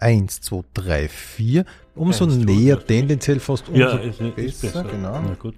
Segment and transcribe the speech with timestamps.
[0.00, 1.64] 1, 2, 3, 4.
[1.94, 4.38] Umso Eins, näher zwei, tendenziell fast umso ja, ist, besser.
[4.38, 4.84] Ist besser.
[4.84, 5.20] Genau.
[5.20, 5.54] Na gut.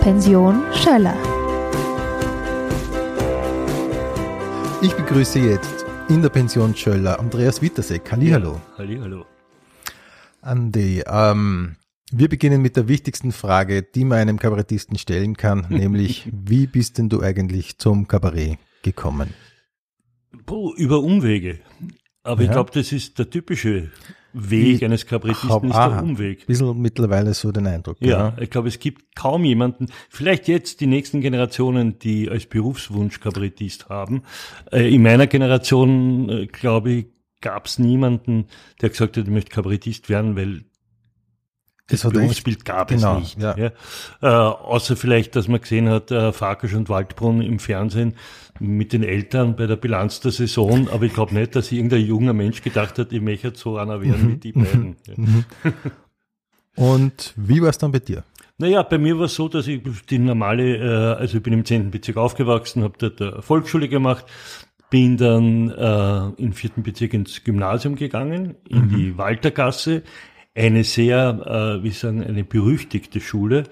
[0.00, 1.16] Pension Schöller.
[4.82, 8.12] Ich begrüße jetzt in der Pension Schöller Andreas Wittersek.
[8.12, 8.52] Hallihallo.
[8.52, 9.24] Ja, Hallihallo.
[10.42, 11.76] Andi, ähm,
[12.10, 16.98] wir beginnen mit der wichtigsten Frage, die man einem Kabarettisten stellen kann, nämlich wie bist
[16.98, 19.34] denn du eigentlich zum Kabarett gekommen?
[20.46, 21.60] Puh, über Umwege.
[22.22, 22.48] Aber ja.
[22.48, 23.90] ich glaube, das ist der typische
[24.32, 26.40] Weg ich eines Kabarettisten, ist der Umweg.
[26.40, 27.98] Ein bisschen mittlerweile so den Eindruck.
[28.00, 32.46] Ja, ja, ich glaube, es gibt kaum jemanden, vielleicht jetzt die nächsten Generationen, die als
[32.46, 34.22] Berufswunsch Kabarettist haben.
[34.72, 37.06] Äh, in meiner Generation, äh, glaube ich,
[37.40, 38.46] gab es niemanden,
[38.80, 40.64] der gesagt hat, ich möchte Kabarettist werden, weil
[41.86, 43.40] das, das Berufsbild gab genau, es nicht.
[43.40, 43.56] Ja.
[43.56, 43.70] ja.
[44.22, 48.14] Äh, außer vielleicht, dass man gesehen hat, äh, Farkasch und Waldbrunn im Fernsehen
[48.58, 50.88] mit den Eltern bei der Bilanz der Saison.
[50.88, 54.26] Aber ich glaube nicht, dass irgendein junger Mensch gedacht hat, ich möchte so einer werden
[54.26, 54.32] mhm.
[54.32, 54.96] wie die beiden.
[55.06, 55.14] Ja.
[55.16, 55.44] Mhm.
[56.76, 58.24] Und wie war es dann bei dir?
[58.56, 61.64] Naja, bei mir war es so, dass ich die normale, äh, also ich bin im
[61.64, 61.90] 10.
[61.90, 64.24] Bezirk aufgewachsen, habe dort eine Volksschule gemacht,
[64.90, 68.88] bin dann äh, im vierten Bezirk ins Gymnasium gegangen, in mhm.
[68.90, 70.02] die Waltergasse,
[70.54, 73.64] eine sehr, äh, wie sagen, eine berüchtigte Schule,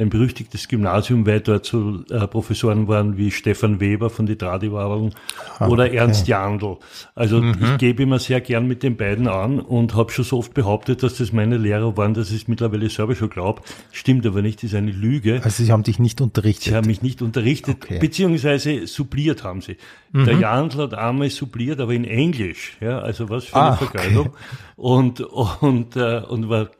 [0.00, 5.14] ein berüchtigtes Gymnasium, weil dort so äh, Professoren waren wie Stefan Weber von die Tradiwabeln
[5.58, 5.96] ah, oder okay.
[5.96, 6.78] Ernst Jandl.
[7.14, 7.56] Also mhm.
[7.62, 11.02] ich gebe immer sehr gern mit den beiden an und habe schon so oft behauptet,
[11.02, 13.62] dass das meine Lehrer waren, dass ich es mittlerweile selber schon glaube.
[13.92, 15.40] Stimmt aber nicht, das ist eine Lüge.
[15.44, 16.64] Also sie haben dich nicht unterrichtet?
[16.64, 17.98] Sie haben mich nicht unterrichtet, okay.
[17.98, 19.76] beziehungsweise subliert haben sie.
[20.12, 20.24] Mhm.
[20.24, 22.76] Der Jandl hat einmal subliert, aber in Englisch.
[22.80, 24.28] Ja, also was für eine ah, Vergeudung.
[24.28, 24.36] Okay.
[24.76, 26.70] Und, und, äh, und war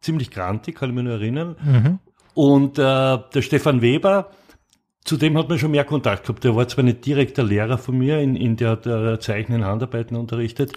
[0.00, 1.56] ziemlich grantig, kann ich mich nur erinnern.
[1.62, 1.98] Mhm.
[2.40, 4.30] Und äh, der Stefan Weber,
[5.04, 6.42] zu dem hat man schon mehr Kontakt gehabt.
[6.42, 10.16] Der war zwar nicht direkter Lehrer von mir, in, in der hat er Zeichnen, Handarbeiten
[10.16, 10.72] unterrichtet,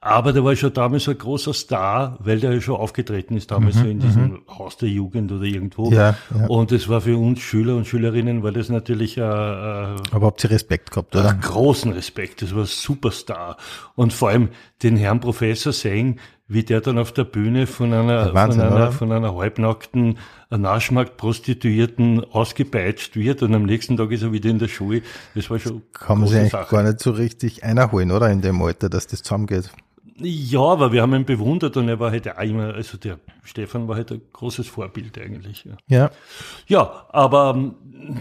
[0.00, 3.50] aber der war schon damals so ein großer Star, weil der ja schon aufgetreten ist,
[3.50, 4.42] damals mhm, so in diesem mhm.
[4.56, 5.90] Haus der Jugend oder irgendwo.
[5.90, 6.46] Ja, ja.
[6.46, 10.44] Und es war für uns Schüler und Schülerinnen, war das natürlich äh, äh, Aber habt
[10.44, 11.34] ihr Respekt gehabt, oder?
[11.34, 13.56] Großen Respekt, das war ein Superstar.
[13.96, 14.50] Und vor allem
[14.84, 18.92] den Herrn Professor sehen, wie der dann auf der Bühne von einer, Wahnsinn, von einer,
[18.92, 20.18] von einer halbnackten
[20.58, 25.02] Naschmarkt-Prostituierten ausgepeitscht wird und am nächsten Tag ist er wieder in der Schule.
[25.34, 26.74] Das war schon Kann man sich eigentlich Sache.
[26.74, 28.30] gar nicht so richtig einholen, oder?
[28.30, 29.70] In dem Alter, dass das zusammengeht.
[30.22, 33.88] Ja, aber wir haben ihn bewundert und er war halt auch immer, also der Stefan
[33.88, 35.64] war halt ein großes Vorbild eigentlich.
[35.64, 36.10] Ja, ja,
[36.66, 37.74] ja aber ähm,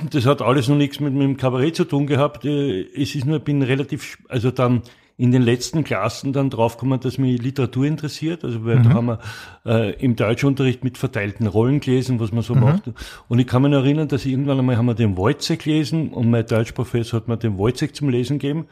[0.10, 2.46] das hat alles noch nichts mit, mit dem Kabarett zu tun gehabt.
[2.46, 4.84] Äh, es ist nur, ich bin relativ, also dann
[5.19, 8.46] in den letzten Klassen dann draufgekommen, dass mich Literatur interessiert.
[8.46, 8.84] Also weil mhm.
[8.84, 9.19] da haben wir
[9.66, 12.62] äh, im Deutschunterricht mit verteilten Rollen gelesen, was man so mhm.
[12.62, 12.84] macht.
[13.28, 16.46] Und ich kann mich erinnern, dass irgendwann einmal haben wir den Wojcek gelesen und mein
[16.46, 18.68] Deutschprofessor hat mir den Wojcek zum Lesen gegeben.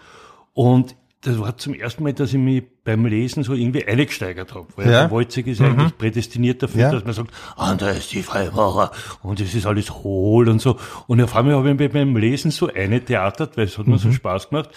[0.53, 4.67] Und das war zum ersten Mal, dass ich mich beim Lesen so irgendwie eingesteigert habe.
[4.77, 5.01] Weil ja.
[5.01, 5.65] der Wojcik ist mhm.
[5.65, 6.91] eigentlich prädestiniert dafür, ja.
[6.93, 8.91] dass man sagt, ah, da ist die Freimacher
[9.21, 10.77] und es ist alles hohl und so.
[11.07, 13.93] Und auf einmal habe ich mich beim Lesen so eine theatert, weil es hat mhm.
[13.93, 14.13] mir so mhm.
[14.13, 14.69] Spaß gemacht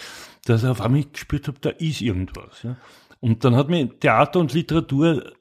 [0.45, 2.63] dass ich auf einmal gespürt habe, da ist irgendwas.
[2.63, 2.77] Ja.
[3.19, 5.33] Und dann hat mich Theater und Literatur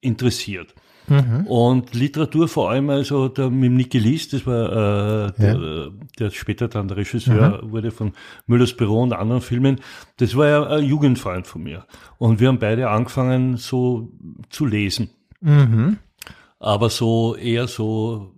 [0.00, 0.74] interessiert.
[1.08, 1.46] Mhm.
[1.46, 5.88] Und Literatur vor allem also der, mit Niki Lis, das war äh, der, ja.
[6.18, 7.70] der später dann der Regisseur mhm.
[7.70, 8.12] wurde von
[8.46, 9.80] Müllers Büro und anderen Filmen,
[10.18, 11.86] das war ja ein Jugendfreund von mir.
[12.18, 14.12] Und wir haben beide angefangen so
[14.50, 15.10] zu lesen.
[15.40, 15.98] Mhm.
[16.58, 18.34] Aber so eher so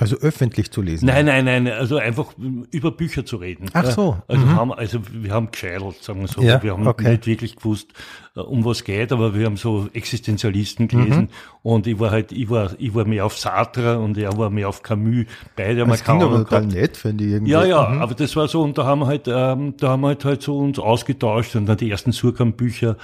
[0.00, 1.06] also öffentlich zu lesen?
[1.06, 2.34] Nein, nein, nein, also einfach
[2.70, 3.70] über Bücher zu reden.
[3.72, 4.18] Ach so.
[4.28, 4.56] Also, mhm.
[4.56, 6.42] haben, also wir haben gescheitert, sagen wir so.
[6.42, 7.10] Ja, wir haben okay.
[7.10, 7.92] nicht wirklich gewusst,
[8.36, 11.28] äh, um was geht, aber wir haben so Existenzialisten gelesen mhm.
[11.62, 14.68] und ich war halt, ich war, ich war mehr auf Sartre und er war mehr
[14.68, 15.26] auf Camus.
[15.56, 17.52] Beide haben das klingt aber total nett, finde ich irgendwie.
[17.52, 18.02] Ja, ja, mhm.
[18.02, 20.42] aber das war so und da haben wir halt, ähm, da haben wir halt, halt
[20.42, 22.96] so uns ausgetauscht und dann die ersten Surkamp-Bücher,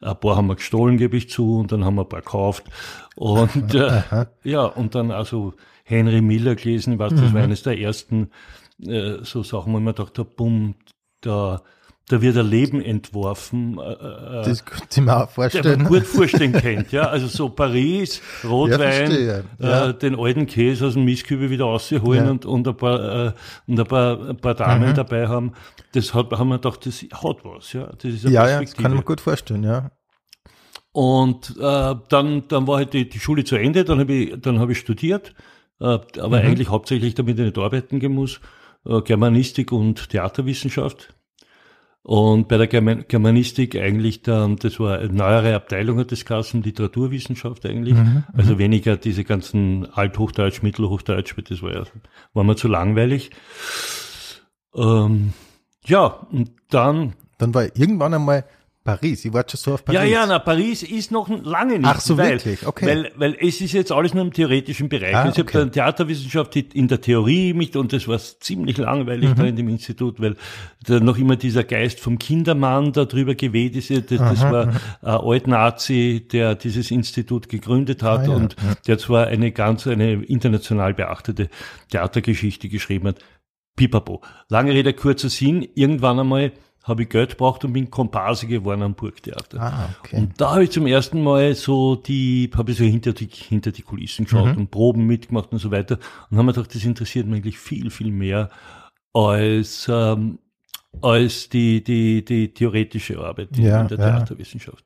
[0.00, 2.64] ein paar haben wir gestohlen, gebe ich zu, und dann haben wir ein paar gekauft
[3.16, 4.02] und äh,
[4.42, 5.54] ja, und dann also
[5.84, 7.34] Henry Miller gelesen, was, das mhm.
[7.34, 8.30] war eines der ersten
[8.82, 10.74] äh, so Sachen, wo ich mir gedacht habe, bumm,
[11.20, 11.62] da,
[12.08, 13.78] da wird ein Leben entworfen.
[13.78, 15.64] Äh, äh das könnte ich mir auch vorstellen.
[15.64, 17.08] Der man gut vorstellen kennt, ja.
[17.08, 19.88] Also so Paris, Rotwein, ja, ja.
[19.88, 22.30] Äh, den alten Käse aus dem Mistkübel wieder rausholen ja.
[22.30, 23.32] und, und ein paar, äh,
[23.66, 24.94] und ein paar, ein paar Damen mhm.
[24.94, 25.52] dabei haben.
[25.92, 27.86] Das hat, haben wir gedacht, das hat was, ja.
[27.86, 29.90] Das ist eine ja, ja, das kann man gut vorstellen, ja.
[30.92, 34.60] Und äh, dann, dann war halt die, die Schule zu Ende, dann habe ich, dann
[34.60, 36.34] habe ich studiert äh, aber mhm.
[36.46, 38.40] eigentlich hauptsächlich damit ich nicht arbeiten gehen muss,
[38.86, 41.14] äh, Germanistik und Theaterwissenschaft.
[42.02, 47.64] Und bei der Germanistik eigentlich dann, das war eine neuere Abteilung hat das Kassen, Literaturwissenschaft
[47.64, 47.94] eigentlich.
[47.94, 48.58] Mhm, also mhm.
[48.58, 51.84] weniger diese ganzen Althochdeutsch, Mittelhochdeutsch, das war ja,
[52.34, 53.30] war mir zu langweilig.
[54.74, 55.32] Ähm,
[55.86, 58.44] ja, und dann Dann war irgendwann einmal
[58.84, 59.24] Paris.
[59.24, 59.98] Ich war schon so auf Paris.
[59.98, 61.86] Ja, ja, na, Paris ist noch lange nicht.
[61.86, 62.66] Ach so, weil, wirklich?
[62.66, 62.86] Okay.
[62.86, 65.14] Weil, weil es ist jetzt alles nur im theoretischen Bereich.
[65.14, 65.54] Ah, also ich okay.
[65.54, 69.34] habe dann Theaterwissenschaft in der Theorie mich, und das war ziemlich langweilig Mhm.
[69.36, 70.36] da in dem Institut, weil
[70.86, 73.90] da noch immer dieser Geist vom Kindermann da drüber geweht ist.
[73.90, 74.78] Das, das war ein
[75.14, 78.54] Altnazi, der dieses Institut gegründet hat Ah, ja, und
[78.86, 81.48] der zwar eine ganz, eine international beachtete
[81.90, 83.18] Theatergeschichte geschrieben hat.
[83.76, 84.20] Pipapo.
[84.50, 85.66] Lange Rede, kurzer Sinn.
[85.74, 86.52] Irgendwann einmal
[86.84, 89.60] habe ich Geld gebraucht und bin Komparse geworden am Burgtheater.
[89.60, 90.18] Ah, okay.
[90.18, 93.72] Und da habe ich zum ersten Mal so die, habe ich so hinter die, hinter
[93.72, 95.98] die Kulissen geschaut und Proben mitgemacht und so weiter.
[96.30, 98.50] Und haben mir gedacht, das interessiert mich eigentlich viel, viel mehr
[99.14, 100.38] als, ähm,
[101.00, 104.18] als die, die, die theoretische Arbeit in, Ja, in der ja.
[104.18, 104.84] Theaterwissenschaft.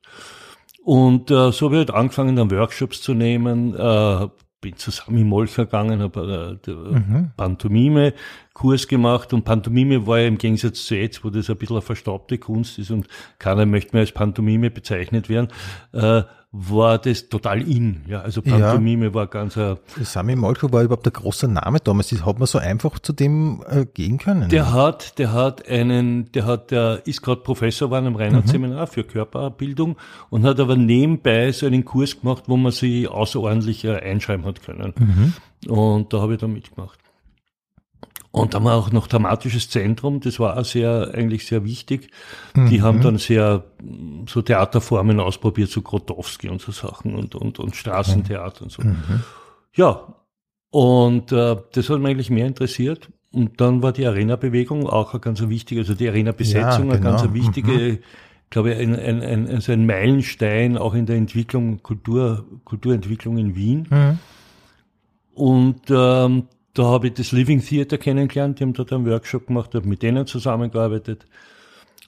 [0.84, 4.28] Und äh, so habe ich halt angefangen, dann Workshops zu nehmen, äh,
[4.60, 10.38] bin zu Sami Molcher gegangen, habe äh, der Pantomime-Kurs gemacht und Pantomime war ja im
[10.38, 13.06] Gegensatz zu jetzt, wo das ein bisschen eine verstaubte Kunst ist und
[13.38, 15.48] keiner möchte mehr als Pantomime bezeichnet werden,
[15.92, 18.02] äh, war das total in.
[18.06, 18.56] Ja, also Ja.
[18.56, 22.08] Pantomime war ganz ein Sami Molcho war überhaupt der große Name damals.
[22.08, 24.48] Das Hat man so einfach zu dem äh, gehen können?
[24.48, 29.04] Der hat, der hat einen, der hat, der ist gerade Professor geworden am Reinhardt-Seminar für
[29.04, 29.96] Körperbildung
[30.30, 34.62] und hat aber nebenbei so einen Kurs gemacht, wo man sich außerordentlich äh, einschreiben hat
[34.62, 34.94] können.
[35.66, 36.98] Und da habe ich dann mitgemacht.
[38.30, 42.10] Und da haben wir auch noch dramatisches Zentrum, das war auch sehr, eigentlich sehr wichtig.
[42.54, 47.58] Die haben dann sehr, mm, so Theaterformen ausprobiert, so Grotowski und so Sachen und, und,
[47.58, 48.82] und Straßentheater und so.
[49.74, 50.14] Ja,
[50.70, 53.08] und äh, das hat mich eigentlich mehr interessiert.
[53.32, 57.22] Und dann war die Arena-Bewegung auch ein ganz wichtige, also die Arena-Besetzung Ja, eine ganz
[57.22, 57.34] genau.
[57.34, 58.00] wichtige,
[58.50, 63.54] glaube ich, ein, ein, ein, also ein Meilenstein auch in der Entwicklung, Kultur, Kulturentwicklung in
[63.54, 63.86] Wien.
[63.90, 64.18] Mhm.
[65.34, 69.74] Und ähm, da habe ich das Living Theater kennengelernt, die haben dort einen Workshop gemacht,
[69.74, 71.26] habe mit denen zusammengearbeitet.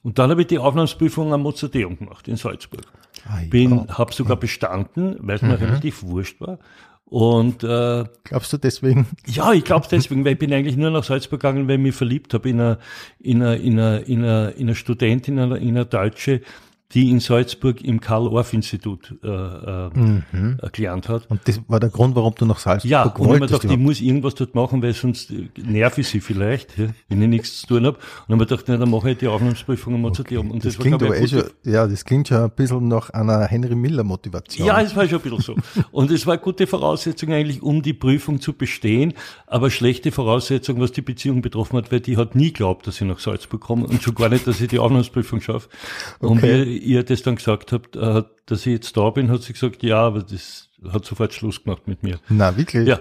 [0.02, 2.84] Und dann habe ich die Aufnahmsprüfung am Mozarteum gemacht in Salzburg.
[3.28, 3.48] Ah, ja.
[3.48, 6.58] Bin, habe sogar bestanden, weil es mir relativ wurscht war.
[7.04, 9.06] Und äh, Glaubst du deswegen?
[9.26, 11.94] ja, ich glaube deswegen, weil ich bin eigentlich nur nach Salzburg gegangen, weil ich mich
[11.94, 12.78] verliebt habe in eine,
[13.18, 16.40] in eine, in eine, in eine, in eine Studentin, in eine, in eine Deutsche,
[16.94, 21.30] die in Salzburg im Karl-Orff-Institut äh, äh, äh, gelernt hat.
[21.30, 23.60] Und das war der Grund, warum du nach Salzburg Ja, und ich mir wolltest.
[23.60, 27.22] gedacht, ich muss irgendwas dort machen, weil sonst äh, nerv ich sie vielleicht, ja, wenn
[27.22, 27.96] ich nichts zu tun habe.
[27.96, 30.50] Und dann habe ich gedacht, na, dann mache ich die Aufnahmsprüfung am Mozarteum.
[30.50, 33.46] Und das, das, klingt aber eh schon, ja, das klingt schon ein bisschen nach einer
[33.46, 34.66] Henry Miller Motivation.
[34.66, 35.82] Ja, es war schon ein bisschen so.
[35.92, 39.14] Und es war eine gute Voraussetzung eigentlich, um die Prüfung zu bestehen,
[39.46, 43.06] aber schlechte Voraussetzung, was die Beziehung betroffen hat, weil die hat nie geglaubt, dass ich
[43.06, 45.68] nach Salzburg komme und schon gar nicht, dass ich die Aufnahmsprüfung schaffe.
[46.18, 46.79] Und Okay.
[46.80, 49.98] Ihr das dann gesagt habt, äh, dass ich jetzt da bin, hat sie gesagt, ja,
[49.98, 52.18] aber das hat sofort Schluss gemacht mit mir.
[52.28, 52.88] Na, wirklich?
[52.88, 53.00] Ja.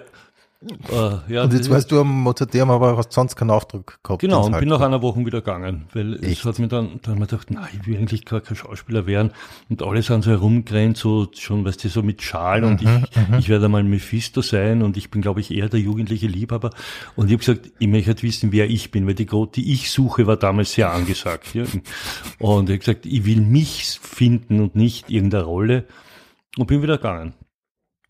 [0.61, 4.19] Äh, ja Und jetzt weißt du am Mozarteum, aber hast sonst keinen Aufdruck gehabt.
[4.19, 6.39] Genau, und bin nach einer Woche wieder gegangen, weil Echt?
[6.39, 9.31] es hat mir dann, dann wir gedacht, nein, ich will eigentlich gar kein Schauspieler werden.
[9.69, 13.39] Und alle sind so herumgerannt, so schon, weißt du, so mit Schal und Mhm, ich,
[13.39, 16.71] ich werde mal Mephisto sein und ich bin, glaube ich, eher der jugendliche Liebhaber.
[17.15, 19.71] Und ich habe gesagt, ich möchte halt wissen, wer ich bin, weil die Gott, die
[19.71, 21.53] ich suche, war damals sehr angesagt.
[21.53, 21.63] Ja.
[22.39, 25.85] Und ich habe gesagt, ich will mich finden und nicht irgendeine Rolle.
[26.57, 27.33] Und bin wieder gegangen.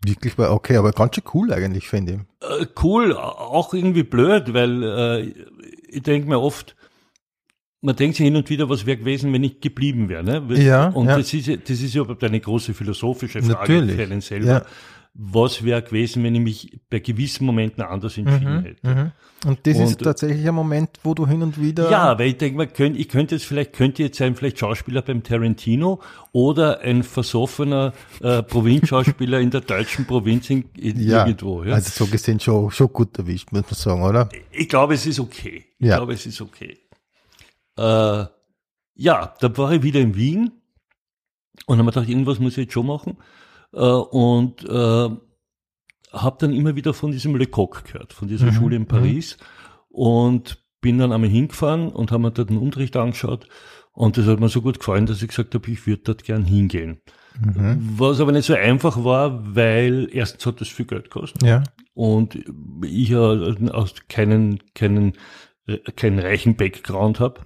[0.05, 2.61] Wirklich, war okay, aber ganz schön cool eigentlich, finde ich.
[2.61, 5.33] Äh, cool, auch irgendwie blöd, weil äh,
[5.89, 6.75] ich denke mir oft,
[7.81, 10.23] man denkt sich hin und wieder, was wäre gewesen, wenn ich geblieben wäre.
[10.23, 10.41] Ne?
[10.61, 11.17] Ja, und ja.
[11.17, 14.45] Das, ist, ja- das ist ja überhaupt eine große philosophische Frage Natürlich, für einen selber.
[14.47, 14.65] ja.
[15.21, 18.87] Was wäre gewesen, wenn ich mich bei gewissen Momenten anders entschieden hätte?
[18.87, 19.11] Mhm.
[19.45, 21.91] Und das ist Und- tatsächlich ein Moment, wo du hin und wieder.
[21.91, 25.01] Ja, weil ich denke mal, könnt, ich könnte jetzt vielleicht, könnte jetzt sein, vielleicht Schauspieler
[25.01, 31.25] beim Tarantino oder ein versoffener äh, Provinzschauspieler in der deutschen Provinz in, in ja.
[31.25, 31.63] irgendwo.
[31.65, 31.73] Ja?
[31.73, 34.29] Also so gesehen schon, schon gut erwischt, muss man sagen, oder?
[34.51, 35.65] ich glaube, es ist okay.
[35.79, 35.97] Ich Ja.
[35.97, 36.77] glaube, es ist okay.
[37.77, 38.25] Äh,
[38.95, 40.51] ja, da war ich wieder in Wien
[41.65, 43.17] und habe mir gedacht, irgendwas muss ich jetzt schon machen.
[43.73, 45.09] Äh, und äh,
[46.11, 49.37] habe dann immer wieder von diesem Le Coq gehört, von dieser Mhm, Schule in Paris
[49.89, 53.47] und bin dann einmal hingefahren und habe mir dort den Unterricht angeschaut
[53.91, 56.45] und das hat mir so gut gefallen, dass ich gesagt habe, ich würde dort gern
[56.45, 57.01] hingehen.
[57.39, 57.95] Mhm.
[57.97, 61.43] Was aber nicht so einfach war, weil erstens hat das viel Geld gekostet.
[61.43, 61.63] Ja.
[61.93, 62.39] Und
[62.83, 65.13] ich ja aus keinen, keinen,
[65.95, 67.41] keinen reichen Background habe.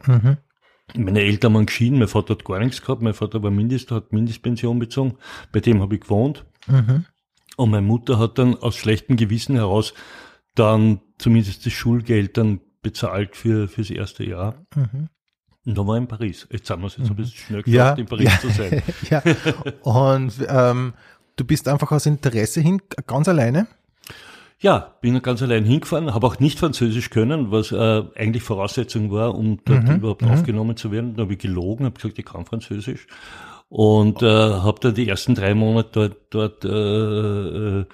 [0.95, 1.05] Mhm.
[1.05, 4.11] Meine Eltern waren geschieden, mein Vater hat gar nichts gehabt, mein Vater war Mindest, hat
[4.11, 5.17] Mindestpension bezogen,
[5.51, 6.45] bei dem habe ich gewohnt.
[6.67, 7.05] Mhm.
[7.55, 9.93] Und meine Mutter hat dann aus schlechtem Gewissen heraus
[10.55, 14.55] dann zumindest das Schulgeld dann bezahlt für fürs erste Jahr.
[14.75, 15.09] Mhm.
[15.65, 16.47] Und da war ich in Paris.
[16.51, 18.39] Jetzt haben wir es jetzt ein bisschen schnell Ja, geschafft, in Paris ja.
[18.39, 18.83] zu sein.
[19.09, 19.23] ja.
[19.81, 20.93] Und ähm,
[21.37, 23.67] du bist einfach aus Interesse hin ganz alleine?
[24.63, 29.35] Ja, bin ganz allein hingefahren, habe auch nicht Französisch können, was äh, eigentlich Voraussetzung war,
[29.35, 31.15] um dort Mhm, überhaupt aufgenommen zu werden.
[31.17, 33.05] Da habe ich gelogen, habe gesagt, ich kann Französisch.
[33.67, 37.85] Und äh, habe dann die ersten drei Monate dort, dort äh, äh,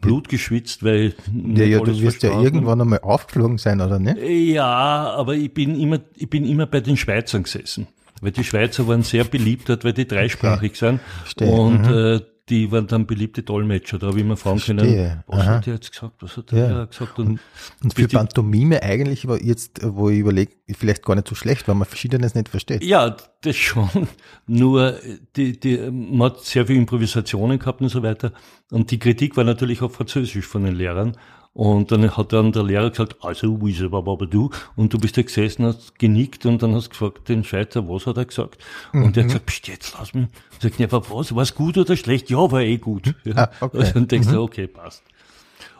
[0.00, 1.14] Blut geschwitzt, weil
[1.54, 4.16] Ja, ja, du wirst ja irgendwann einmal aufgeflogen sein, oder nicht?
[4.18, 7.88] Ja, aber ich bin immer, ich bin immer bei den Schweizern gesessen.
[8.22, 11.00] Weil die Schweizer waren sehr beliebt dort, weil die dreisprachig sind.
[11.24, 11.50] Verstehe.
[11.50, 11.94] Und Mhm.
[11.94, 13.98] äh, die waren dann beliebte Dolmetscher.
[13.98, 14.86] Da habe ich immer fragen Verstehe.
[14.86, 15.54] können, was Aha.
[15.56, 16.84] hat der jetzt gesagt, was hat der Ja.
[16.84, 17.18] gesagt?
[17.18, 17.40] Und,
[17.82, 21.74] Und für Pantomime eigentlich, aber jetzt, wo ich überlege, vielleicht gar nicht so schlecht, weil
[21.74, 22.84] man Verschiedenes nicht versteht.
[22.84, 23.88] ja, das schon.
[24.46, 24.94] Nur
[25.36, 28.32] die, die, man hat sehr viele Improvisationen gehabt und so weiter.
[28.70, 31.16] Und die Kritik war natürlich auf Französisch von den Lehrern.
[31.56, 34.50] Und dann hat dann der Lehrer gesagt, also, es aber du?
[34.76, 38.18] Und du bist da gesessen, hast genickt und dann hast gefragt, den Schweizer, was hat
[38.18, 38.62] er gesagt?
[38.92, 40.26] Und der hat gesagt, Psst, jetzt lass mich.
[40.60, 42.28] Sag ich, aber was, war es gut oder schlecht?
[42.28, 43.14] Ja, war eh gut.
[43.24, 43.36] Ja.
[43.36, 43.78] Ah, okay.
[43.78, 45.02] Und dann denkst du, okay, passt.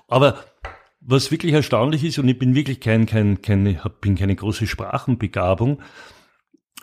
[0.08, 0.38] Aber
[1.02, 5.82] was wirklich erstaunlich ist, und ich bin wirklich kein, kein, keine, bin keine große Sprachenbegabung,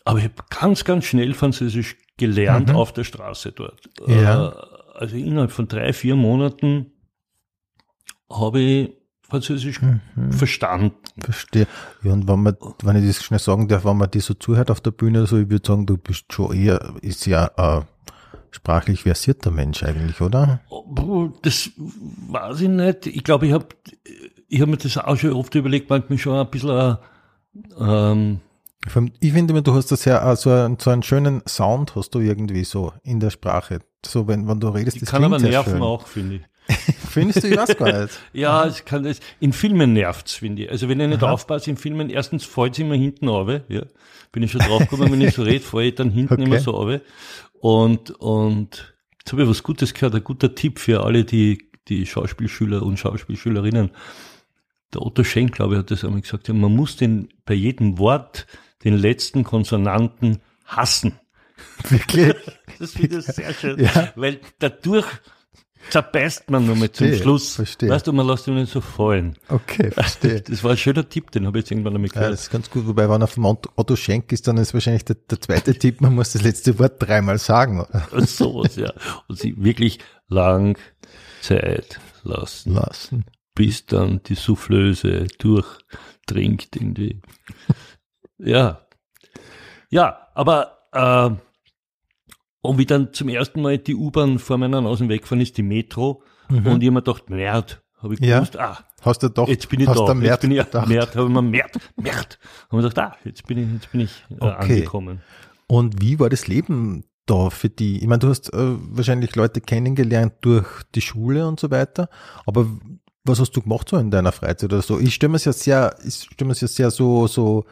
[0.06, 3.90] aber ich habe ganz, ganz schnell Französisch gelernt auf der Straße dort.
[4.06, 4.50] Ja.
[4.50, 4.54] Äh,
[5.00, 6.93] Also innerhalb von drei, vier Monaten
[8.34, 8.94] habe ich
[9.34, 9.80] Französisch
[10.30, 10.92] verstanden.
[11.20, 11.66] Verstehe.
[12.04, 14.70] Ja, und wenn man, wenn ich das schnell sagen darf, wenn man dir so zuhört
[14.70, 17.86] auf der Bühne, so, ich würde sagen, du bist schon eher, ist ja ein
[18.52, 20.60] sprachlich versierter Mensch eigentlich, oder?
[21.42, 23.08] Das weiß ich nicht.
[23.08, 23.66] Ich glaube, ich habe
[24.48, 26.96] ich hab mir das auch schon oft überlegt, manchmal schon ein bisschen, äh,
[27.80, 28.40] ähm,
[29.20, 32.12] Ich finde immer, du hast das ja, äh, so einen, so einen schönen Sound hast
[32.12, 33.80] du irgendwie so in der Sprache.
[34.06, 35.82] So, wenn, wenn du redest, ich das kann aber nerven schön.
[35.82, 36.42] auch, finde ich.
[37.10, 38.20] Findest du, ich nicht.
[38.34, 39.20] Ja, es kann das.
[39.40, 40.72] In Filmen nervt's, finde ich.
[40.72, 43.84] Also wenn ich nicht aufpasse in Filmen, erstens fällt's immer hinten runter, ja.
[44.32, 46.44] Bin ich schon draufgekommen, wenn ich so rede, falle ich dann hinten Okay.
[46.44, 47.02] immer so runter.
[47.60, 52.06] Und, und jetzt habe ich was Gutes gehört, ein guter Tipp für alle, die, die
[52.06, 53.92] Schauspielschüler und Schauspielschülerinnen.
[54.94, 57.98] Der Otto Schenk, glaube ich, hat das einmal gesagt, ja, man muss den, bei jedem
[58.00, 58.48] Wort
[58.84, 61.20] den letzten Konsonanten hassen.
[61.90, 62.34] Wirklich?
[62.80, 64.12] Das finde ich sehr schön, Ja.
[64.16, 65.06] weil dadurch
[65.90, 67.56] zerbeißt man nur mit zum Schluss.
[67.56, 67.90] verstehe.
[67.90, 69.38] Weißt du, man lässt ihn nicht so fallen.
[69.50, 70.42] Okay, verstehe.
[70.48, 72.34] Das war ein schöner Tipp, den habe ich jetzt irgendwann einmal Ja, gehört.
[72.34, 75.16] das ist ganz gut, wobei wenn er vom Otto- Schenk ist, dann ist wahrscheinlich der,
[75.30, 77.82] der zweite Tipp, man muss das letzte Wort dreimal sagen.
[77.82, 78.08] Oder?
[78.12, 78.92] Und sowas, ja.
[79.28, 80.78] Und sie wirklich lang
[81.42, 83.26] Zeit lassen, Lassen.
[83.54, 87.22] bis dann die Soufflöse durchdringt in die.
[88.40, 88.82] Ja.
[89.90, 91.30] Ja, aber äh,
[92.64, 96.24] und wie dann zum ersten Mal die U-Bahn vor meiner Nase weggefahren ist, die Metro,
[96.50, 98.26] und ich hab mir gedacht, Merd, habe ich Mhm.
[98.28, 98.36] Ja.
[98.40, 100.14] gewusst, ah, Hast du doch, Jetzt bin ich hast da.
[100.14, 100.88] Jetzt bin ich gedacht.
[100.88, 102.40] Mert, habe ich mir Mert, Mert.
[102.72, 104.56] Haben wir gedacht, ah, jetzt bin ich, jetzt bin ich äh, Okay.
[104.76, 105.22] angekommen.
[105.68, 107.98] Und wie war das Leben da für die?
[108.00, 112.08] Ich meine, du hast äh, wahrscheinlich Leute kennengelernt durch die Schule und so weiter,
[112.46, 112.66] aber
[113.26, 115.00] was hast du gemacht so in deiner Freizeit oder so?
[115.00, 117.66] Ich stelle mir es ja sehr, ich stelle mir es ja sehr so, so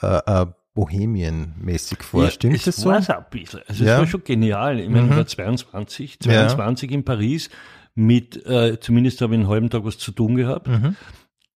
[0.00, 2.28] äh, äh, Bohemien-mäßig vor.
[2.30, 2.90] Stimmt es das so?
[2.90, 3.60] ein bisschen.
[3.68, 3.94] Also Ja.
[3.94, 4.80] es war schon genial.
[4.80, 5.16] Ich meine, ich Mhm.
[5.16, 7.50] war 22, 22 in Paris
[7.94, 10.68] mit, äh, zumindest habe ich einen halben Tag was zu tun gehabt.
[10.68, 10.96] Mhm.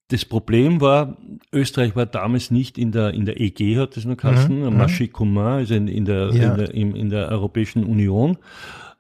[0.09, 1.17] Das Problem war,
[1.53, 5.11] Österreich war damals nicht in der, in der EG, hat das noch geheißen, Mhm, Marché
[5.11, 6.53] Commun, also in, in, der, Ja.
[6.53, 8.37] in, der, in, in der Europäischen Union.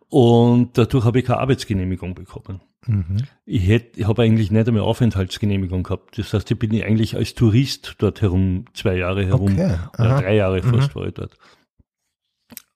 [0.08, 2.60] Und dadurch habe ich keine Arbeitsgenehmigung bekommen.
[2.86, 3.24] Mhm.
[3.44, 6.18] Ich hätte, ich habe eigentlich nicht einmal Aufenthaltsgenehmigung gehabt.
[6.18, 10.20] Das heißt, ich bin eigentlich als Tourist dort herum, zwei Jahre herum, Okay, oder aha.
[10.20, 11.36] drei Jahre fast war ich dort.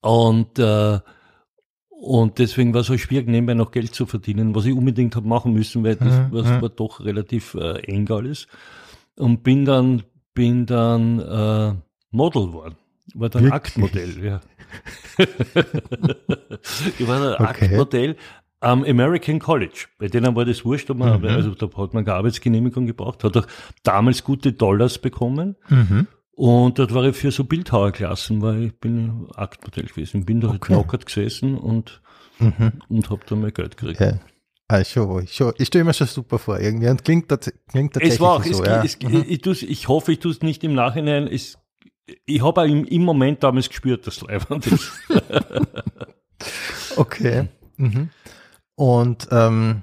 [0.03, 0.99] Und, äh,
[1.89, 5.29] und deswegen war es auch schwierig, nebenbei noch Geld zu verdienen, was ich unbedingt habe
[5.29, 6.63] machen müssen, weil das Mhm, was, mhm.
[6.63, 8.49] war doch relativ äh, eng alles.
[9.17, 10.03] Und bin dann,
[10.35, 11.75] bin dann äh,
[12.11, 12.77] Model geworden.
[13.15, 13.55] War dann Wirklich?
[13.55, 14.41] Aktmodell, ja.
[16.99, 17.65] Ich war ein Okay.
[17.67, 18.17] Aktmodell
[18.61, 19.87] am American College.
[19.99, 21.27] Bei denen war das wurscht, ob man, Mhm.
[21.29, 23.47] also da hat man keine Arbeitsgenehmigung gebraucht, hat auch
[23.83, 25.57] damals gute Dollars bekommen.
[25.69, 26.07] Mhm.
[26.33, 30.25] Und dort war ich für so Bildhauerklassen, weil ich bin Aktmodell gewesen.
[30.25, 30.59] Bin da Okay.
[30.75, 32.01] knockert gesessen und,
[32.39, 32.73] Mhm.
[32.89, 34.01] und hab dann mein Geld gekriegt.
[34.01, 34.19] Okay.
[34.69, 35.53] Ah, schon, schon.
[35.59, 36.89] Ich stelle mir schon super vor, irgendwie.
[36.89, 38.83] Und klingt, klingt tatsächlich Es war auch, so, es, ja.
[38.85, 39.25] es, Mhm.
[39.29, 41.27] ich, tu's, ich hoffe, ich tue es nicht im Nachhinein.
[41.27, 41.59] Es,
[42.25, 44.93] ich habe im, im Moment damals gespürt, dass es leibend ist.
[46.97, 47.49] Okay.
[47.77, 48.11] Mhm.
[48.75, 49.83] Und ähm,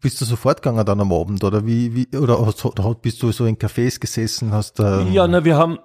[0.00, 3.44] bist du sofort gegangen dann am Abend oder wie, wie oder, hast, bist du so
[3.44, 5.78] in Cafés gesessen, hast da Ja, na, wir haben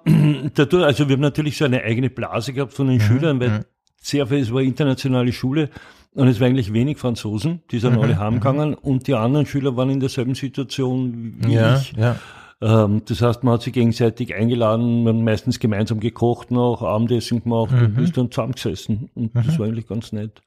[0.54, 3.64] dadurch, also wir haben natürlich so eine eigene Blase gehabt von den Schülern, weil mhm.
[4.00, 5.68] sehr viel, es war eine internationale Schule
[6.14, 9.76] und es war eigentlich wenig Franzosen, die sind Mhm, alle heimgegangen und die anderen Schüler
[9.76, 11.92] waren in derselben Situation wie ja, ich.
[11.92, 12.16] ja.
[12.60, 17.42] Ähm, das heißt, man hat sich gegenseitig eingeladen, man hat meistens gemeinsam gekocht noch, Abendessen
[17.42, 20.42] gemacht und ist dann zusammengesessen und das war eigentlich ganz nett.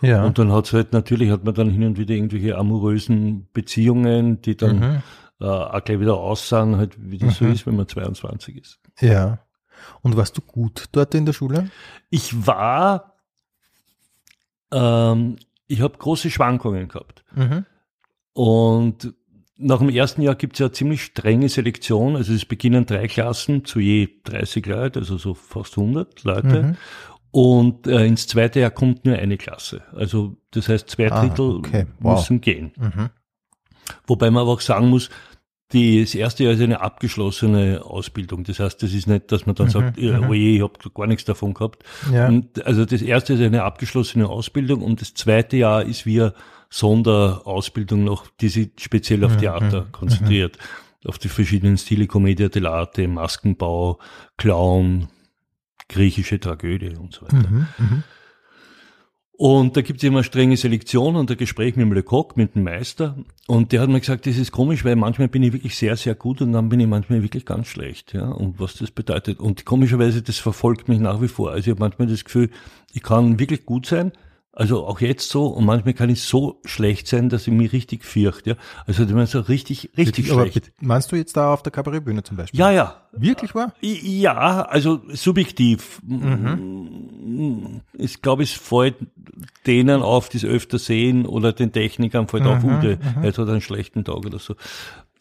[0.00, 0.24] Ja.
[0.24, 4.56] Und dann hat's halt, natürlich hat man dann hin und wieder irgendwelche amorösen Beziehungen, die
[4.56, 5.02] dann Mhm.
[5.40, 8.80] äh, auch gleich wieder aussahen, halt, wie das so ist, wenn man 22 ist.
[9.00, 9.40] Ja.
[10.00, 11.70] Und warst du gut dort in der Schule?
[12.08, 13.16] Ich war,
[14.72, 15.36] ähm,
[15.66, 17.24] ich habe große Schwankungen gehabt.
[17.34, 17.66] Mhm.
[18.32, 19.14] Und
[19.60, 22.16] nach dem ersten Jahr gibt's ja eine ziemlich strenge Selektion.
[22.16, 26.62] Also es beginnen drei Klassen zu je 30 Leute, also so fast 100 Leute.
[26.62, 26.76] Mhm.
[27.32, 29.82] Und äh, ins zweite Jahr kommt nur eine Klasse.
[29.94, 31.86] Also das heißt, zwei Ah, Drittel okay.
[32.00, 32.18] Wow.
[32.18, 32.72] müssen gehen.
[32.76, 33.10] Mhm.
[34.06, 35.10] Wobei man aber auch sagen muss,
[35.72, 38.42] die, das erste Jahr ist eine abgeschlossene Ausbildung.
[38.42, 41.06] Das heißt, das ist nicht, dass man dann sagt, äh, oh je, ich habe gar
[41.06, 41.84] nichts davon gehabt.
[42.08, 42.26] Mhm, Ja.
[42.28, 46.28] Und also das erste ist eine abgeschlossene Ausbildung und das zweite Jahr ist wie
[46.70, 50.56] Sonderausbildung noch, die sich speziell auf Theater konzentriert.
[51.04, 53.98] Auf die verschiedenen Stile, Commedia dell'arte, Maskenbau,
[54.36, 55.08] Clown,
[55.88, 57.48] griechische Tragödie und so weiter.
[57.48, 57.66] Mhm.
[57.78, 58.02] Mhm.
[59.32, 62.64] Und da gibt es immer strenge Selektion und ein Gespräch mit dem Lecoq, mit dem
[62.64, 63.16] Meister.
[63.46, 66.14] Und der hat mir gesagt, das ist komisch, weil manchmal bin ich wirklich sehr, sehr
[66.14, 68.12] gut und dann bin ich manchmal wirklich ganz schlecht.
[68.12, 69.40] Ja, und was das bedeutet.
[69.40, 71.52] Und komischerweise, das verfolgt mich nach wie vor.
[71.52, 72.50] Also ich habe manchmal das Gefühl,
[72.92, 74.12] ich kann wirklich gut sein,
[74.60, 78.04] also auch jetzt so, und manchmal kann ich so schlecht sein, dass ich mich richtig
[78.04, 78.50] fürchte.
[78.50, 78.56] Ja?
[78.86, 80.70] Also wenn man so richtig, richtig Aber schlecht.
[80.82, 82.60] meinst du jetzt da auf der Kabarettbühne zum Beispiel?
[82.60, 83.00] Ja, ja.
[83.12, 83.72] Wirklich wahr?
[83.80, 86.02] Ja, also subjektiv.
[86.06, 87.80] Mhm.
[87.94, 88.96] Ich glaube, es fällt
[89.66, 93.32] denen auf, die es öfter sehen, oder den Technikern fällt auf, Mhm, uh, der, er
[93.32, 94.56] hat einen schlechten Tag oder so.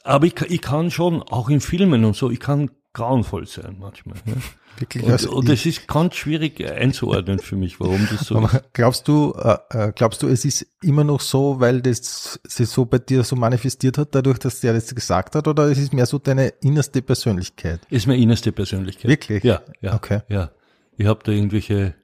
[0.03, 4.17] Aber ich, ich kann schon, auch in Filmen und so, ich kann grauenvoll sein manchmal.
[4.25, 4.33] Ja.
[4.79, 5.03] Wirklich?
[5.03, 8.43] Und, Also und ich- es ist ganz schwierig einzuordnen für mich, warum das so ist.
[8.53, 12.69] Aber glaubst du, äh, äh, glaubst du, es ist immer noch so, weil das sich
[12.69, 15.93] so bei dir so manifestiert hat, dadurch, dass der das gesagt hat, oder es ist
[15.93, 17.81] mehr so deine innerste Persönlichkeit?
[17.89, 19.09] Ist meine innerste Persönlichkeit.
[19.09, 19.43] Wirklich?
[19.43, 19.95] Ja, ja.
[19.95, 20.21] Okay.
[20.29, 20.51] Ja.
[20.97, 21.95] Ich habe da irgendwelche.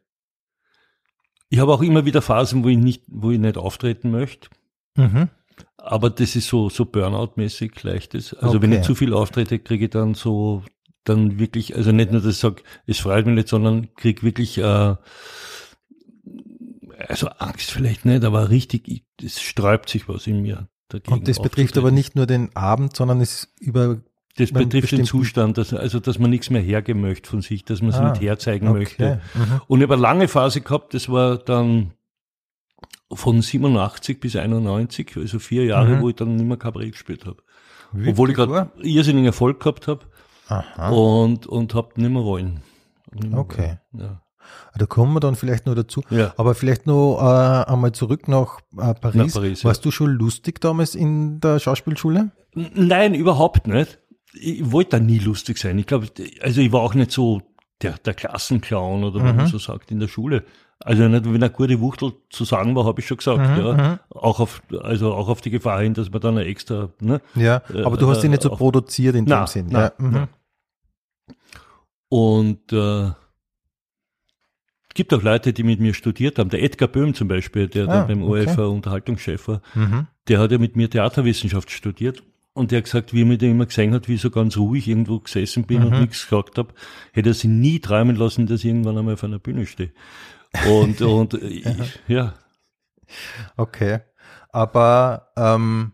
[1.50, 4.50] Ich habe auch immer wieder Phasen, wo ich nicht, wo ich nicht auftreten möchte.
[4.96, 5.30] Mhm.
[5.78, 8.34] Aber das ist so, so Burnout-mäßig leichtes.
[8.34, 8.80] Also wenn Okay.
[8.82, 10.64] ich zu viel auftrete, kriege ich dann so,
[11.06, 14.58] dann wirklich, also nicht nur, dass ich sage, es freut mich nicht, sondern krieg wirklich,
[14.58, 14.96] äh,
[17.08, 20.68] also Angst vielleicht nicht, aber richtig, ich- es sträubt sich was in mir.
[20.90, 24.02] Dagegen Und das betrifft aber nicht nur den Abend, sondern es über
[24.38, 27.82] Das betrifft den Zustand, dass, also dass man nichts mehr hergeben möchte von sich, dass
[27.82, 28.78] man es Ah, nicht herzeigen okay.
[28.80, 29.22] möchte.
[29.34, 29.62] Mhm.
[29.68, 31.92] Und ich habe eine lange Phase gehabt, das war dann
[33.14, 36.02] von 87 bis 91, also vier Jahre, Mhm.
[36.02, 37.38] wo ich dann nicht mehr Kabarett gespielt habe.
[38.08, 40.06] Obwohl ich gerade irrsinnigen Erfolg gehabt habe
[40.48, 40.90] Aha.
[40.90, 42.62] und, und hab nicht mehr wollen.
[43.14, 43.78] Nicht mehr Okay.
[43.92, 44.20] wollen.
[44.78, 46.02] Da kommen wir dann vielleicht noch dazu.
[46.12, 46.18] Ja.
[46.18, 46.34] ja.
[46.38, 49.16] Aber vielleicht noch äh, einmal zurück nach äh, Paris.
[49.16, 49.68] Nach Paris, ja.
[49.70, 52.32] Warst du schon lustig damals in der Schauspielschule?
[52.54, 54.00] Nein, überhaupt nicht.
[54.34, 55.80] Ich wollte da nie lustig sein.
[55.80, 56.08] Ich glaube,
[56.42, 57.42] also ich war auch nicht so
[57.82, 59.36] der, der Klassenclown oder wie Mhm.
[59.38, 60.44] man so sagt in der Schule.
[60.80, 63.40] Also nicht, wenn eine gute Wuchtel zu sagen war, habe ich schon gesagt.
[63.40, 63.74] Mhm, ja.
[63.74, 64.00] mhm.
[64.10, 67.22] Auch auf, also auch auf die Gefahr hin, dass man dann ein extra, ne?
[67.34, 69.68] Ja, Äh, aber du hast dich nicht so auf- produziert in Na, dem Sinn.
[69.70, 69.92] na, ja.
[69.98, 70.28] mhm.
[72.10, 73.12] Und äh,
[74.94, 76.50] gibt auch Leute, die mit mir studiert haben.
[76.50, 78.46] Der Edgar Böhm zum Beispiel, der Ah, dann beim okay.
[78.48, 80.08] ORF Unterhaltungschef war, Mhm.
[80.28, 82.24] der hat ja mit mir Theaterwissenschaft studiert.
[82.54, 84.56] Und der hat gesagt, wie er mich da immer gesehen hat, wie ich so ganz
[84.56, 85.88] ruhig irgendwo gesessen bin Mhm.
[85.88, 86.74] und nichts gesagt habe,
[87.12, 89.92] hätte er sich nie träumen lassen, dass ich irgendwann einmal auf einer Bühne stehe.
[90.70, 91.66] Und, und äh, ich,
[92.08, 92.34] ja,
[93.58, 94.00] Okay.
[94.52, 95.92] Aber ähm,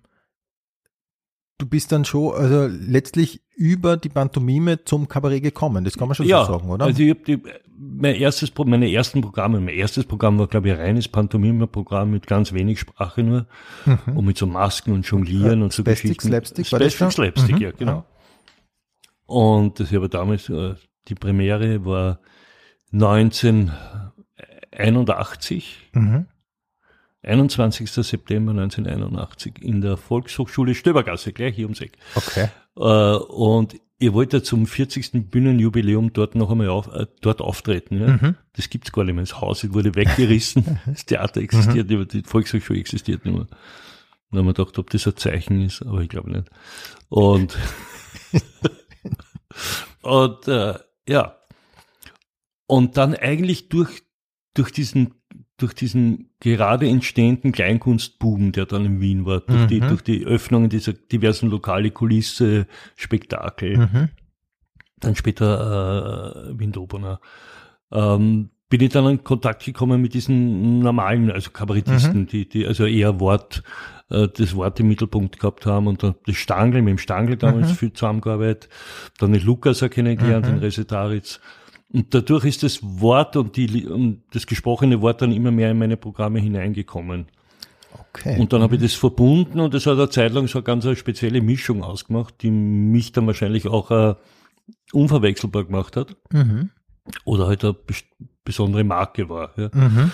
[1.57, 5.83] du bist dann schon, also letztlich über die Pantomime zum Kabarett gekommen.
[5.83, 6.85] Das kann man schon ja, so sagen, oder?
[6.85, 7.41] Also ich habe
[7.77, 12.27] mein erstes, meine ersten Programme, mein erstes Programm war, glaube ich, ein reines Pantomime-Programm mit
[12.27, 13.47] ganz wenig Sprache nur
[13.85, 14.17] Mhm.
[14.17, 16.27] und mit so Masken und Jonglieren und so Spastic, Geschichten.
[16.29, 17.11] Slapstick, Spastic?
[17.11, 17.61] Slapstick, Mhm.
[17.61, 18.05] ja, genau.
[19.25, 20.75] Und das war damals, äh,
[21.07, 22.19] die Premiere war
[24.71, 26.25] 1981, Mhm.
[27.23, 27.87] 21.
[28.03, 31.97] September 1981 in der Volkshochschule Stöbergasse, gleich hier ums Eck.
[32.15, 32.47] Okay.
[32.77, 35.29] Äh, und ihr wollt ja zum 40.
[35.29, 37.99] Bühnenjubiläum dort noch einmal auf, äh, dort auftreten.
[37.99, 38.07] Ja?
[38.07, 38.35] Mhm.
[38.53, 39.23] Das gibt's gar nicht mehr.
[39.23, 40.79] Das Haus wurde weggerissen.
[40.87, 43.47] das Theater existiert nicht mehr, die Volkshochschule existiert nicht mehr.
[44.31, 46.49] Dann haben wir gedacht, ob das ein Zeichen ist, aber ich glaube nicht.
[47.09, 47.55] Und,
[50.01, 50.75] und äh,
[51.07, 51.37] ja.
[52.65, 54.01] Und dann eigentlich durch,
[54.53, 55.15] durch diesen
[55.57, 59.87] durch diesen gerade entstehenden Kleinkunstboom, der dann in Wien war, durch, die, Mhm.
[59.89, 64.09] durch die Öffnungen dieser diversen lokale Kulisse, Spektakel, Mhm.
[64.99, 67.19] dann später äh, Windobona,
[67.91, 72.85] ähm, bin ich dann in Kontakt gekommen mit diesen normalen, also Kabarettisten, die, die also
[72.85, 73.63] eher Wort,
[74.09, 77.69] äh, das Wort im Mittelpunkt gehabt haben und dann das Stangl, mit dem Stangl damals
[77.69, 77.75] Mhm.
[77.75, 78.69] viel zusammengearbeitet,
[79.19, 80.51] dann den Lukas kennengelernt, Mhm.
[80.53, 81.39] den Resetaritz
[81.93, 85.77] Und dadurch ist das Wort und, die, und das gesprochene Wort dann immer mehr in
[85.77, 87.27] meine Programme hineingekommen.
[88.13, 88.39] Okay.
[88.39, 90.85] Und dann habe ich das verbunden und das hat eine Zeit lang so eine ganz
[90.85, 94.15] eine spezielle Mischung ausgemacht, die mich dann wahrscheinlich auch äh,
[94.93, 96.15] unverwechselbar gemacht hat.
[96.31, 96.69] Mhm.
[97.25, 98.05] Oder halt eine bes-
[98.43, 99.51] besondere Marke war.
[99.57, 99.69] Ja.
[99.73, 100.11] Mhm.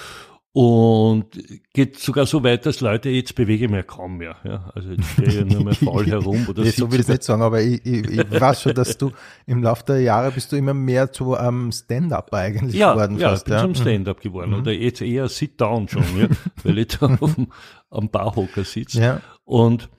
[0.54, 1.26] Und
[1.74, 4.38] geht sogar so weit, dass Leute, jetzt bewege ich mich kaum mehr.
[4.44, 4.72] Ja.
[4.74, 7.24] Also jetzt stehe ich ja nur mehr faul herum oder so will ich es nicht
[7.24, 9.12] sagen, aber ich, ich, ich weiß schon, dass du
[9.46, 13.20] im Laufe der Jahre bist du immer mehr zu einem Stand-up eigentlich ja, geworden.
[13.20, 14.56] ja, ich fast, bin zum Stand-up geworden.
[14.56, 16.28] Oder jetzt eher Sit-Down schon, ja,
[16.64, 17.48] weil ich da auf dem,
[17.92, 19.00] am Barhocker sitze.
[19.00, 19.22] Ja.
[19.46, 19.90] Und,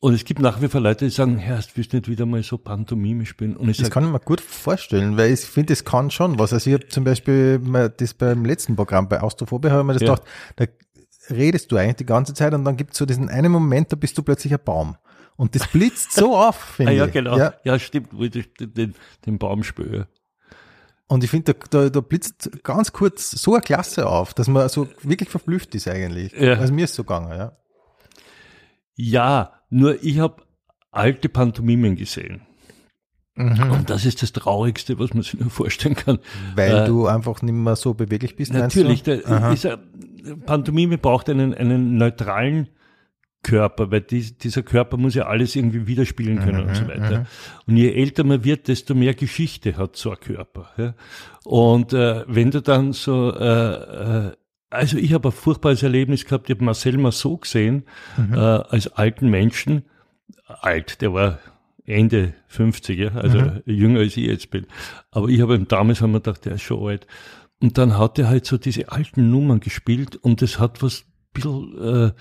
[0.00, 2.42] und es gibt nach wie vor Leute, die sagen, Herr, willst du nicht wieder mal
[2.42, 3.56] so Pantomime spielen?
[3.56, 6.38] Und ich Das sage, kann ich mir gut vorstellen, weil ich finde, das kann schon
[6.38, 6.52] was.
[6.52, 9.92] Also ich habe zum Beispiel mal das beim letzten Programm bei Austrophobia, habe ich mir
[9.94, 10.14] das Ja.
[10.14, 10.64] gedacht, da
[11.34, 13.96] redest du eigentlich die ganze Zeit und dann gibt es so diesen einen Moment, da
[13.96, 14.96] bist du plötzlich ein Baum.
[15.36, 17.12] Und das blitzt so auf, finde ah, ja, ich.
[17.12, 17.36] genau.
[17.36, 18.94] Ja, Ja, stimmt, wo ich den, den,
[19.26, 20.06] den Baum spüre.
[21.08, 24.68] und ich finde, da, da, da blitzt ganz kurz so eine Klasse auf, dass man
[24.68, 26.32] so wirklich verblüfft ist eigentlich.
[26.34, 26.54] Ja.
[26.54, 27.56] Also mir ist so gegangen, ja.
[28.94, 30.42] Ja, nur ich habe
[30.90, 32.42] alte Pantomimen gesehen.
[33.34, 33.70] Mhm.
[33.70, 36.18] Und das ist das Traurigste, was man sich nur vorstellen kann.
[36.56, 38.52] Weil Äh, du einfach nicht mehr so beweglich bist.
[38.52, 39.78] Natürlich, dieser
[40.44, 42.68] Pantomime braucht einen, einen neutralen
[43.44, 47.26] Körper, weil dies, dieser Körper muss ja alles irgendwie widerspiegeln können Mhm, und so weiter.
[47.68, 50.70] Und je älter man wird, desto mehr Geschichte hat so ein Körper.
[50.76, 50.94] Ja?
[51.44, 54.32] Und äh, wenn du dann so, äh, äh,
[54.70, 57.84] also ich habe ein furchtbares Erlebnis gehabt, ich habe Marcel Marceau gesehen,
[58.16, 58.34] Mhm.
[58.34, 59.82] äh, als alten Menschen,
[60.46, 61.38] alt, der war
[61.86, 63.62] Ende 50er, also Mhm.
[63.66, 64.66] jünger als ich jetzt bin.
[65.10, 67.06] Aber ich habe ihm damals haben wir gedacht, der ist schon alt.
[67.60, 71.78] Und dann hat er halt so diese alten Nummern gespielt und das hat was bisschen
[71.78, 72.12] äh,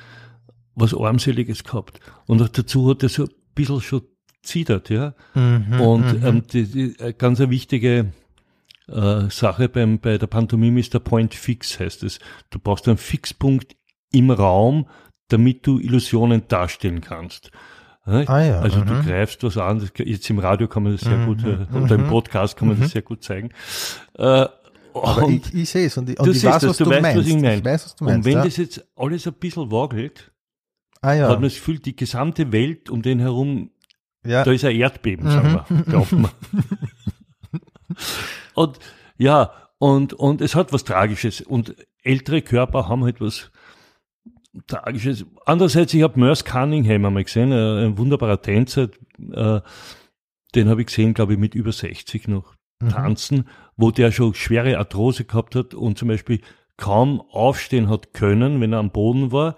[0.75, 1.99] was Armseliges gehabt.
[2.27, 4.01] Und auch dazu hat er so ein bisschen schon
[4.43, 5.13] zittert, ja.
[5.33, 6.25] Mhm, und mhm.
[6.25, 8.13] ähm, die, die, äh, ganz eine wichtige
[8.89, 12.19] äh, Sache beim, bei der Pantomime ist der Point Fix, heißt es.
[12.49, 13.75] Du brauchst einen Fixpunkt
[14.11, 14.87] im Raum,
[15.29, 17.51] damit du Illusionen darstellen kannst.
[18.05, 19.01] Ah ja, Also du mhm.
[19.03, 21.95] greifst was an, das, jetzt im Radio kann man das sehr Mhm, gut, äh, oder
[21.95, 23.49] im Podcast kann man das sehr gut zeigen.
[24.17, 24.23] Äh,
[24.93, 26.77] Aber und ich, ich sehe es und ich, und du ich siehst weiß, das, was
[26.77, 27.19] du du, weißt, meinst.
[27.19, 27.55] was ich meine.
[27.57, 28.25] Ich weiß, was du und meinst.
[28.25, 28.45] wenn ja.
[28.45, 30.31] das jetzt alles ein bisschen wagelt,
[31.01, 33.71] ah hat ja, man das Gefühl, die gesamte Welt um den herum
[34.25, 34.45] ja.
[34.45, 35.31] da ist ein Erdbeben, Mhm.
[35.31, 36.31] sagen wir, glaubt man.
[38.57, 38.79] und
[39.17, 41.41] ja, und, und es hat was Tragisches.
[41.41, 43.51] Und ältere Körper haben halt was
[44.67, 45.25] Tragisches.
[45.45, 48.89] Andererseits, ich habe Merce Cunningham einmal gesehen, äh, ein wunderbarer Tänzer,
[49.31, 49.61] äh,
[50.55, 52.89] den habe ich gesehen, glaube ich, mit über 60 noch Mhm.
[52.89, 56.41] tanzen, wo der schon schwere Arthrose gehabt hat und zum Beispiel
[56.77, 59.55] kaum aufstehen hat können, wenn er am Boden war,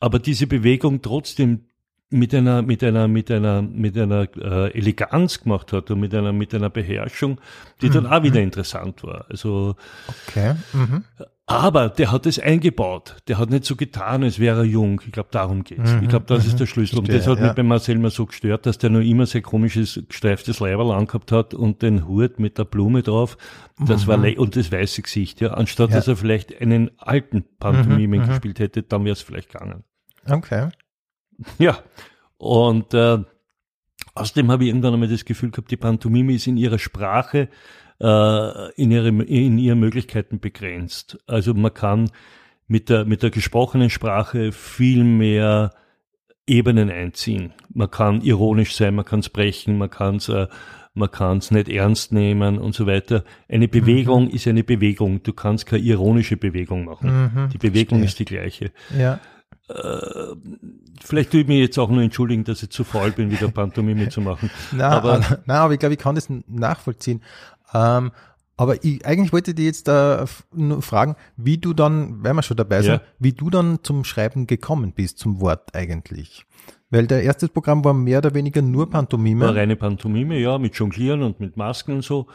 [0.00, 1.66] aber diese Bewegung trotzdem
[2.10, 6.32] mit einer mit einer mit einer mit einer äh, Eleganz gemacht hat und mit einer
[6.32, 7.40] mit einer Beherrschung,
[7.82, 9.26] die dann auch wieder interessant war.
[9.30, 9.76] Also,
[10.28, 10.54] Okay.
[10.72, 11.04] Mhm.
[11.46, 13.16] aber der hat es eingebaut.
[13.28, 15.00] Der hat nicht so getan, als wäre er jung.
[15.06, 15.92] Ich glaube, darum geht's.
[16.02, 16.98] ich glaube, das ist der Schlüssel.
[16.98, 17.46] Und das hat ja.
[17.46, 21.30] mich bei Marcel mal so gestört, dass der nur immer sehr komisches gestreiftes Leiberl angehabt
[21.30, 23.38] hat und den Hut mit der Blume drauf.
[23.78, 25.52] Das war le- und das weiße Gesicht, ja.
[25.54, 25.96] Anstatt Ja.
[25.96, 29.84] dass er vielleicht einen alten Pantomimen gespielt hätte, dann wäre es vielleicht gegangen.
[30.28, 30.68] Okay.
[31.58, 31.78] Ja,
[32.38, 33.18] und äh,
[34.14, 37.48] außerdem habe ich irgendwann einmal das Gefühl gehabt, die Pantomime ist in ihrer Sprache,
[38.00, 41.18] äh, in, ihre, in ihren Möglichkeiten begrenzt.
[41.26, 42.10] Also man kann
[42.66, 45.72] mit der, mit der gesprochenen Sprache viel mehr
[46.46, 47.52] Ebenen einziehen.
[47.72, 50.48] Man kann ironisch sein, man kann es brechen, man kann es äh,
[50.92, 53.24] man kann es nicht ernst nehmen und so weiter.
[53.48, 55.22] Eine Bewegung ist eine Bewegung.
[55.22, 57.30] Du kannst keine ironische Bewegung machen.
[57.34, 57.48] Mhm.
[57.50, 58.04] Die Bewegung Verstehe.
[58.04, 58.72] ist die gleiche.
[58.98, 59.20] Ja.
[61.02, 64.08] Vielleicht tue ich mich jetzt auch nur entschuldigen, dass ich zu faul bin, wieder Pantomime
[64.10, 64.50] zu machen.
[64.72, 67.22] Na, Aber- na, aber ich glaube, ich kann das nachvollziehen.
[67.72, 68.10] Ähm,
[68.56, 72.42] aber ich, eigentlich wollte ich dich jetzt äh, nur fragen, wie du dann, wenn wir
[72.42, 73.00] schon dabei sind, Ja.
[73.18, 76.44] wie du dann zum Schreiben gekommen bist, zum Wort eigentlich.
[76.90, 79.46] Weil der erste Programm war mehr oder weniger nur Pantomime.
[79.46, 82.26] War reine Pantomime, ja, mit Jonglieren und mit Masken und so.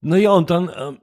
[0.00, 0.98] Naja, und dann, ähm,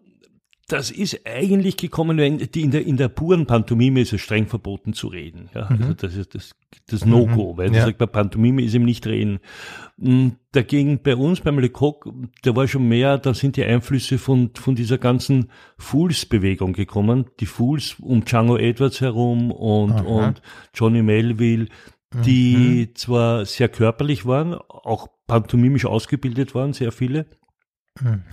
[0.72, 4.48] das ist eigentlich gekommen, wenn die in der, in der puren Pantomime ist es streng
[4.48, 5.50] verboten zu reden.
[5.54, 6.52] Ja, also das ist das,
[6.88, 7.74] das No-Go, weil Mhm.
[7.76, 7.80] Ja.
[7.82, 9.40] du sagst, bei Pantomime ist ihm nicht reden.
[9.98, 14.50] Mm, Dagegen bei uns beim Lecoq, da war schon mehr, da sind die Einflüsse von,
[14.56, 17.26] von dieser ganzen Fools-Bewegung gekommen.
[17.40, 20.02] Die Fools um Django Edwards herum und, Aha.
[20.02, 20.42] und
[20.74, 21.68] Johnny Melville,
[22.26, 27.28] die zwar sehr körperlich waren, auch pantomimisch ausgebildet waren, sehr viele,
[28.02, 28.24] Mhm.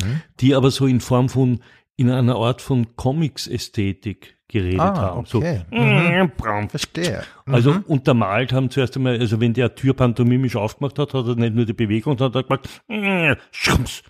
[0.41, 1.61] die aber so in Form von,
[1.97, 5.19] in einer Art von Comics-Ästhetik geredet Ah, haben.
[5.21, 5.63] okay.
[5.71, 6.69] So, mm, braun.
[6.69, 7.23] Verstehe.
[7.47, 7.85] Also Mhm.
[7.89, 11.65] untermalt haben zuerst einmal, also wenn der Tür pantomimisch aufgemacht hat, hat er nicht nur
[11.65, 14.03] die Bewegung, sondern hat er gemacht, mm, schums.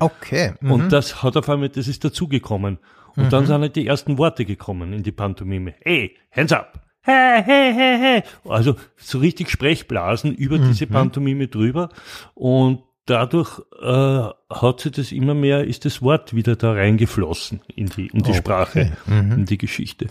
[0.00, 0.52] Okay.
[0.60, 0.72] Mhm.
[0.72, 2.78] Und das hat auf einmal, das ist dazugekommen.
[3.16, 5.74] Und dann sind halt die ersten Worte gekommen in die Pantomime.
[5.80, 6.80] Hey, hands up!
[7.02, 8.22] Hey, hey, hey, hey!
[8.48, 11.88] Also so richtig Sprechblasen über diese Pantomime drüber.
[12.34, 17.86] Und dadurch äh, hat sich das immer mehr, ist das Wort wieder da reingeflossen in
[17.86, 18.38] die, in die Okay.
[18.38, 19.32] Sprache, Mhm.
[19.32, 20.08] in die Geschichte.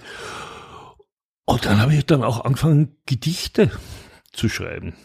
[1.46, 3.72] Und dann habe ich dann auch angefangen, Gedichte
[4.34, 4.96] zu schreiben.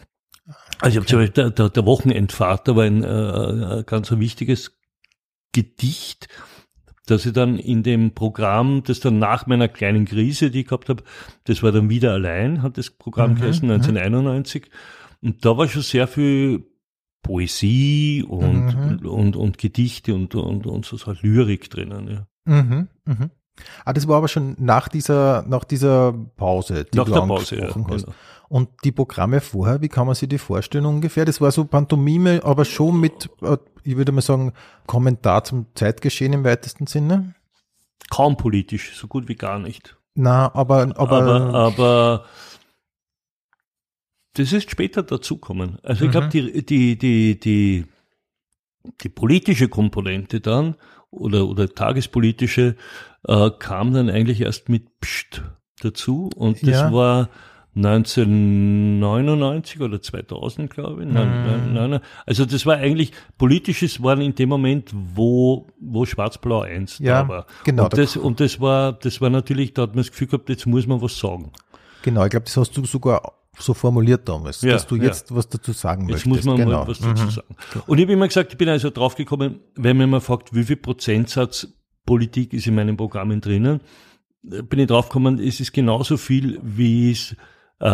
[0.81, 4.77] Also ich habe zum Beispiel, der, der, Wochenendvater war ein, äh, ein ganz ein wichtiges
[5.53, 6.27] Gedicht,
[7.05, 10.89] das ich dann in dem Programm, das dann nach meiner kleinen Krise, die ich gehabt
[10.89, 11.03] habe,
[11.45, 14.69] das war dann wieder allein, hat das Programm Mhm, geheißen, 1991.
[15.21, 16.65] Und da war schon sehr viel
[17.23, 19.09] Poesie und, Mhm.
[19.09, 22.07] und, und Gedichte und, und, und so, so Lyrik drinnen.
[22.09, 22.27] Ja.
[22.45, 22.87] Mhm.
[23.05, 23.31] Mhm.
[23.85, 27.55] Ah, das war aber schon nach dieser, nach dieser Pause, die Nach du der Pause,
[27.55, 27.61] ja.
[27.63, 28.05] angesprochen hast.
[28.05, 28.15] Genau.
[28.49, 31.25] Und die Programme vorher, wie kann man sich die vorstellen ungefähr?
[31.25, 34.53] Das war so Pantomime, aber schon mit, äh, ich würde mal sagen,
[34.85, 37.33] Kommentar zum Zeitgeschehen im weitesten Sinne?
[38.09, 39.95] Kaum politisch, so gut wie gar nicht.
[40.15, 42.25] Na, aber, aber, aber, aber
[44.33, 45.77] das ist später dazukommen.
[45.83, 46.31] Also ich glaube, Mhm.
[46.31, 47.85] die, die, die, die,
[49.01, 50.75] die politische Komponente dann
[51.11, 52.75] oder, oder tagespolitische
[53.27, 55.43] äh, kam dann eigentlich erst mit Psst
[55.81, 56.91] dazu und das Ja.
[56.93, 57.29] war
[57.75, 61.09] 1999 oder 2000, glaube ich.
[61.09, 61.45] Nein, Mhm.
[61.45, 61.99] nein, nein, nein.
[62.25, 67.27] Also das war eigentlich, politisches waren in dem Moment, wo, wo Schwarz-Blau 1 Ja, da
[67.29, 67.45] war.
[67.63, 70.27] genau, Und da- das, und das war, das war natürlich, da hat man das Gefühl
[70.27, 71.51] gehabt, jetzt muss man was sagen.
[72.03, 75.03] genau, ich glaube, das hast du sogar so formuliert damals, Ja, dass du ja.
[75.03, 76.45] jetzt was dazu sagen Jetzt möchtest.
[76.47, 76.79] muss man genau.
[76.81, 77.55] mal was dazu sagen.
[77.87, 80.75] Und ich habe immer gesagt, ich bin also draufgekommen, wenn man mal fragt, wie viel
[80.77, 81.67] Prozentsatz
[82.05, 83.79] Politik ist in meinen Programmen drinnen,
[84.51, 87.35] äh, bin ich draufgekommen, es ist genauso viel, wie es,
[87.79, 87.87] äh,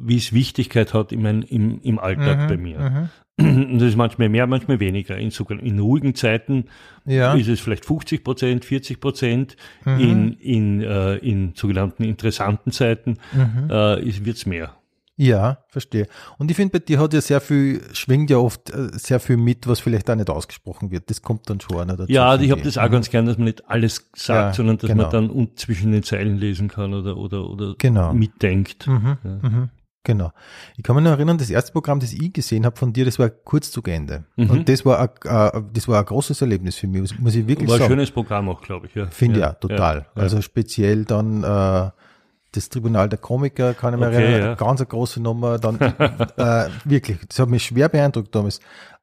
[0.00, 2.78] wie es Wichtigkeit hat in mein, im, im Alltag Mhm, bei mir.
[2.78, 3.08] mhm.
[3.38, 5.16] Das ist manchmal mehr, manchmal weniger.
[5.16, 6.64] In, sogar in ruhigen Zeiten
[7.06, 7.34] Ja.
[7.34, 9.56] ist es vielleicht 50 Prozent, 40 Prozent.
[9.84, 10.00] Mhm.
[10.00, 13.70] In, in, äh, in sogenannten interessanten Zeiten Mhm.
[13.70, 14.74] äh, ist- wird's mehr.
[15.20, 16.06] Ja, verstehe.
[16.38, 19.36] Und ich finde, bei dir hat ja sehr viel, schwingt ja oft äh, sehr viel
[19.36, 21.10] mit, was vielleicht auch nicht ausgesprochen wird.
[21.10, 22.12] Das kommt dann schon noch dazu.
[22.12, 24.78] Ja, finde ich habe das auch ganz gern, dass man nicht alles sagt, Ja, sondern
[24.78, 25.02] dass genau.
[25.10, 28.12] man dann zwischen den Zeilen lesen kann oder, oder, oder Genau.
[28.14, 28.86] mitdenkt.
[28.86, 29.68] Mhm, Ja.
[30.04, 30.32] Genau.
[30.76, 33.18] Ich kann mich noch erinnern, das erste Programm, das ich gesehen habe von dir, das
[33.18, 34.24] war Kurzzugende.
[34.36, 34.50] Mhm.
[34.50, 37.76] Und das war, ein, das war ein großes Erlebnis für mich, muss- ich wirklich War
[37.76, 37.90] ein sagen.
[37.92, 38.94] schönes Programm auch, glaube ich.
[38.94, 39.06] Ja.
[39.08, 40.06] Finde ja, total.
[40.14, 40.22] ja.
[40.22, 41.90] Also speziell dann äh,
[42.52, 44.54] das Tribunal der Komiker, kann ich mich Okay, erinnern, ja.
[44.54, 45.58] ganz eine große Nummer.
[45.58, 45.78] Dann
[46.36, 48.60] äh, wirklich, das hat mich schwer beeindruckt damals.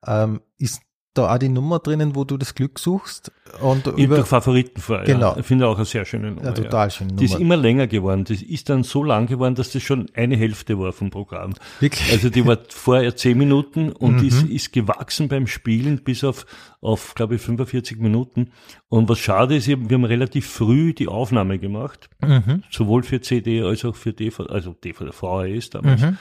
[0.08, 0.82] Ähm, ist
[1.18, 3.32] da auch die Nummer drinnen, wo du das Glück suchst?
[3.62, 5.04] Und In über, der Favoritenfeuer.
[5.06, 5.34] Genau.
[5.34, 5.38] Ja.
[5.40, 6.44] Ich finde auch eine sehr schöne Nummer.
[6.46, 7.42] ja, total schöne Die ist Nummer.
[7.46, 8.26] immer länger geworden.
[8.26, 11.54] Das ist dann so lang geworden, dass das schon eine Hälfte war vom Programm.
[11.80, 12.12] Wirklich?
[12.12, 14.28] Also die war vorher zehn Minuten und Mhm.
[14.28, 16.46] ist, ist gewachsen beim Spielen bis auf,
[16.82, 18.52] auf glaube ich, 45 Minuten.
[18.90, 22.64] Und was schade ist, wir haben relativ früh die Aufnahme gemacht, Mhm.
[22.72, 26.02] sowohl für CD als auch für DVD, also DVD, VHS damals.
[26.02, 26.18] Mhm.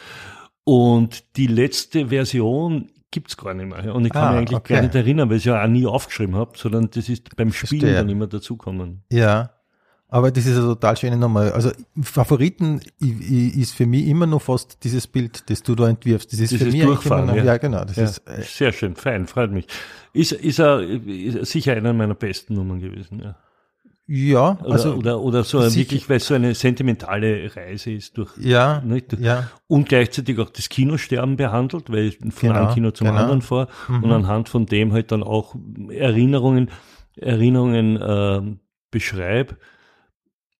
[0.65, 3.95] Und die letzte Version gibt's gar nicht mehr.
[3.95, 4.75] Und ich kann Ah, mich eigentlich okay.
[4.75, 7.81] gar nicht erinnern, weil ich ja auch nie aufgeschrieben habe, sondern das ist beim Spielen
[7.81, 7.95] Verstehe.
[7.95, 9.03] dann immer dazukommen.
[9.11, 9.51] Ja.
[10.09, 11.53] Aber das ist eine total schöne Nummer.
[11.55, 16.33] Also Favoriten ist für mich immer noch fast dieses Bild, das du da entwirfst.
[16.33, 17.45] Das ist Dieses für mich eigentlich immer Durchfahren, noch, ja.
[17.45, 17.57] ja.
[17.57, 17.85] genau.
[17.85, 19.67] Das Ja, ist äh, sehr schön, fein, freut mich.
[20.13, 23.21] Ist, ist, er, ist sicher einer meiner besten Nummern gewesen.
[23.25, 23.37] Ja.
[24.07, 28.17] Ja, Oder, also oder, oder so sicher- wirklich, weil es so eine sentimentale Reise ist
[28.19, 29.19] durch ja, nicht?
[29.19, 33.21] ja, und gleichzeitig auch das Kinosterben behandelt, weil ich von Genau, einem Kino zum genau.
[33.21, 35.55] anderen fahre und anhand von dem halt dann auch
[35.89, 36.71] Erinnerungen,
[37.17, 39.57] Erinnerungen ähm, beschreibe.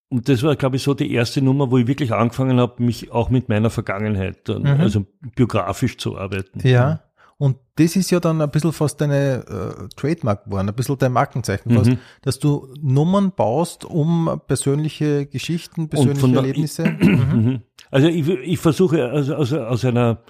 [0.09, 3.11] Und das war, glaube ich, so die erste Nummer, wo ich wirklich angefangen habe, mich
[3.11, 4.81] auch mit meiner Vergangenheit, dann, Mhm.
[4.81, 5.05] also
[5.35, 6.59] biografisch zu arbeiten.
[6.67, 7.01] ja.
[7.37, 11.11] Und das ist ja dann ein bisschen fast deine äh, Trademark geworden, ein bisschen dein
[11.11, 11.97] Markenzeichen fast, Mhm.
[12.21, 16.85] dass du Nummern baust, um persönliche Geschichten, persönliche Erlebnisse.
[16.99, 17.61] mhm.
[17.91, 20.21] Also ich, ich versuche also aus, aus einer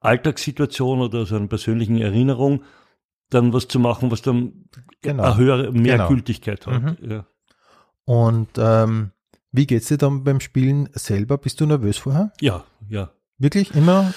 [0.00, 2.62] Alltagssituation oder aus einer persönlichen Erinnerung
[3.30, 4.64] dann was zu machen, was dann
[5.02, 5.22] Genau.
[5.24, 6.08] eine höhere, mehr Genau.
[6.08, 6.82] Gültigkeit hat.
[7.00, 7.10] Mhm.
[7.10, 7.26] Ja.
[8.04, 9.10] Und ähm,
[9.52, 11.36] wie geht's dir dann beim Spielen selber?
[11.38, 12.32] Bist du nervös vorher?
[12.40, 13.10] ja, ja.
[13.40, 14.12] Wirklich immer?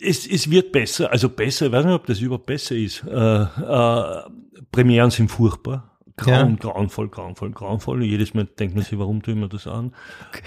[0.00, 3.02] Es, es wird besser, also besser, ich weiß nicht, ob das überhaupt besser ist.
[3.04, 4.22] Äh, äh,
[4.70, 5.90] Premieren sind furchtbar.
[6.16, 8.02] Grauen, grauenvoll, grauenvoll, grauenvoll.
[8.02, 9.92] Jedes Mal denkt man sich, warum tun wir das an?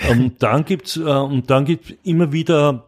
[0.09, 2.87] Und dann gibt's, äh, und dann gibt's immer wieder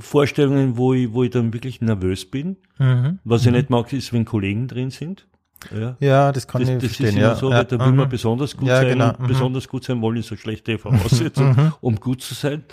[0.00, 2.56] Vorstellungen, wo ich, wo ich dann wirklich nervös bin.
[2.78, 3.20] Mhm.
[3.24, 5.26] Was ich nicht mag, ist, wenn Kollegen drin sind.
[5.74, 5.96] Ja.
[6.00, 7.06] Ja, das kann Das, ich das verstehen.
[7.06, 7.34] ist immer ja.
[7.36, 7.56] so, ja.
[7.58, 8.10] weil da will man mhm.
[8.10, 8.88] besonders gut Ja, sein.
[8.90, 9.26] genau, mhm.
[9.26, 11.72] Besonders gut sein wollen ist eine schlechte Voraussetzung, Mhm.
[11.80, 12.64] um gut zu sein.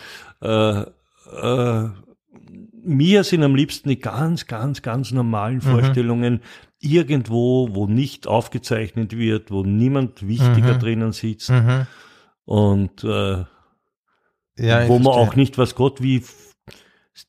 [0.41, 0.85] Äh,
[1.33, 1.89] äh,
[2.85, 6.41] mir sind am liebsten die ganz, ganz, ganz normalen Vorstellungen
[6.79, 10.79] irgendwo, wo nicht aufgezeichnet wird, wo niemand wichtiger Mhm.
[10.79, 11.87] drinnen sitzt Mhm.
[12.45, 13.45] und äh,
[14.57, 16.23] Ja, wo man auch nicht, was Gott, wie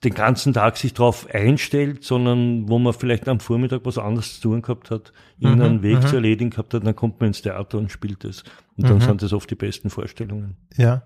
[0.02, 4.48] den ganzen Tag sich drauf einstellt, sondern wo man vielleicht am Vormittag was anderes zu
[4.48, 6.06] tun gehabt hat, irgendeinen Mhm, Weg mhm.
[6.06, 8.44] zu erledigen gehabt hat, dann kommt man ins Theater und spielt es.
[8.76, 9.02] Und dann Mhm.
[9.02, 10.56] sind das oft die besten Vorstellungen.
[10.76, 11.02] Ja.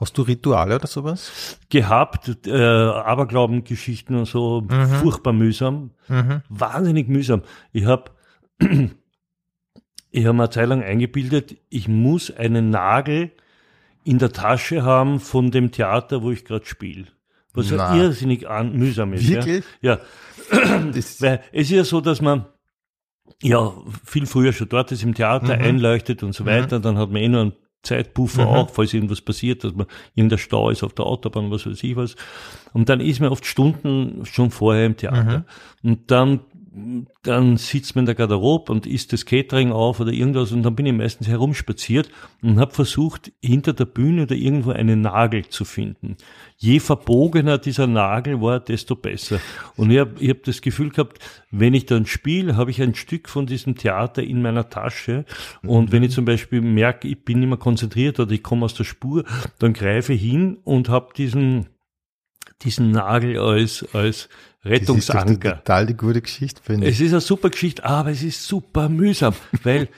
[0.00, 1.58] Hast du Rituale oder sowas?
[1.70, 4.86] Gehabt, äh, Aberglaubengeschichten und so, Mhm.
[5.00, 6.42] furchtbar mühsam, Mhm.
[6.48, 7.42] wahnsinnig mühsam.
[7.72, 8.12] Ich habe
[10.10, 13.32] ich hab mir eine Zeit lang eingebildet, ich muss einen Nagel
[14.04, 17.06] in der Tasche haben von dem Theater, wo ich gerade spiele.
[17.52, 17.96] Was ja Na.
[17.96, 19.28] irrsinnig an, mühsam ist.
[19.28, 19.64] Wirklich?
[19.80, 20.00] Ja, ja
[21.20, 22.46] weil es ist ja so, dass man
[23.42, 23.72] ja
[24.04, 25.62] viel früher schon dort ist im Theater, Mhm.
[25.62, 26.78] einleuchtet und so weiter.
[26.80, 28.48] Dann hat man eh noch einen Zeitpuffer Mhm.
[28.48, 31.96] auch, falls irgendwas passiert, dass man irgendein Stau ist auf der Autobahn, was weiß ich
[31.96, 32.16] was.
[32.72, 35.44] Und dann ist man oft Stunden schon vorher im Theater.
[35.82, 36.40] Und dann,
[37.22, 40.74] dann sitzt man in der Garderobe und isst das Catering auf oder irgendwas und dann
[40.76, 42.10] bin ich meistens herumspaziert
[42.42, 46.16] und habe versucht, hinter der Bühne oder irgendwo einen Nagel zu finden.
[46.56, 49.40] Je verbogener dieser Nagel war, desto besser.
[49.76, 51.18] Und ich habe ich hab das Gefühl gehabt,
[51.50, 55.24] wenn ich dann spiele, habe ich ein Stück von diesem Theater in meiner Tasche.
[55.62, 58.74] Und wenn ich zum Beispiel merke, ich bin nicht mehr konzentriert oder ich komme aus
[58.74, 59.24] der Spur,
[59.58, 61.66] dann greife ich hin und habe diesen,
[62.62, 64.28] diesen Nagel als, als
[64.62, 65.56] das ist Rettungsanker.
[65.58, 66.94] total die gute Geschichte, finde ich.
[66.94, 69.88] Es ist eine super Geschichte, aber es ist super mühsam, weil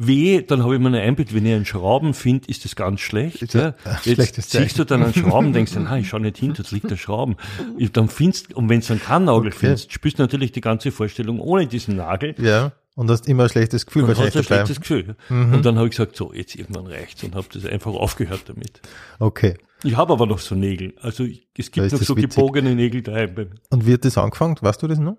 [0.00, 3.00] weh, dann habe ich mir eine Einbild, wenn ich einen Schrauben finde, ist das ganz
[3.00, 3.42] schlecht.
[3.42, 6.54] Ist ja Jetzt siehst du dann einen Schrauben, denkst du, nein, ich schau nicht hin,
[6.56, 7.36] dort liegt der Schrauben.
[7.78, 9.56] Ich- Dann findest, und wenn du einen Kannagel Okay.
[9.58, 12.34] findest, spürst du natürlich die ganze Vorstellung ohne diesen Nagel.
[12.38, 15.16] Ja, und hast immer ein schlechtes Gefühl Und hast ein schlechtes Gefühl.
[15.28, 15.54] Mhm.
[15.54, 18.80] Und dann habe ich gesagt, so, jetzt irgendwann reicht's und habe das einfach aufgehört damit.
[19.20, 19.56] Okay.
[19.84, 20.94] Ich habe aber noch so Nägel.
[21.00, 22.34] Also es gibt noch so witzig.
[22.34, 23.50] gebogene Nägel daheim.
[23.70, 24.56] Und wie hat das angefangen?
[24.60, 25.16] Weißt du das noch?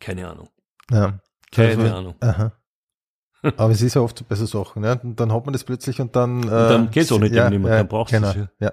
[0.00, 0.48] Keine Ahnung.
[0.90, 1.18] Ja.
[1.50, 2.14] Keine Also, Ahnung.
[2.20, 2.52] Aha.
[3.56, 4.98] Aber es ist ja oft bei so Sachen, ne?
[5.02, 6.42] Und dann hat man das plötzlich und dann.
[6.44, 8.72] Äh, dann geht's auch nicht ja, mehr, ja, dann brauchst du genau, es ja.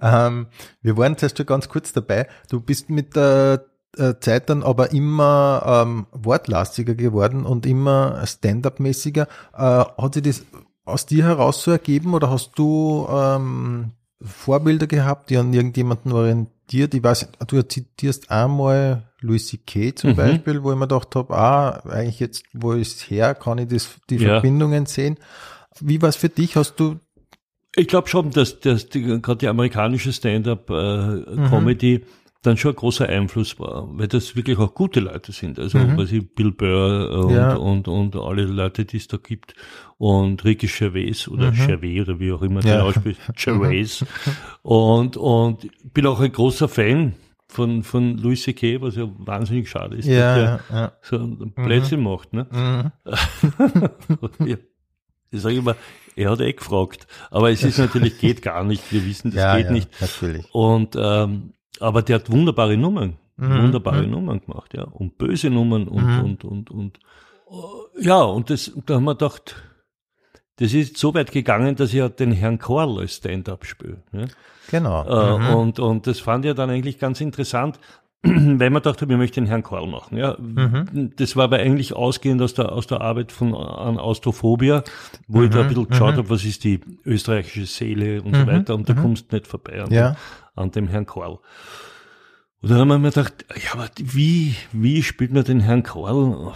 [0.00, 0.46] Ähm,
[0.80, 2.28] wir waren zuerst schon ganz kurz dabei.
[2.48, 9.28] Du bist mit der äh, Zeit dann aber immer ähm, wortlastiger geworden und immer Stand-up-mäßiger.
[9.52, 10.44] Äh, hat sich das
[10.84, 16.94] aus dir heraus so ergeben oder hast du ähm, Vorbilder gehabt, die an irgendjemanden orientiert?
[16.94, 19.94] Ich weiß, du zitierst einmal Louis C.K.
[19.94, 20.16] zum Mhm.
[20.16, 23.90] Beispiel, wo ich mir gedacht habe, ah, eigentlich jetzt, wo es her, kann ich das,
[24.10, 24.34] die Ja.
[24.40, 25.18] Verbindungen sehen.
[25.80, 26.56] Wie war es für dich?
[26.56, 26.96] Hast du
[27.76, 32.04] Ich glaube schon, dass, dass die, gerade die amerikanische Stand-up-Comedy
[32.42, 35.58] dann schon ein großer Einfluss war, weil das wirklich auch gute Leute sind.
[35.58, 35.96] Also, Mhm.
[35.96, 37.54] weiß ich, Bill Burr und, Ja.
[37.54, 39.54] und, und alle Leute, die es da gibt.
[39.96, 41.66] Und Ricky Gervais oder Mhm.
[41.66, 42.74] Gervais oder wie auch immer Ja.
[42.76, 43.20] der ausspricht.
[43.36, 44.04] Gervais.
[44.62, 47.14] und, und bin auch ein großer Fan
[47.48, 50.92] von, von Louis C.K., was ja wahnsinnig schade ist, dass ja, der ja, ja.
[51.02, 52.32] so ein Blödsinn macht.
[52.32, 52.46] Ne?
[52.50, 52.90] Mhm.
[54.46, 54.56] ja.
[55.30, 55.76] Ich sage immer,
[56.16, 57.06] er hat eh gefragt.
[57.30, 58.90] Aber es ist natürlich, geht gar nicht.
[58.92, 59.88] Wir wissen, das ja, geht ja, nicht.
[60.00, 60.44] Natürlich.
[60.52, 64.10] Und ähm, aber der hat wunderbare Nummern, Mhm, wunderbare mhm.
[64.10, 64.84] Nummern gemacht, ja.
[64.84, 66.24] Und böse Nummern und, Mhm.
[66.24, 66.98] und, und, und
[67.50, 69.56] äh, ja, und das, da haben wir gedacht,
[70.56, 74.02] das ist so weit gegangen, dass ich ja den Herrn Korl als Stand-up spiele.
[74.12, 74.26] Ja?
[74.70, 75.04] Genau.
[75.04, 75.54] Äh, Mhm.
[75.56, 77.78] und, und das fand ich dann eigentlich ganz interessant,
[78.22, 80.16] weil man dachte, wir möchten den Herrn Korl machen.
[80.16, 81.12] Ja, Mhm.
[81.16, 84.84] Das war aber eigentlich ausgehend aus der, aus der Arbeit von an Austrophobia,
[85.26, 88.46] wo ich da ein bisschen geschaut habe, was ist die österreichische Seele und so Mhm,
[88.46, 88.98] weiter, und da mhm.
[88.98, 90.16] kommst du nicht vorbei Ja.
[90.54, 91.38] An dem Herrn Korl.
[92.60, 96.52] Und dann haben wir mir gedacht, ja, aber wie, wie spielt man den Herrn Korl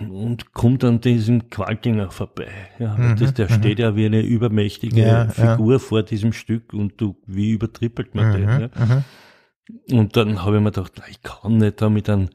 [0.00, 2.48] und kommt an diesem Qualtinger vorbei?
[2.80, 3.54] Ja, Mhm, das, der mhm.
[3.54, 8.32] steht ja wie eine übermächtige Ja, Figur vor diesem Stück und du, wie übertrippelt man
[8.32, 8.48] den?
[8.48, 8.68] Ja?
[8.74, 9.04] Mhm.
[9.88, 9.98] Mhm.
[9.98, 12.28] Und dann habe ich mir gedacht, ich kann nicht da mit einem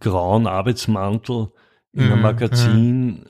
[0.00, 1.52] grauen Arbeitsmantel
[1.92, 3.26] in einem Mhm, Magazin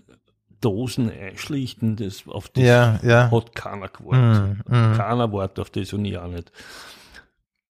[0.63, 3.31] Dosen einschlichten, das auf das Ja, ja.
[3.31, 4.65] hat keiner gewartet.
[4.67, 4.95] Mhm, mhm.
[4.97, 6.51] Keiner wartet auf das und ich auch nicht.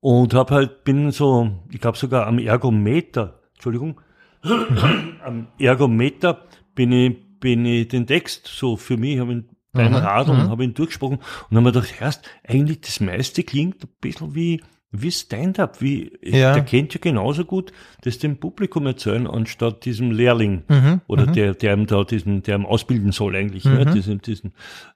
[0.08, 4.00] Und hab halt, bin so, ich glaube sogar am Ergometer, Entschuldigung,
[5.24, 6.44] am Ergometer
[6.76, 10.48] bin ich, bin ich den Text so für mich, habe ihn beim Mhm, Radeln, mhm.
[10.48, 14.62] habe ihn durchgesprochen und habe mir gedacht, erst eigentlich das meiste klingt ein bisschen wie,
[14.92, 16.54] wie Stand-up, wie, Ja.
[16.54, 20.62] der kennt ja genauso gut das dem Publikum erzählen, anstatt diesem Lehrling.
[20.68, 21.00] Mhm.
[21.08, 21.32] Oder mhm.
[21.32, 23.72] der, der ihm da diesen, der ihm ausbilden soll eigentlich, Mhm.
[23.74, 23.86] ne?
[23.86, 24.52] diesen, diesen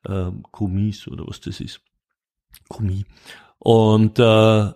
[0.08, 1.80] ähm, Kommis oder was das ist.
[2.68, 3.02] Kommis.
[3.58, 4.70] Und, äh,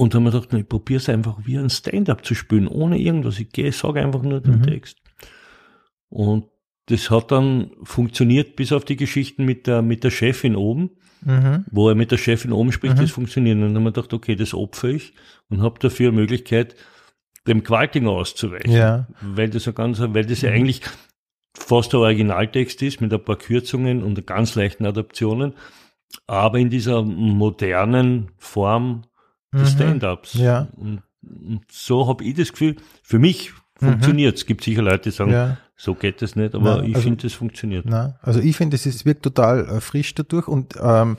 [0.00, 2.98] und dann haben wir gedacht, ich probiere es einfach wie ein Stand-up zu spielen, ohne
[2.98, 3.38] irgendwas.
[3.38, 4.62] Ich gehe, sage einfach nur den Mhm.
[4.62, 4.96] Text.
[6.08, 6.46] Und
[6.86, 10.90] das hat dann funktioniert bis auf die Geschichten mit der, mit der Chefin oben,
[11.22, 11.66] Mhm.
[11.70, 13.56] wo er mit der Chefin oben spricht, das funktioniert.
[13.56, 15.12] Und dann haben wir gedacht, okay, das opfere ich
[15.50, 16.76] und habe dafür eine Möglichkeit,
[17.46, 18.72] dem Qualtinger auszuweichen.
[18.72, 19.06] Ja.
[19.20, 20.80] Weil das ja ganz, weil das ja eigentlich
[21.54, 25.52] fast der Originaltext ist mit ein paar Kürzungen und ganz leichten Adaptionen,
[26.26, 29.02] aber in dieser modernen Form
[29.52, 30.34] des Stand-ups.
[30.36, 30.40] Mhm.
[30.42, 30.68] Ja.
[30.76, 35.10] Und, und so habe ich das Gefühl, für mich funktioniert Es gibt sicher Leute, die
[35.10, 35.36] sagen, Mhm.
[35.36, 35.56] Ja.
[35.76, 37.86] so geht das nicht, aber Nein, ich also- finde, das funktioniert.
[37.88, 41.16] Na, also ich finde, es wirkt total äh, frisch dadurch und ähm,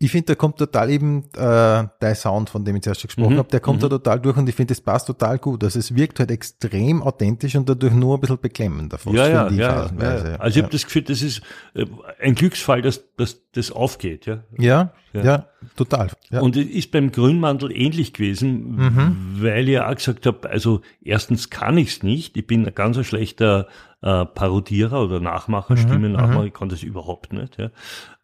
[0.00, 3.34] ich finde, da kommt total eben äh, der Sound, von dem ich zuerst schon gesprochen
[3.34, 3.82] Mhm, habe, der kommt mhm.
[3.82, 5.64] da total durch und ich finde, das passt total gut.
[5.64, 9.48] Also es wirkt halt extrem authentisch und dadurch nur ein bisschen beklemmender fast, Ja, ja,
[9.50, 10.28] ich ja, phasenweise.
[10.30, 10.36] ja.
[10.36, 11.42] Also ich habe das Gefühl, das ist
[11.74, 11.84] äh,
[12.20, 14.44] ein Glücksfall, dass, dass das aufgeht, ja.
[14.56, 15.46] ja, Ja.
[15.74, 16.10] total.
[16.30, 19.16] Und es ist beim Grünmantel ähnlich gewesen, Mhm.
[19.42, 23.66] weil ich auch gesagt habe, also erstens kann ich's nicht, ich bin ein ganz schlechter
[24.00, 27.70] äh, Parodierer oder Nachmacher, Mhm, Stimmennachmacher, ich kann das überhaupt nicht, ja.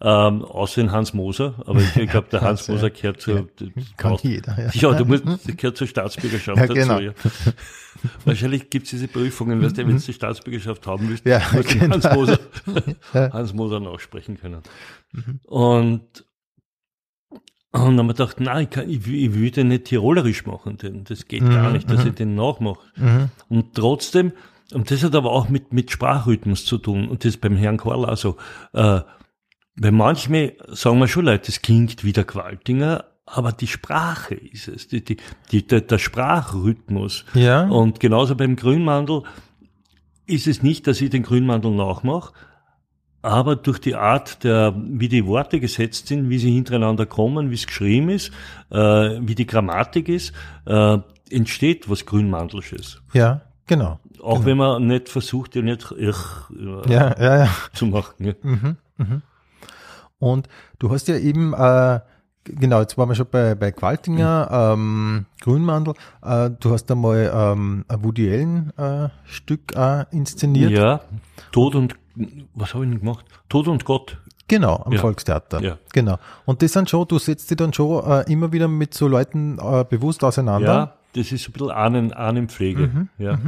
[0.01, 3.49] Ähm, außer in Hans Moser, aber ich, ich glaube, der Hans Moser gehört zu,
[3.97, 4.71] kann jeder, ja.
[4.73, 6.99] Ja, du musst, der gehört zur Staatsbürgerschaft Ja, dazu, genau.
[7.01, 7.13] ja.
[8.25, 11.79] Wahrscheinlich gibt's diese Prüfungen, weißt du, wenn du die Staatsbürgerschaft haben willst, Ja, musst du
[11.79, 11.95] genau.
[11.95, 12.39] Hans Moser.
[13.33, 14.63] Hans Moser nachsprechen können.
[15.47, 16.03] Und,
[17.31, 17.41] und
[17.73, 20.77] dann haben wir gedacht, nein, ich, kann, ich, will- ich will den nicht tirolerisch machen,
[20.77, 22.81] denn das geht gar nicht, dass ich den nachmache.
[22.97, 23.31] Mhm.
[23.49, 24.33] Und trotzdem,
[24.73, 27.77] und das hat aber auch mit, mit Sprachrhythmus zu tun, und das ist beim Herrn
[27.77, 28.37] Karl auch so,
[28.73, 29.01] äh,
[29.77, 34.69] weil manchmal sagen wir schon Leute, das klingt wie der Qualtinger, aber die Sprache ist
[34.69, 35.17] es, die, die,
[35.51, 37.25] die, der, der Sprachrhythmus.
[37.35, 37.67] Ja.
[37.69, 39.23] Und genauso beim Grünmandel
[40.27, 42.33] ist es nicht, dass ich den Grünmandel nachmache,
[43.23, 47.55] aber durch die Art der, wie die Worte gesetzt sind, wie sie hintereinander kommen, wie
[47.55, 48.31] es geschrieben ist,
[48.71, 50.33] äh, wie die Grammatik ist,
[50.67, 50.99] äh,
[51.31, 53.03] entsteht was Grünmandelsches.
[53.15, 53.99] ja, genau.
[54.23, 56.17] Auch wenn man nicht versucht, ja nicht ich,
[56.59, 57.49] äh, Ja, ja, ja.
[57.75, 58.15] zu machen.
[58.25, 58.33] Ja.
[60.19, 60.49] Und
[60.79, 62.01] du hast ja eben, äh,
[62.45, 67.85] genau, jetzt waren wir schon bei, bei Qualtinger, ähm, Grünmandel, äh, du hast einmal ähm,
[67.89, 70.71] ein Woody Allen äh, Stück äh, inszeniert.
[70.71, 71.01] ja,
[71.53, 71.95] Tod und,
[72.55, 73.27] was habe ich denn gemacht?
[73.49, 74.19] Tod und Gott.
[74.47, 75.01] Genau, am Ja.
[75.01, 75.61] Volkstheater.
[75.63, 75.79] Ja.
[75.93, 76.19] Genau.
[76.45, 79.57] Und das sind schon, du setzt dich dann schon immer wieder mit so Leuten
[79.89, 80.75] bewusst auseinander.
[80.75, 82.89] Ja, das ist ein bisschen Ahnen, Ahnenpflege.
[82.89, 83.39] Mhm, ja.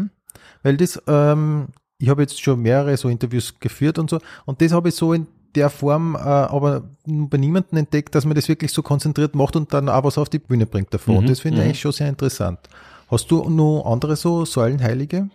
[0.63, 4.73] Weil das, ähm, ich habe jetzt schon mehrere so Interviews geführt und so, und das
[4.73, 8.73] habe ich so in der Form äh, aber bei niemandem entdeckt, dass man das wirklich
[8.73, 11.15] so konzentriert macht und dann auch was auf die Bühne bringt davon.
[11.15, 11.69] Mhm, Und das finde ich mhm.
[11.69, 12.61] eigentlich schon sehr interessant.
[13.09, 15.31] Hast du noch andere so Säulenheilige?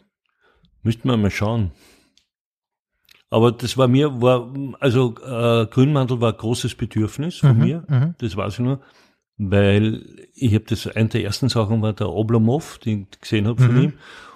[0.83, 1.71] Müssten wir mal schauen.
[3.29, 8.13] Aber das war mir, war, also äh, Grünmantel war ein großes Bedürfnis von mir, mhm.
[8.17, 8.81] das weiß ich nur,
[9.37, 10.03] weil
[10.33, 13.75] ich habe das, eine der ersten Sachen war der Oblomov, den ich gesehen habe von
[13.75, 13.81] Mhm.
[13.81, 13.93] ihm,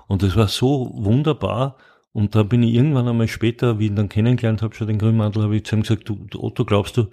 [0.07, 1.77] und das war so wunderbar.
[2.11, 4.97] Und da bin ich irgendwann einmal später, wie ich ihn dann kennengelernt habe, schon den
[4.99, 7.07] Grünmantel, habe ich zu ihm gesagt, du, Otto, glaubst du,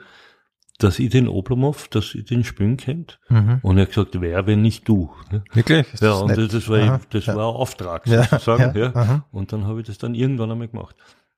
[0.78, 3.18] dass ich den Oblomov, dass ich den spielen kennt?
[3.28, 3.58] Mhm.
[3.62, 5.10] Und er hat gesagt, wer, wenn nicht du?
[5.30, 5.42] ne?
[5.52, 5.90] Wirklich?
[5.92, 6.52] Das Ja, ist und nett.
[6.52, 7.34] das, war, Aha, das ja.
[7.34, 8.78] war ein Auftrag sozusagen.
[8.78, 9.24] ja, Ja.
[9.32, 10.94] Und dann habe ich das dann irgendwann einmal gemacht.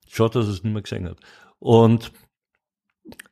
[0.09, 1.17] Schade, dass er es nicht mehr gesehen hat.
[1.59, 2.13] Und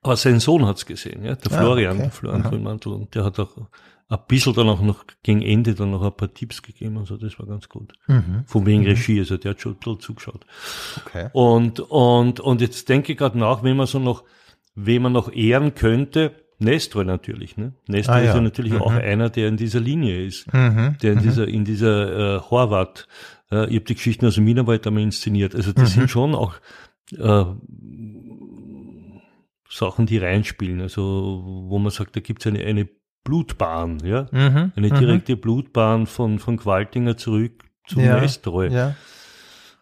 [0.02, 2.02] aber sein Sohn hat's gesehen, ja, der Ah, Florian, okay.
[2.02, 2.42] der Florian.
[2.42, 2.92] Grünmantel.
[2.92, 3.56] Und der hat auch
[4.08, 7.16] ein bisschen dann auch noch gegen Ende dann noch ein paar Tipps gegeben und so,
[7.16, 7.94] das war ganz gut.
[8.08, 8.44] Mhm.
[8.46, 10.44] Von wegen Regie, also der hat schon ein bisschen zugeschaut.
[11.06, 11.28] Okay.
[11.32, 14.24] Und, und, und jetzt denke ich gerade nach, wenn man so noch,
[14.74, 17.72] wen man noch ehren könnte, Nestroy natürlich, ne?
[17.88, 18.34] Nestroy Ah, ist ja.
[18.36, 18.98] ja natürlich auch Mhm.
[18.98, 20.96] einer, der in dieser Linie ist Mhm.
[21.02, 23.08] der in dieser, in dieser äh, Horvath,
[23.50, 25.54] äh, ich habe die Geschichten aus dem Wienerwald einmal inszeniert.
[25.56, 26.00] Also das Mhm.
[26.00, 26.54] sind schon auch
[27.18, 27.44] äh,
[29.72, 30.80] Sachen, die reinspielen.
[30.80, 32.88] Also wo man sagt, da gibt's eine, eine
[33.24, 34.72] Blutbahn, ja, Mhm.
[34.76, 34.98] eine Mhm.
[34.98, 38.68] direkte Blutbahn von, von Qualtinger zurück zum Ja, Nestroy.
[38.72, 38.94] Ja.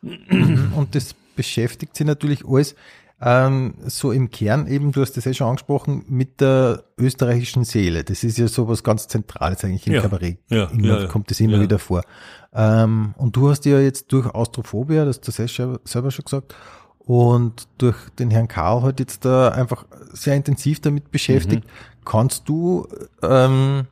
[0.02, 0.72] Mhm.
[0.76, 2.74] Und das beschäftigt sich natürlich alles
[3.22, 8.02] ähm, so im Kern eben, du hast das ja schon angesprochen, mit der österreichischen Seele.
[8.02, 10.38] Das ist ja so was ganz Zentrales eigentlich im Ja, Kabarett.
[10.48, 12.02] ja, immer, ja, kommt das immer wieder vor.
[12.54, 16.54] Ähm, und du hast ja jetzt durch Austrophobia, das hast du selber selber schon gesagt,
[17.10, 21.64] und durch den Herrn Karl halt jetzt da einfach sehr intensiv damit beschäftigt.
[21.64, 22.04] Mhm.
[22.04, 22.86] Kannst du
[23.20, 23.88] ähm,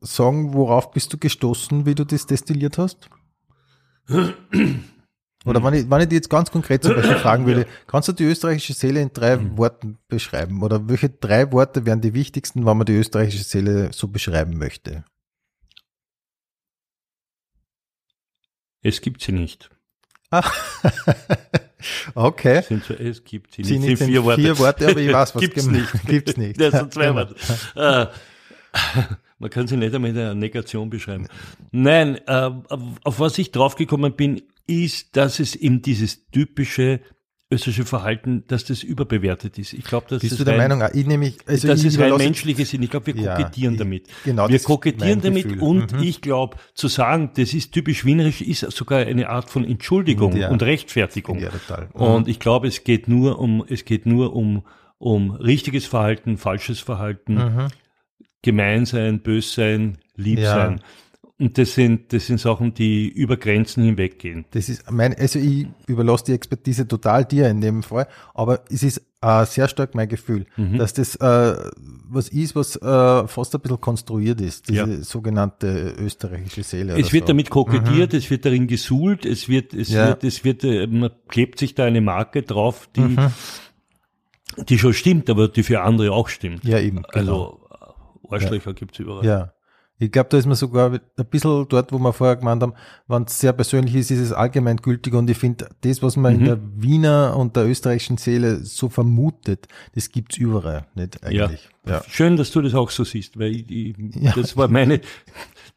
[0.00, 3.10] sagen, worauf bist du gestoßen, wie du das destilliert hast?
[4.08, 8.12] Oder wenn ich, wenn ich dich jetzt ganz konkret zum Beispiel fragen würde, kannst du
[8.14, 9.58] die österreichische Seele in drei Mhm.
[9.58, 10.62] Worten beschreiben?
[10.62, 15.04] Oder welche drei Worte wären die wichtigsten, wenn man die österreichische Seele so beschreiben möchte?
[18.80, 19.68] Es gibt sie nicht.
[22.14, 22.58] okay.
[22.58, 23.98] Es, sind so, es gibt sie nicht.
[23.98, 24.40] Sind vier Worte.
[24.42, 25.92] vier Worte, aber ich weiß, was gibt's gem- nicht.
[26.06, 26.60] gibt's nicht.
[26.60, 27.16] Das sind zwei Genau.
[27.16, 27.34] Worte.
[27.76, 28.06] Äh,
[29.38, 31.26] man kann sie nicht einmal in einer Negation beschreiben.
[31.72, 32.50] Nein, äh,
[33.04, 37.00] auf was ich draufgekommen bin, ist, dass es eben dieses typische
[37.54, 39.72] österreichische Verhalten, dass das überbewertet ist.
[39.72, 40.94] Ich glaube, dass Bist das du der rein, Meinung, auch?
[40.94, 42.82] ich nämlich, also dass es rein überlasse- menschliche sind.
[42.82, 44.08] Ich glaube, wir Ja, kokettieren ich- damit.
[44.24, 45.60] genau, wir kokettieren damit Gefühl.
[45.62, 46.02] und Mhm.
[46.02, 50.50] ich glaube, zu sagen, das ist typisch wienerisch, ist sogar eine Art von Entschuldigung Ja.
[50.50, 51.38] und Rechtfertigung.
[51.38, 51.88] Ja, total.
[51.94, 52.00] Mhm.
[52.00, 54.64] Und ich glaube, es geht nur um, es geht nur um,
[54.98, 57.68] um richtiges Verhalten, falsches Verhalten, Mhm.
[58.42, 60.54] gemein sein, bös sein, lieb Ja.
[60.54, 60.80] sein.
[61.36, 64.44] Und das sind, das sind Sachen, die über Grenzen hinweggehen.
[64.52, 68.84] Das ist mein, also ich überlasse die Expertise total dir in dem Fall, aber es
[68.84, 70.78] ist äh, sehr stark mein Gefühl, Mhm.
[70.78, 71.56] dass das äh,
[72.08, 75.02] was ist, was äh, fast ein bisschen konstruiert ist, diese Ja.
[75.02, 76.96] sogenannte österreichische Seele.
[77.00, 77.28] Es wird so.
[77.28, 79.94] damit kokettiert, es wird darin gesuhlt, es wird, es Mhm.
[79.96, 80.06] Ja.
[80.08, 83.32] wird, es wird, äh, man klebt sich da eine Marke drauf, die, Mhm.
[84.68, 86.62] die schon stimmt, aber die für andere auch stimmt.
[86.64, 87.02] Ja, eben.
[87.12, 87.60] Genau.
[87.72, 89.24] Also äh, Arschlöcher gibt's überall.
[89.24, 89.53] Ja.
[89.98, 92.74] Ich glaube, da ist man sogar ein bisschen dort, wo wir vorher gemeint haben,
[93.06, 96.38] wenn es sehr persönlich ist, ist es allgemeingültig und ich finde, das, was man Mhm.
[96.40, 101.44] in der Wiener und der österreichischen Seele so vermutet, das gibt's überall, nicht Ja.
[101.46, 101.68] eigentlich.
[101.86, 102.02] Ja.
[102.08, 104.32] Schön, dass du das auch so siehst, weil ich, ich, Ja.
[104.34, 105.00] das war meine,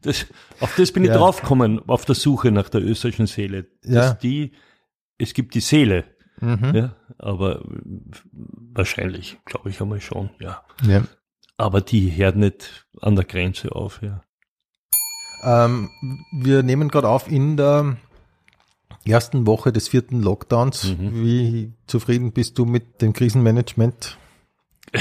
[0.01, 0.25] das,
[0.61, 1.17] auf das bin ich Ja.
[1.17, 3.67] draufgekommen, auf der Suche nach der österreichischen Seele.
[3.83, 4.13] Dass Ja.
[4.15, 4.51] die,
[5.19, 6.05] es gibt die Seele,
[6.39, 6.75] Mhm.
[6.75, 7.63] ja, aber
[8.73, 10.61] wahrscheinlich, glaube ich einmal schon, ja.
[10.83, 11.03] ja.
[11.57, 14.21] Aber die hört nicht an der Grenze auf, ja.
[15.43, 15.89] Ähm,
[16.31, 17.97] wir nehmen gerade auf in der
[19.05, 20.95] ersten Woche des vierten Lockdowns.
[20.97, 21.23] Mhm.
[21.23, 24.17] Wie zufrieden bist du mit dem Krisenmanagement?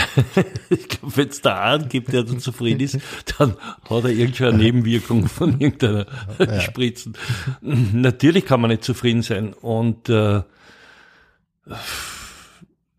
[0.69, 2.99] Ich glaube, wenn es da einen gibt, der dann zufrieden ist,
[3.39, 3.57] dann
[3.89, 6.07] hat er irgendeine Nebenwirkung von irgendeiner
[6.61, 7.17] Spritzen.
[7.61, 9.53] Natürlich kann man nicht zufrieden sein.
[9.53, 10.43] Und äh,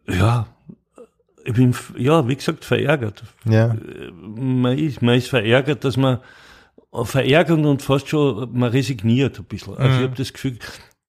[0.07, 0.47] ja,
[1.47, 3.23] ich bin, ja, wie gesagt, verärgert.
[3.45, 3.73] Ja,
[4.21, 6.19] Man ist, man ist verärgert, dass man
[7.03, 9.75] verärgert und fast schon, man resigniert ein bisschen.
[9.77, 10.57] Also ich habe das Gefühl,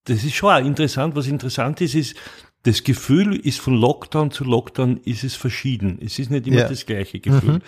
[0.04, 1.16] das ist schon auch interessant.
[1.16, 2.16] Was interessant ist, ist,
[2.62, 5.98] das Gefühl ist von Lockdown zu Lockdown ist es verschieden.
[6.04, 6.68] Es ist nicht immer Ja.
[6.68, 7.60] das gleiche Gefühl.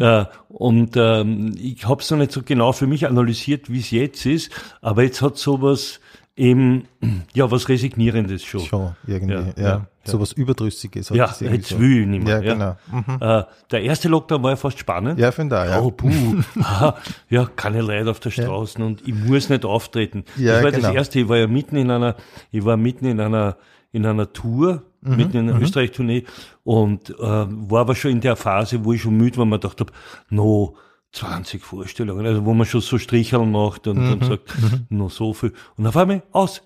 [0.00, 3.90] Äh, und ähm, ich habe es noch nicht so genau für mich analysiert, wie es
[3.90, 4.50] jetzt ist,
[4.82, 6.00] aber jetzt hat sowas
[6.36, 6.84] eben,
[7.34, 8.60] ja, was Resignierendes schon.
[8.60, 9.34] schon irgendwie.
[9.34, 11.08] Ja, Ja, ja, So was Überdrüssiges.
[11.10, 11.78] Ja, jetzt so.
[11.78, 12.42] will ich nicht mehr.
[12.42, 12.76] Ja, genau.
[12.90, 13.18] Mhm.
[13.20, 15.18] Äh, der erste Lockdown war ja fast spannend.
[15.18, 15.80] Ja, finde ich auch, ja.
[15.80, 16.10] Oh, puh.
[17.30, 20.24] Ja, keine Leute auf der Straße und ich muss nicht auftreten.
[20.36, 20.86] Ja, das war genau.
[20.88, 21.20] das erste.
[21.20, 22.16] Ich war ja mitten in einer,
[22.50, 23.56] ich war mitten in einer,
[23.92, 26.24] in einer Tour, mitten in einer Österreich-Tournee
[26.64, 29.86] und äh, war aber schon in der Phase, wo ich schon müde war, man dachte,
[30.30, 30.76] no,
[31.12, 34.54] 20 Vorstellungen, also wo man schon so Stricheln macht und, und sagt,
[34.88, 35.52] no so viel.
[35.76, 36.62] Und auf einmal aus,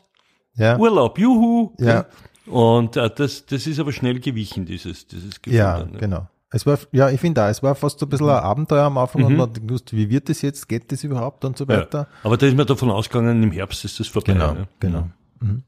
[0.55, 1.73] Ja, Urlaub, juhu.
[1.79, 2.07] Ja.
[2.51, 5.59] Und äh, das, das ist aber schnell gewichen, dieses, dieses Gefühl.
[5.59, 6.29] ja dann, genau.
[6.51, 8.97] Es war, ja, ich finde auch, es war fast so ein bisschen ein Abenteuer am
[8.97, 9.39] Anfang und Mhm.
[9.39, 11.77] man hat gewusst, wie wird das jetzt, geht das überhaupt und so Ja.
[11.81, 12.09] weiter.
[12.23, 14.33] Aber da ist man davon ausgegangen, im Herbst ist das vorbei.
[14.33, 14.69] Genau, ne?
[14.81, 15.09] genau.
[15.41, 15.63] Mhm.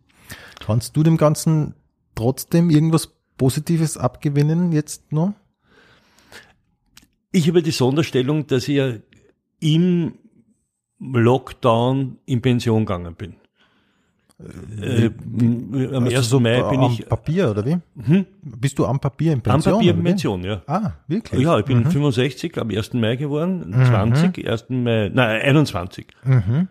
[0.59, 1.75] Kannst du dem Ganzen
[2.15, 5.35] trotzdem irgendwas Positives abgewinnen jetzt noch?
[7.33, 8.95] Ich habe die Sonderstellung, dass ich ja
[9.61, 10.15] im
[10.99, 13.35] Lockdown in Pension gegangen bin.
[14.81, 16.29] Äh, m- am Also 1.
[16.31, 17.77] so Mai am bin ich Papier, oder wie?
[18.43, 19.75] Bist du am Papier in am Pension?
[19.75, 20.03] Papier in?
[20.05, 20.63] Pension, ja.
[20.67, 21.43] Ah, wirklich?
[21.43, 22.95] Ja, ich bin 65 am 1.
[22.95, 24.65] Mai geworden, 20, 1.
[24.71, 26.07] Mai, nein, 21.
[26.25, 26.69] Mhm.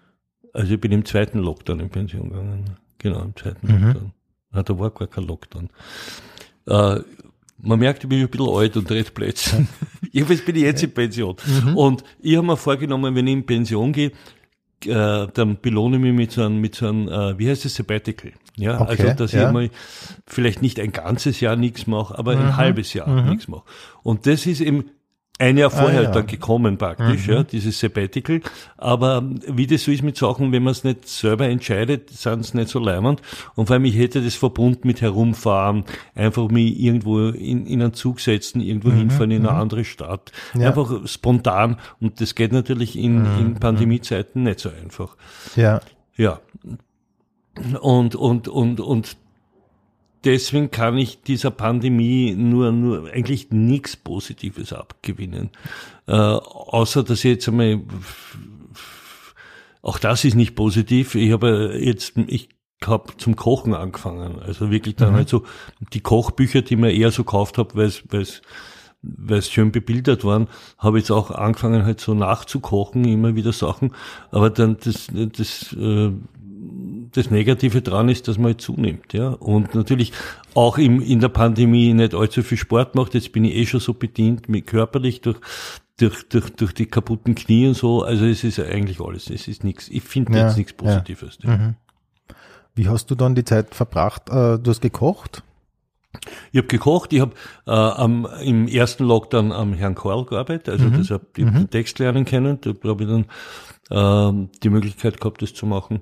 [0.53, 2.65] Also ich bin im zweiten Lockdown in Pension gegangen.
[2.97, 3.83] Genau, im zweiten Mhm.
[3.87, 4.11] Lockdown.
[4.51, 5.69] Na, da war gar kein Lockdown.
[6.67, 6.99] Äh,
[7.61, 9.67] man merkt, ich bin ein bisschen alt und rede Blödsinn.
[10.11, 11.35] Jedenfalls bin ich jetzt in Pension.
[11.65, 11.77] Mhm.
[11.77, 14.11] Und ich habe mir vorgenommen, wenn ich in Pension gehe,
[14.85, 17.75] äh, dann belohne ich mich mit so einem, mit so einem äh, wie heißt das,
[17.75, 18.31] Sabbatical.
[18.57, 19.41] Ja, Okay, also dass ja.
[19.41, 19.69] ich einmal
[20.27, 22.41] vielleicht nicht ein ganzes Jahr nichts mache, aber Mhm.
[22.41, 23.63] ein halbes Jahr nichts mache.
[24.03, 24.85] Und das ist eben
[25.39, 26.09] ein Jahr vorher Ah, ja.
[26.09, 26.13] Mhm.
[26.13, 28.41] dann gekommen praktisch, ja, dieses Sabbatical.
[28.77, 32.53] Aber wie das so ist mit Sachen, wenn man es nicht selber entscheidet, sind es
[32.53, 33.21] nicht so leimend.
[33.55, 37.93] Und vor allem, ich hätte das verbunden mit herumfahren, einfach mich irgendwo in, in einen
[37.93, 40.31] Zug setzen, irgendwo hinfahren in eine andere Stadt.
[40.53, 40.67] Mhm, Ja.
[40.67, 41.77] Einfach spontan.
[42.01, 45.15] Und das geht natürlich in, Mhm, in Pandemiezeiten nicht so einfach.
[45.55, 45.79] Ja.
[46.17, 46.41] Ja.
[47.81, 49.17] Und, und, und, und
[50.23, 55.49] deswegen kann ich dieser Pandemie nur, nur eigentlich nichts Positives abgewinnen.
[56.07, 57.81] Äh, außer, dass ich jetzt einmal,
[59.81, 61.15] auch das ist nicht positiv.
[61.15, 62.49] Ich habe jetzt, ich
[62.85, 64.39] habe zum Kochen angefangen.
[64.39, 65.43] Also wirklich dann halt so
[65.93, 68.41] die Kochbücher, die mir eher so gekauft habe, weil es, weil es
[69.01, 70.47] weil es schön bebildert waren,
[70.77, 73.93] habe jetzt auch angefangen halt so nachzukochen, immer wieder Sachen.
[74.31, 76.11] Aber dann das, das, äh,
[77.11, 79.29] das Negative dran ist, dass man halt zunimmt, ja.
[79.29, 80.11] Und natürlich
[80.53, 83.13] auch im, in der Pandemie nicht allzu viel Sport macht.
[83.13, 85.37] Jetzt bin ich eh schon so bedient mit körperlich durch,
[85.99, 88.03] durch, durch, durch die kaputten Knie und so.
[88.03, 89.29] Also es ist eigentlich alles.
[89.29, 89.87] Es ist nichts.
[89.89, 90.73] Ich finde Ja, jetzt nichts.
[90.73, 91.37] Positives.
[91.43, 91.73] Ja.
[92.75, 94.29] Wie hast du dann die Zeit verbracht?
[94.29, 95.43] Äh, du hast gekocht?
[96.51, 97.33] Ich habe gekocht, ich habe
[97.67, 100.97] äh, am, im ersten Lockdown am Herrn Korl gearbeitet, also Mhm.
[100.97, 103.25] das habe ich den Text lernen können, da habe ich dann
[103.91, 106.01] ähm, die Möglichkeit gehabt, das zu machen.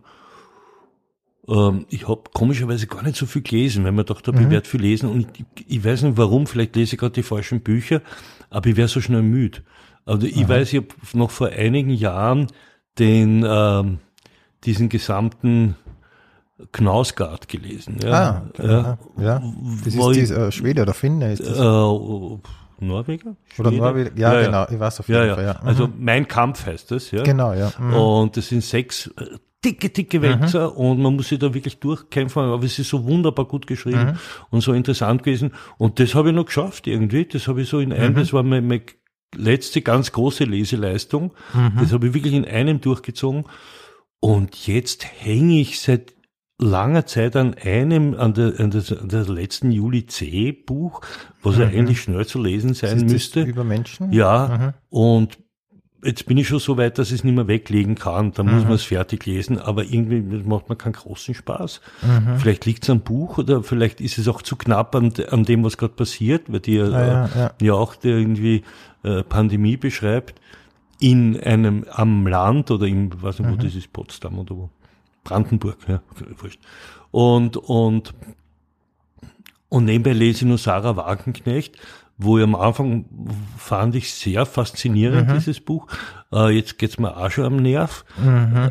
[1.50, 4.40] Ähm, ich habe komischerweise gar nicht so viel gelesen, weil man dachte, Mhm.
[4.42, 7.24] ich werde viel lesen und ich, ich weiß nicht warum, vielleicht lese ich gerade die
[7.24, 8.02] falschen Bücher,
[8.50, 9.60] aber ich wäre so schnell müde.
[10.06, 12.48] Also ich weiß, ich habe noch vor einigen Jahren
[13.00, 14.00] den ähm,
[14.64, 15.76] diesen gesamten
[16.72, 17.98] Knausgard gelesen.
[18.04, 18.12] Ja,
[18.58, 18.66] Ah, ja.
[18.72, 18.98] ja.
[19.20, 19.42] ja.
[19.86, 21.58] Das ist ich- die, äh, Schwede oder Finne ist das?
[21.58, 21.62] Äh,
[22.80, 23.36] Norweger?
[23.58, 23.72] Oder?
[23.72, 24.12] Norweger?
[24.16, 25.36] Ja, genau, ich weiß auf Ja, jeden ja.
[25.36, 25.60] Fall, ja.
[25.62, 25.68] Mhm.
[25.68, 27.24] Also mein Kampf heißt das, ja.
[27.24, 27.72] Genau, ja.
[27.80, 27.94] Mhm.
[27.94, 29.26] Und das sind sechs äh,
[29.72, 33.46] dicke, dicke Wälzer und man muss sich da wirklich durchkämpfen, aber es ist so wunderbar
[33.46, 34.18] gut geschrieben Mhm.
[34.50, 35.52] und so interessant gewesen.
[35.78, 37.26] Und das habe ich noch geschafft irgendwie.
[37.26, 38.18] Das habe ich so in einem, Mhm.
[38.20, 38.82] das war meine, meine
[39.36, 41.34] letzte ganz große Leseleistung.
[41.54, 41.74] Mhm.
[41.80, 43.44] Das habe ich wirklich in einem durchgezogen.
[44.20, 46.14] Und jetzt hänge ich seit
[46.60, 51.02] langer Zeit an einem, an der, an der, an der letzten Juli C Buch,
[51.44, 53.06] was ja eigentlich schnell zu lesen sein Mhm.
[53.12, 53.42] müsste.
[53.44, 54.12] über Menschen?
[54.12, 55.38] Ja, und
[56.04, 58.32] jetzt bin ich schon so weit, dass ich es nicht mehr weglegen kann.
[58.32, 61.82] Da muss man es fertig lesen, aber irgendwie macht man keinen großen Spaß.
[62.38, 65.64] Vielleicht liegt es am Buch oder vielleicht ist es auch zu knapp an, an dem,
[65.64, 67.52] was gerade passiert, weil die ja, Ah, ja, ja.
[67.62, 68.64] ja auch irgendwie
[69.04, 70.40] äh, Pandemie beschreibt
[71.00, 74.70] in einem am Land oder im, weiß nicht, wo das ist, Potsdam oder wo.
[75.24, 76.02] Brandenburg, ja,
[76.42, 76.60] wurscht.
[77.12, 78.14] Und, und,
[79.70, 81.78] und nebenbei lese ich nur Sarah Wagenknecht,
[82.18, 83.06] wo ich am Anfang
[83.58, 85.88] fand ich sehr faszinierend, dieses Buch.
[86.34, 88.06] Äh, jetzt geht's mir auch schon am Nerv.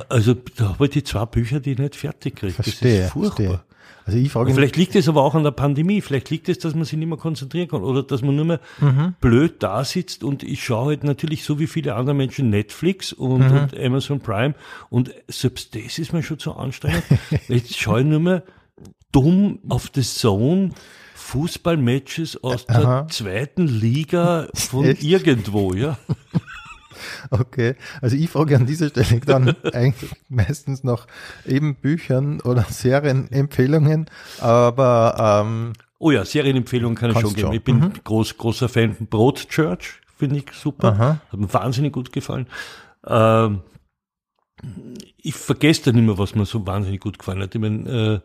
[0.08, 2.54] Also da habe ich die zwei Bücher, die ich nicht fertig kriege.
[2.56, 2.78] Das ist
[3.10, 3.30] furchtbar.
[3.36, 3.60] verstehe.
[4.04, 6.00] Also ich frage vielleicht liegt es aber auch an der Pandemie.
[6.00, 8.60] Vielleicht liegt es, dass man sich nicht mehr konzentrieren kann oder dass man nur mehr
[8.80, 9.14] Mhm.
[9.20, 13.40] blöd da sitzt und ich schaue halt natürlich so wie viele andere Menschen Netflix und,
[13.50, 13.58] Mhm.
[13.58, 14.54] und Amazon Prime
[14.90, 17.02] und selbst das ist mir schon zu anstrengend.
[17.48, 18.42] Jetzt schaue ich nur mehr
[19.10, 20.70] dumm auf The Zone
[21.26, 23.08] Fußballmatches aus der Aha.
[23.08, 25.02] zweiten Liga von Echt?
[25.02, 25.98] irgendwo, ja.
[27.30, 31.06] Okay, also ich frage an dieser Stelle dann eigentlich meistens nach
[31.44, 34.06] eben Büchern oder Serienempfehlungen,
[34.40, 37.40] aber ähm, Oh ja, Serienempfehlungen kann ich schon geben.
[37.48, 37.54] schon.
[37.54, 40.92] Ich bin groß, großer Fan von Broadchurch, finde ich super.
[40.92, 41.20] Aha.
[41.30, 42.46] Hat mir wahnsinnig gut gefallen.
[43.06, 43.60] Ähm,
[45.16, 47.54] ich vergesse dann immer, was mir so wahnsinnig gut gefallen hat.
[47.54, 48.20] Ich meine, äh,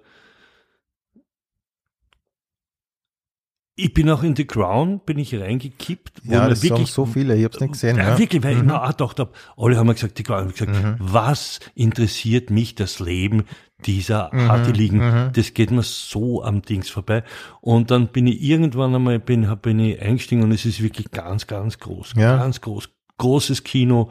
[3.84, 7.36] ich bin auch in The Crown, bin ich reingekippt, ja, das sagen wirklich so viele,
[7.36, 7.98] ich habe es nicht gesehen.
[7.98, 8.20] ja, Ja, Mhm.
[8.20, 11.60] wirklich, weil ich mir auch gedacht habe, alle haben mir gesagt, die Crown, gesagt, was
[11.76, 13.44] interessiert mich das Leben
[13.86, 14.52] dieser Mhm.
[14.52, 15.32] Adeligen?
[15.34, 17.24] Das geht mir so am Dings vorbei.
[17.62, 21.48] Und dann bin ich irgendwann einmal, bin, bin ich eingestiegen und es ist wirklich ganz,
[21.48, 22.38] ganz groß, Ja.
[22.38, 24.10] ganz groß, großes Kino,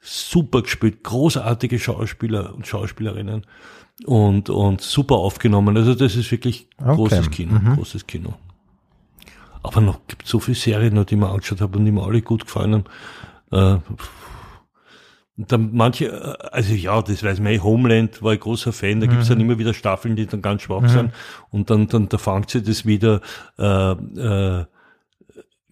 [0.00, 3.46] super gespielt, großartige Schauspieler und Schauspielerinnen
[4.06, 5.76] und, und super aufgenommen.
[5.76, 6.94] Also das ist wirklich Okay.
[6.96, 8.34] großes Kino, großes Kino.
[9.62, 12.22] Aber noch gibt so viele Serien, noch, die mir angeschaut habe und die mir alle
[12.22, 12.84] gut gefallen
[13.50, 13.78] haben.
[13.78, 13.80] Äh,
[15.36, 19.06] dann manche, äh, also ja, das weiß man, eh, Homeland war ich großer Fan, da
[19.06, 21.12] gibt's dann immer wieder Staffeln, die dann ganz schwach sind.
[21.50, 23.20] Und dann, dann da fängt sie das wieder
[23.58, 24.64] äh, äh,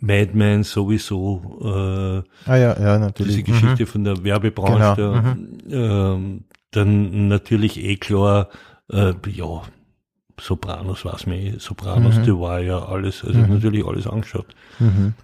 [0.03, 3.37] Madman sowieso, äh, Ah ja, ja, natürlich.
[3.37, 5.37] diese Geschichte von der Genau, Werbebranche,
[5.67, 8.49] da, ähm, dann natürlich eh klar,
[8.91, 9.63] äh, ja,
[10.41, 14.47] Sopranos weiß man eh, Sopranos, The Wire, alles, also natürlich alles angeschaut.
[14.79, 15.15] Mhm.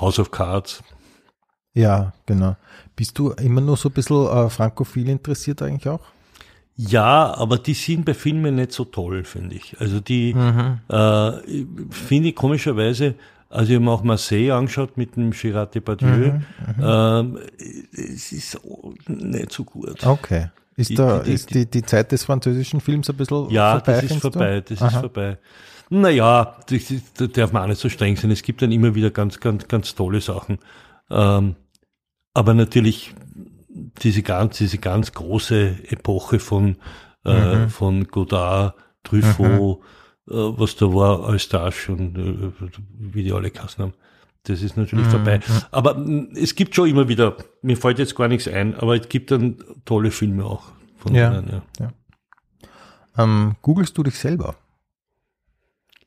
[0.00, 0.82] House of Cards.
[1.74, 2.56] Ja, genau.
[2.96, 6.00] Bist du immer nur so ein bisschen äh, frankophil interessiert eigentlich auch?
[6.76, 9.78] Ja, aber die sind bei Filmen nicht so toll, finde ich.
[9.78, 11.32] Also die äh,
[11.90, 13.14] finde ich komischerweise,
[13.50, 16.40] also ich habe mir auch Marseille angeschaut mit dem Girard Depardieu,
[16.82, 17.38] ähm,
[17.92, 18.58] es ist
[19.06, 20.04] nicht so gut.
[20.04, 20.50] Okay.
[20.76, 23.92] Ist Die- da, die- ist die, die Zeit des französischen Films ein bisschen Ja, vorbei?
[23.92, 24.30] das ist findest du?
[24.32, 25.00] vorbei, das ist Aha.
[25.00, 25.38] vorbei.
[25.90, 28.30] Naja, das ist, da darf man auch nicht so streng sein.
[28.30, 30.58] Es gibt dann immer wieder ganz, ganz, ganz tolle Sachen.
[31.10, 31.56] Ähm,
[32.32, 33.14] aber natürlich
[34.02, 36.76] diese ganz, diese ganz große Epoche von,
[37.26, 37.68] äh, Mhm.
[37.68, 39.80] von Godard, Truffaut,
[40.28, 42.52] äh, was da war, Eustache und äh,
[42.98, 43.94] wie die alle Kassen haben.
[44.44, 44.82] Das ist Mhm.
[44.84, 45.40] natürlich vorbei.
[45.70, 49.08] Aber mh, es gibt schon immer wieder, mir fällt jetzt gar nichts ein, aber es
[49.08, 50.64] gibt dann tolle Filme auch
[50.96, 51.30] von Ja.
[51.30, 51.92] denen, ja.
[53.18, 54.56] Ähm, googelst du dich selber?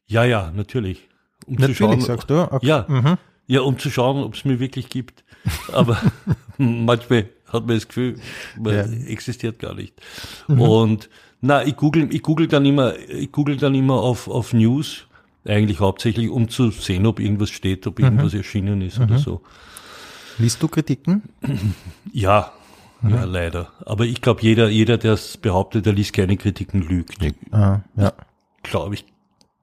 [0.08, 1.08] Ja, ja, natürlich.
[1.46, 2.42] Um Natürlich, zu schauen, sagst du?
[2.52, 2.66] Okay.
[2.66, 3.18] Ja, Mhm.
[3.48, 5.24] ja, um zu schauen, ob es mir wirklich gibt.
[5.72, 5.98] Aber
[6.58, 8.20] manchmal hat man das Gefühl,
[8.60, 8.88] man Ja.
[8.88, 9.06] Mhm.
[9.08, 9.94] existiert gar nicht.
[10.48, 11.10] Und
[11.42, 15.06] na, ich google, ich google dann immer, ich google dann immer auf, auf News,
[15.46, 18.40] eigentlich hauptsächlich, um zu sehen, ob irgendwas steht, ob irgendwas Mhm.
[18.40, 19.42] erschienen ist oder so.
[20.38, 21.24] Liest du Kritiken?
[22.14, 22.52] Ja,
[23.08, 23.72] Ja, leider.
[23.86, 27.18] Aber ich glaube, jeder, jeder, der es behauptet, der liest keine Kritiken, lügt.
[27.52, 28.14] Ah, ja.
[28.64, 29.06] Glaube ich,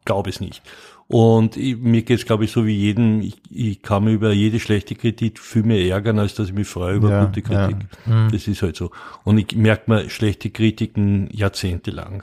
[0.05, 0.63] glaube es nicht.
[1.09, 4.33] Und ich, mir geht es, glaube ich, so wie jedem, ich, ich kann mir über
[4.33, 7.77] jede schlechte Kritik viel mehr ärgern, als dass ich mich freue über Ja, gute Kritik.
[8.07, 8.13] ja.
[8.15, 8.31] Mhm.
[8.31, 8.91] Das ist halt so.
[9.25, 12.23] Und ich merke mir schlechte Kritiken jahrzehntelang.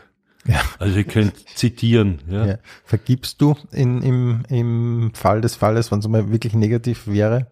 [0.50, 0.62] Ja.
[0.80, 2.20] Also ihr könnt zitieren.
[2.30, 2.46] Ja.
[2.46, 2.56] Ja.
[2.84, 7.48] Vergibst du in, im, im Fall des Falles, wenn es mal wirklich negativ wäre?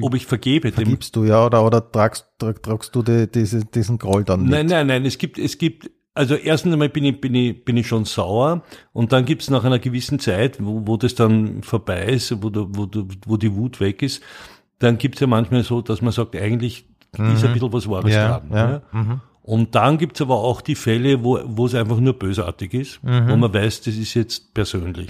[0.00, 3.64] Ob ich vergebe, dem, Vergibst du ja oder, oder tragst, trag, tragst du die, diese,
[3.64, 4.50] diesen Groll dann mit?
[4.50, 5.04] Nein, nein, nein.
[5.06, 8.62] Es gibt, es gibt, also erstens einmal bin ich, bin ich, bin ich schon sauer
[8.92, 12.68] und dann gibt's nach einer gewissen Zeit, wo, wo das dann vorbei ist, wo, du,
[12.72, 14.22] wo, du, wo die Wut weg ist,
[14.78, 18.10] dann gibt's ja manchmal so, dass man sagt, eigentlich ist ein bisschen was Wahres Mhm.
[18.12, 18.50] Ja, dran.
[18.52, 18.82] ja.
[18.92, 19.20] Mhm.
[19.46, 23.28] Und dann gibt's aber auch die Fälle, wo, wo es einfach nur bösartig ist, Mhm.
[23.28, 25.08] wo man weiß, das ist jetzt persönlich.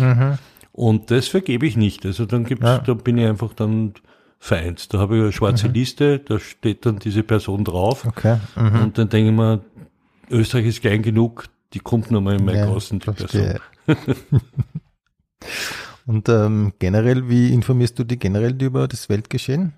[0.72, 2.04] Und das vergebe ich nicht.
[2.04, 2.78] Also dann gibt's, Ja.
[2.78, 3.94] da bin ich einfach dann
[4.38, 4.92] Feind.
[4.92, 8.04] Da habe ich eine schwarze Liste, da steht dann diese Person drauf.
[8.04, 8.38] Okay.
[8.56, 8.80] Mhm.
[8.82, 9.60] Und dann denke ich mir,
[10.30, 13.28] Österreich ist klein genug, die kommt nochmal in meine Ja, Kosten, die Person.
[13.28, 13.60] verstehe.
[16.06, 19.72] Und ähm, generell, wie informierst du dich generell über das Weltgeschehen?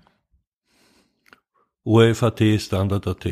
[1.85, 3.25] ORF.at, Standard.at.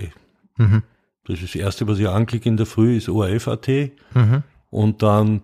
[0.57, 0.83] Mhm.
[1.27, 3.67] Das ist das erste, was ich anklicke in der Früh, ist ORF.at
[4.13, 4.43] Mhm.
[4.69, 5.41] und dann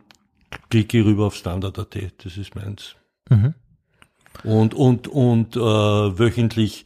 [0.69, 1.95] klicke ich rüber auf Standard.at.
[2.23, 2.95] Das ist meins.
[3.29, 3.53] Mhm.
[4.43, 6.85] Und, und, und äh, wöchentlich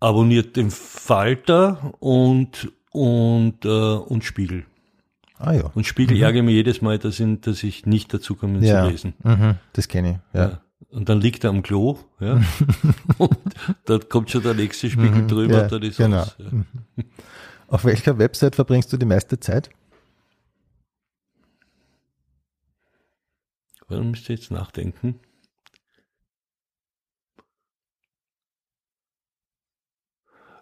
[0.00, 4.64] abonniert den Falter und, und, äh, und Spiegel.
[5.38, 5.70] Ah ja.
[5.74, 8.64] Und Spiegel ärgere mich jedes Mal, dass ich, dass ich nicht dazu komme Mhm.
[8.64, 8.84] ja.
[8.84, 9.14] zu lesen.
[9.22, 9.54] Mhm.
[9.72, 10.38] Das kenne ich.
[10.38, 10.48] Ja.
[10.48, 10.60] Ja.
[10.90, 12.40] Und dann liegt er am Klo, ja.
[13.18, 13.38] und
[13.86, 15.60] dann kommt schon der nächste Spiegel drüber, Mhm.
[15.62, 16.18] Ja, dann ist genau.
[16.18, 16.36] aus.
[16.38, 17.04] Ja.
[17.72, 19.70] Auf welcher Website verbringst du die meiste Zeit?
[23.88, 25.18] Warum müsst ihr jetzt nachdenken?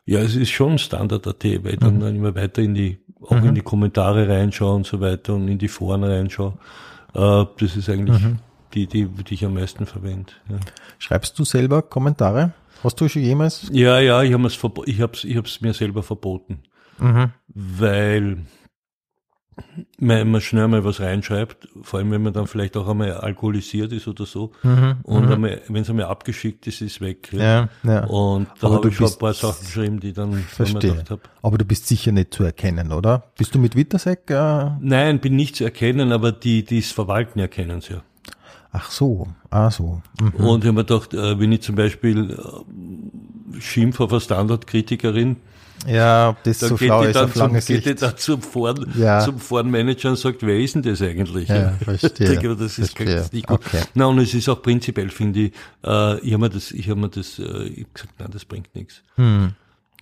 [0.06, 2.00] Ja, es ist schon Standard.at, weil ich dann, Mhm.
[2.00, 5.58] dann immer weiter in die, auch in die Kommentare reinschaue und so weiter und in
[5.58, 6.54] die Foren reinschaue.
[7.14, 8.38] Äh, das ist eigentlich Mhm.
[8.72, 10.32] die, die, die ich am meisten verwende.
[10.48, 10.58] Ja.
[10.98, 12.52] Schreibst du selber Kommentare?
[12.84, 13.68] Hast du schon jemals?
[13.72, 16.60] Ja, ja, ich habe es ich hab's, ich hab's mir selber verboten,
[17.00, 17.30] Mhm.
[17.54, 18.38] weil
[19.98, 23.92] man, man schnell mal was reinschreibt, vor allem wenn man dann vielleicht auch einmal alkoholisiert
[23.92, 24.96] ist oder so Mhm.
[25.02, 27.30] und einmal, wenn es einmal abgeschickt ist, ist weg.
[27.32, 28.04] Ja, ja.
[28.06, 30.92] Und da habe ich schon ein paar Sachen geschrieben, die dann Verstehe.
[30.92, 33.24] gedacht hab, Aber du bist sicher nicht zu erkennen, oder?
[33.36, 34.30] Bist du mit Wittersek?
[34.30, 38.02] Äh, Nein, bin nicht zu erkennen, aber die, die es verwalten, erkennen es ja.
[38.72, 40.00] ach so, ah so.
[40.20, 40.28] Mhm.
[40.44, 45.36] Und ich habe mir gedacht, äh, wenn ich zum Beispiel äh, schimpf auf eine Standardkritikerin,
[45.86, 47.86] Ja, ob das dann so geht, schlau ist dann auf zum, lange geht Sicht.
[47.86, 49.20] die dann zum Foren, Ja.
[49.20, 51.48] zum Forenmanager und sagt, wer ist denn das eigentlich?
[51.48, 52.10] Ja, verstehe.
[52.32, 53.16] Ich denke, das ist Verstehe.
[53.16, 53.60] ganz nicht gut.
[53.66, 53.82] Okay.
[53.94, 55.52] Na, und es ist auch prinzipiell, finde ich,
[55.84, 58.44] äh, ich habe mir das, ich habe mir das, äh, ich hab gesagt, nein, das
[58.44, 59.02] bringt nichts.
[59.16, 59.52] Hm.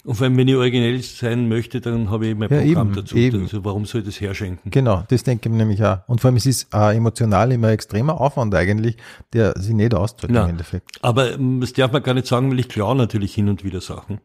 [0.05, 2.95] Und vor allem, wenn ich originell sein möchte, dann habe ich mein Ja, Programm eben,
[2.97, 3.17] dazu.
[3.17, 3.43] eben.
[3.43, 4.71] Also warum soll ich das herschenken?
[4.71, 5.99] Genau, das denke ich mir nämlich auch.
[6.07, 8.97] Und vor allem, es ist äh, emotional immer ein extremer Aufwand eigentlich,
[9.35, 10.89] der sich nicht Na, im Endeffekt.
[11.03, 13.81] Aber ähm, das darf man gar nicht sagen, weil ich klaue natürlich hin und wieder
[13.81, 14.19] Sachen.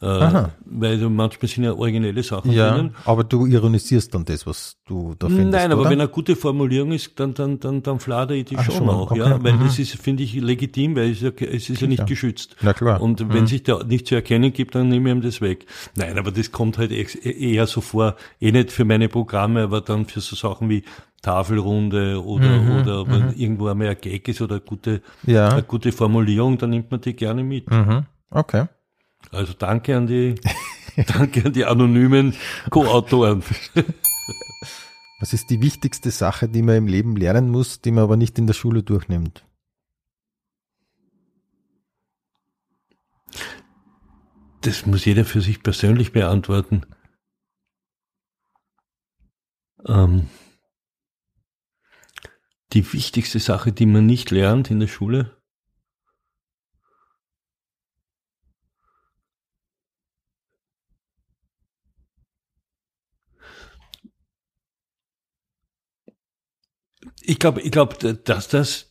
[0.00, 0.50] Äh, Aha.
[0.64, 2.94] weil manchmal sind ja originelle Sachen Ja, drinnen.
[3.04, 5.90] aber du ironisierst dann das, was du da findest, Nein, aber oder?
[5.90, 8.88] wenn eine gute Formulierung ist, dann, dann, dann, dann fladere ich die Ach, schon, schon,
[8.90, 9.42] auch, okay, ja.
[9.42, 9.64] Weil mhm.
[9.64, 12.54] das ist, finde ich, legitim, weil es, ist ja, es ist ja nicht geschützt.
[12.62, 12.98] Na klar.
[12.98, 13.04] Mhm.
[13.04, 15.66] Und wenn sich da nicht zu erkennen gibt, dann nehme ich ihm das weg.
[15.96, 19.80] Nein, aber das kommt halt ex- eher so vor, eh nicht für meine Programme, aber
[19.80, 20.84] dann für so Sachen wie
[21.22, 25.48] Tafelrunde oder, Mhm, oder wenn irgendwo einmal ein Gag ist oder eine gute, Ja.
[25.48, 27.70] eine gute Formulierung, dann nimmt man die gerne mit.
[27.70, 28.04] Mhm.
[28.30, 28.66] Okay.
[29.30, 30.36] Also danke an die,
[31.16, 32.34] danke an die anonymen
[32.70, 33.42] Co-Autoren.
[35.20, 38.38] Was ist die wichtigste Sache, die man im Leben lernen muss, die man aber nicht
[38.38, 39.44] in der Schule durchnimmt?
[44.60, 46.82] Das muss jeder für sich persönlich beantworten.
[49.86, 50.28] Ähm,
[52.72, 55.37] die wichtigste Sache, die man nicht lernt in der Schule,
[67.28, 68.90] ich glaube, ich glaube, dass das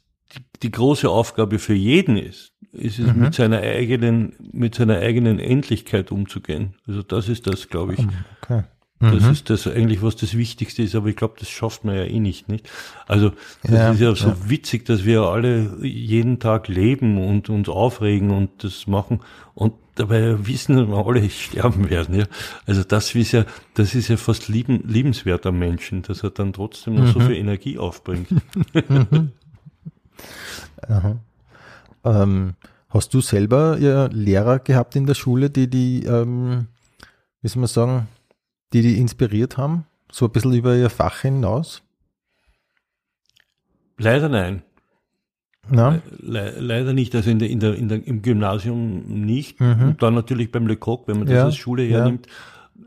[0.62, 6.12] die, große Aufgabe für jeden ist, ist es mit seiner eigenen, mit seiner eigenen Endlichkeit
[6.12, 6.76] umzugehen.
[6.86, 8.00] Also das ist das, glaube ich.
[8.44, 8.64] Okay.
[9.00, 9.32] Das Mhm.
[9.32, 12.20] ist das eigentlich, was das Wichtigste ist, aber ich glaube, das schafft man ja eh
[12.20, 12.68] nicht, nicht?
[13.08, 13.32] Also,
[13.62, 14.36] das Ja, ist ja so ja.
[14.50, 19.20] witzig, dass wir alle jeden Tag leben und uns aufregen und das machen
[19.54, 22.26] und dabei wissen wir alle sterben werden, ja.
[22.66, 23.46] Also das ist ja,
[23.76, 27.12] das ist ja fast lieben, liebenswert am Menschen, dass er dann trotzdem noch Mhm.
[27.12, 28.30] so viel Energie aufbringt.
[30.88, 31.18] Aha.
[32.04, 32.54] Ähm,
[32.90, 36.68] Hast du selber ja, Lehrer gehabt in der Schule, die die, ähm,
[37.42, 38.08] wie soll man sagen,
[38.74, 39.86] die die inspiriert haben?
[40.12, 41.84] So ein bisschen über ihr Fach hinaus?
[43.98, 44.64] Leider nein.
[46.20, 49.60] Le leider nicht, also in der, in der, in der, im Gymnasium nicht.
[49.60, 49.90] Mhm.
[49.90, 51.98] Und dann natürlich beim Lecoq, wenn man das Ja, als Schule ja.
[51.98, 52.28] hernimmt,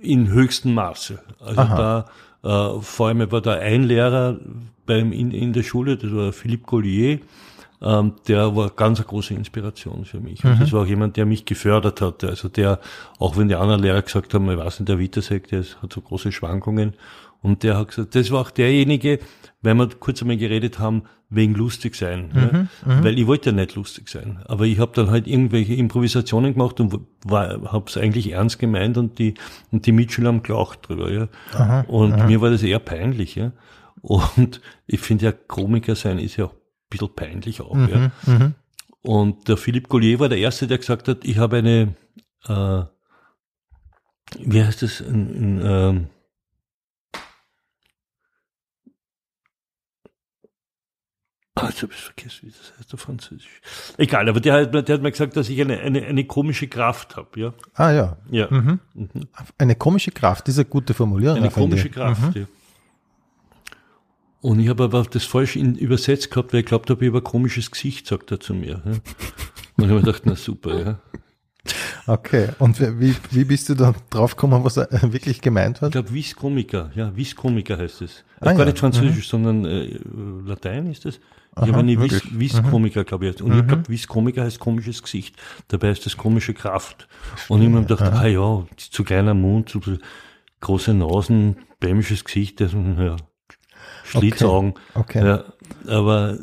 [0.00, 1.18] in höchstem Maße.
[1.40, 2.06] Also Aha.
[2.42, 4.38] da, äh, vor allem war da ein Lehrer
[4.86, 7.18] beim, in, in der Schule, das war Philippe Collier,
[7.82, 10.44] ähm, der war ganz eine große Inspiration für mich.
[10.44, 10.52] Mhm.
[10.52, 12.24] Und das war auch jemand, der mich gefördert hat.
[12.24, 12.80] Also der,
[13.18, 16.00] auch wenn die anderen Lehrer gesagt haben, ich weiß nicht, der Wittersek, der hat so
[16.00, 16.94] große Schwankungen.
[17.42, 19.18] Und der hat gesagt, das war auch derjenige,
[19.62, 22.30] weil wir kurz einmal geredet haben, wegen lustig sein.
[22.34, 23.04] Mhm, ja?
[23.04, 24.40] Weil ich wollte ja nicht lustig sein.
[24.46, 27.00] Aber ich habe dann halt irgendwelche Improvisationen gemacht und
[27.30, 29.34] habe es eigentlich ernst gemeint und die,
[29.70, 31.10] und die Mitschüler haben gelacht drüber.
[31.10, 31.28] Ja?
[31.54, 33.36] Aha, und mir war das eher peinlich.
[33.36, 33.52] Ja?
[34.02, 36.54] Und ich finde ja, Komiker sein ist ja auch
[36.90, 37.74] bisschen peinlich auch.
[37.88, 38.12] Ja?
[38.26, 38.54] Mhm, mhm.
[39.02, 41.94] Und der Philippe Collier war der Erste, der gesagt hat, ich habe eine,
[42.46, 42.82] äh,
[44.40, 46.06] wie heißt das, ein, ein, ähm,
[51.56, 53.60] Ah, jetzt habe ich vergessen, wie das heißt auf Französisch.
[53.98, 56.68] Egal, aber der hat, mir- der hat mir gesagt, dass ich eine, eine, eine komische
[56.68, 57.54] Kraft habe, ja.
[57.74, 58.46] Ah ja, Ja.
[58.50, 58.78] mhm.
[58.94, 59.08] Mhm.
[59.58, 61.36] eine komische Kraft, das ist eine gute Formulierung.
[61.38, 61.90] Eine komische.
[61.90, 62.44] Kraft, ja.
[64.42, 67.18] Und ich habe aber das falsch in, übersetzt gehabt, weil ich glaubt habe, ich habe
[67.18, 68.80] ein komisches Gesicht, sagt er zu mir.
[68.84, 68.92] Ja.
[68.92, 69.00] Und
[69.76, 70.98] ich habe mir gedacht, na super, ja.
[72.06, 75.92] Okay, und wie, wie bist du dann draufgekommen, was er wirklich gemeint Ich hat?
[75.92, 78.24] glaube, Vis Comica, ja, Vis Comica heißt es.
[78.40, 78.56] Ah, Äh, ja.
[78.56, 79.98] Gar nicht Französisch, sondern äh,
[80.46, 81.20] Latein ist es.
[81.56, 82.24] Ich habe eine Vis?
[82.24, 82.40] Mhm.
[82.40, 83.42] Vis Comica, glaube ich.
[83.42, 85.36] Und ich glaube, Vis Comica heißt komisches Gesicht.
[85.68, 87.06] Dabei ist das komische Kraft.
[87.48, 89.80] Und ich habe mir gedacht, ah ja, zu kleiner Mund, zu
[90.60, 93.16] große Nasen, bämisches Gesicht, das, ja,
[94.10, 94.74] Schlitzaugen.
[94.94, 95.24] Okay.
[95.26, 95.44] Ja,
[95.88, 96.36] aber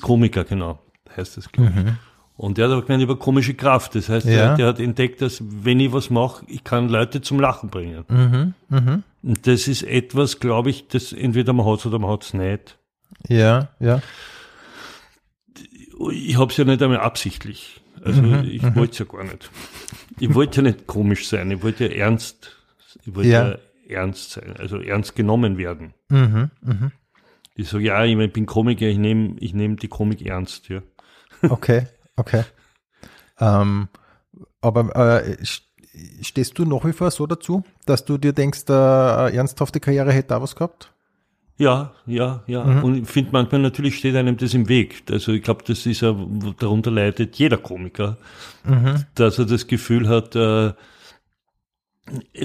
[0.00, 0.78] Comica, genau,
[1.16, 1.92] heißt das, glaube ich.
[2.36, 3.94] Und der hat auch gemeint über komische Kraft.
[3.94, 4.32] Das heißt, Mhm.
[4.32, 4.38] Ja.
[4.48, 8.04] der, der hat entdeckt, dass wenn ich was mache, ich kann Leute zum Lachen bringen.
[8.08, 9.02] Mhm, mhm.
[9.22, 12.78] Und das ist etwas, glaube ich, das entweder man hat's oder man hat's nicht.
[13.28, 14.00] Ja, ja.
[16.10, 17.80] Ich habe es ja nicht einmal absichtlich.
[18.04, 19.50] Also Mhm, ich wollte es ja gar nicht.
[20.18, 21.50] Ich wollte ja nicht komisch sein.
[21.52, 22.56] Ich wollte ja ernst,
[23.04, 23.48] ich wollte Ja.
[23.50, 23.56] ja.
[23.88, 25.94] ernst sein, also ernst genommen werden.
[26.08, 26.92] Mhm, mhm.
[27.54, 30.68] Ich sage, ja, ich bin Komiker, ich nehme ich nehm die Komik ernst.
[30.68, 30.82] Ja.
[31.48, 31.86] Okay,
[32.16, 32.44] okay.
[33.40, 33.88] Ähm,
[34.60, 34.94] aber
[35.24, 35.62] äh, st-
[36.22, 40.12] stehst du nach wie vor so dazu, dass du dir denkst, äh, eine ernsthafte Karriere
[40.12, 40.92] hätte da was gehabt?
[41.58, 42.62] Ja, ja, ja.
[42.62, 45.02] Und ich finde, manchmal natürlich steht einem das im Weg.
[45.10, 46.16] Also ich glaube, das ist ja,
[46.58, 48.16] darunter leidet jeder Komiker,
[49.14, 50.72] dass er das Gefühl hat, äh,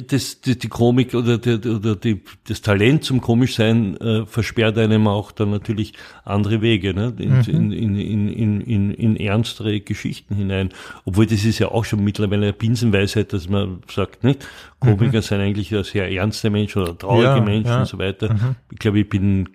[0.08, 5.08] das, die, die Komik oder, die, oder die, das Talent zum Komischsein äh, versperrt einem
[5.08, 5.94] auch dann natürlich
[6.24, 7.14] andere Wege, ne?
[7.18, 10.70] in, in, in, in, in, in, in ernstere Geschichten hinein.
[11.06, 14.48] Obwohl das ist ja auch schon mittlerweile eine Binsenweisheit, dass man sagt, nicht?
[14.80, 17.80] Komiker sind eigentlich sehr ernste Menschen oder traurige Ja, Menschen ja.
[17.80, 18.56] und so weiter.
[18.72, 19.50] Ich glaube, ich bin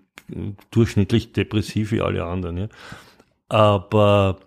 [0.73, 2.57] durchschnittlich depressiv wie alle anderen.
[2.59, 2.69] Ja?
[3.49, 4.41] Aber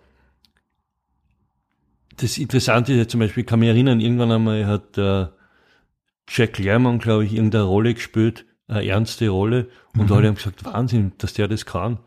[2.18, 5.26] das Interessante ist ja zum Beispiel, ich kann mich erinnern, irgendwann einmal hat äh,
[6.28, 11.12] Jack Lemmon, glaube ich, irgendeine Rolle gespielt, eine ernste Rolle, und alle haben gesagt, Wahnsinn,
[11.18, 11.98] dass der das kann.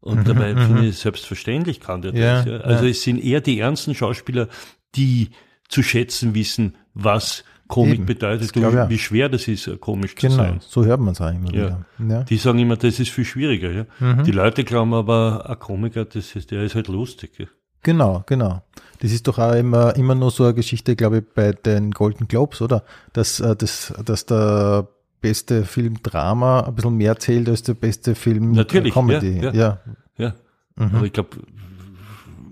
[0.00, 2.46] Und dabei finde ich, selbstverständlich kann der Ja, das.
[2.46, 2.56] Ja.
[2.58, 2.90] Also ja.
[2.90, 4.48] es sind eher die ernsten Schauspieler,
[4.94, 5.30] die
[5.68, 8.88] zu schätzen wissen, was Komik Eben, bedeutet und auch.
[8.90, 10.60] wie schwer das ist, komisch zu Genau, sein.
[10.60, 11.84] so hört man es auch immer Ja.
[11.98, 12.14] wieder.
[12.16, 12.22] Ja.
[12.24, 13.70] Die sagen immer, das ist viel schwieriger.
[13.72, 13.86] Ja?
[14.00, 14.24] Mhm.
[14.24, 17.32] Die Leute glauben aber, ein Komiker, das ist, der ist halt lustig.
[17.38, 17.46] Ja?
[17.84, 18.62] Genau, genau.
[19.00, 22.26] Das ist doch auch immer, immer nur so eine Geschichte, glaube ich, bei den Golden
[22.26, 22.82] Globes, oder?
[23.12, 24.88] Dass, äh, dass, dass der
[25.20, 29.40] beste Film Drama ein bisschen mehr zählt als der beste Film Natürlich, Comedy.
[29.40, 29.78] ja, ja.
[30.18, 30.34] Ja,
[30.76, 30.90] Mhm.
[30.96, 31.36] aber ich glaube,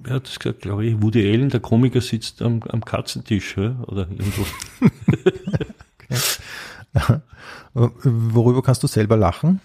[0.05, 0.61] wer hat das gesagt?
[0.63, 3.75] Glaube ich, Woody Allen, der Komiker, sitzt am, am Katzentisch ja?
[3.87, 4.45] oder irgendwo.
[7.75, 9.61] Worüber kannst du selber lachen?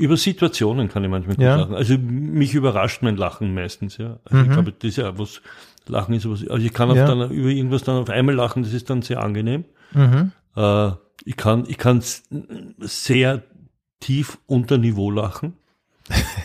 [0.00, 1.56] Über Situationen kann ich manchmal gut Ja.
[1.56, 1.74] lachen.
[1.74, 4.18] Also mich überrascht mein Lachen meistens, ja.
[4.24, 5.42] Also ich glaube, das ist ja was,
[5.86, 7.00] Lachen ist was, also ich kann auf Mhm.
[7.00, 7.06] Ja.
[7.06, 9.64] dann über irgendwas dann auf einmal lachen, das ist dann sehr angenehm.
[9.92, 10.32] Mhm.
[10.56, 10.90] Äh,
[11.24, 12.02] ich kann, ich kann
[12.78, 13.42] sehr
[14.00, 15.52] tief unter Niveau lachen.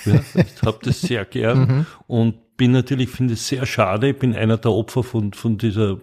[0.05, 1.85] Ja, ich habe das sehr gern Mhm.
[2.07, 5.97] und bin natürlich, finde es sehr schade, ich bin einer der Opfer von, von dieser,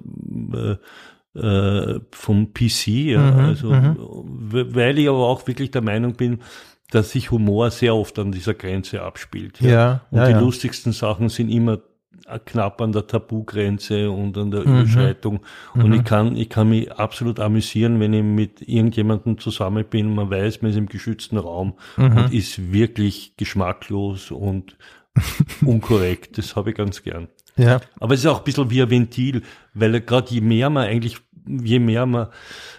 [0.54, 0.76] äh,
[1.38, 6.40] äh, vom PC, ja, Mhm, also, w- weil ich aber auch wirklich der Meinung bin,
[6.92, 9.60] dass sich Humor sehr oft an dieser Grenze abspielt.
[9.60, 10.40] Ja, Und ja, die ja.
[10.40, 11.78] lustigsten Sachen sind immer
[12.44, 15.40] knapp an der Tabugrenze und an der Überschreitung.
[15.74, 20.14] Und ich kann, ich kann mich absolut amüsieren, wenn ich mit irgendjemandem zusammen bin und
[20.14, 24.76] man weiß, man ist im geschützten Raum und ist wirklich geschmacklos und
[25.64, 26.38] unkorrekt.
[26.38, 27.28] Das habe ich ganz gern.
[27.56, 27.80] Ja.
[28.00, 29.42] Aber es ist auch ein bisschen wie ein Ventil,
[29.74, 32.28] weil gerade je mehr man eigentlich, je mehr man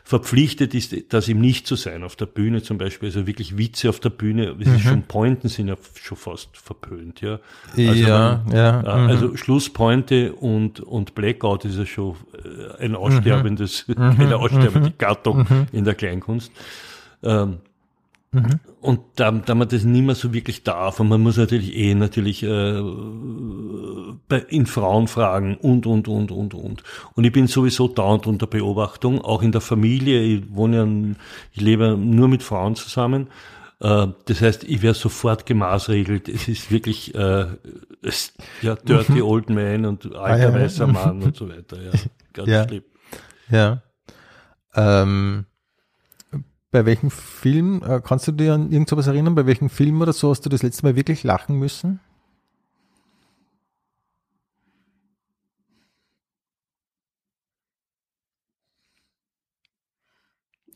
[0.03, 3.89] verpflichtet ist, das ihm nicht zu sein, auf der Bühne zum Beispiel, also wirklich Witze
[3.89, 7.39] auf der Bühne, es ist schon Pointen sind ja schon fast verpönt, ja.
[7.75, 8.79] Also ja, man- ja.
[8.79, 9.09] äh, mhm.
[9.09, 12.15] Also Schlusspointe und, und Blackout ist ja schon
[12.77, 12.97] äh, ein Mhm.
[12.97, 16.51] aussterbendes, eine aussterbende Gattung in der Kleinkunst.
[17.23, 17.57] Ähm,
[18.33, 18.59] Mhm.
[18.81, 21.93] Und da, da man das nicht mehr so wirklich darf, und man muss natürlich eh
[21.95, 22.81] natürlich äh,
[24.27, 26.83] bei, in Frauen fragen und, und, und, und, und.
[27.15, 30.21] Und ich bin sowieso dauernd unter Beobachtung, auch in der Familie.
[30.21, 31.15] Ich wohne ja,
[31.53, 33.27] ich lebe nur mit Frauen zusammen.
[33.79, 36.27] Äh, Das heißt, ich werde sofort gemaßregelt.
[36.27, 37.45] Es ist wirklich äh,
[38.01, 40.53] es, ja, dirty old man und alter Ah, ja.
[40.53, 41.81] weißer Mann und so weiter.
[41.81, 41.91] Ja,
[42.33, 42.67] ganz Ja.
[42.67, 42.83] schlimm.
[43.49, 43.81] Ja.
[44.75, 45.45] Ähm,
[46.73, 50.11] bei welchem Film, äh, kannst du dir an irgend sowas erinnern, bei welchem Film oder
[50.11, 51.99] so hast du das letzte Mal wirklich lachen müssen?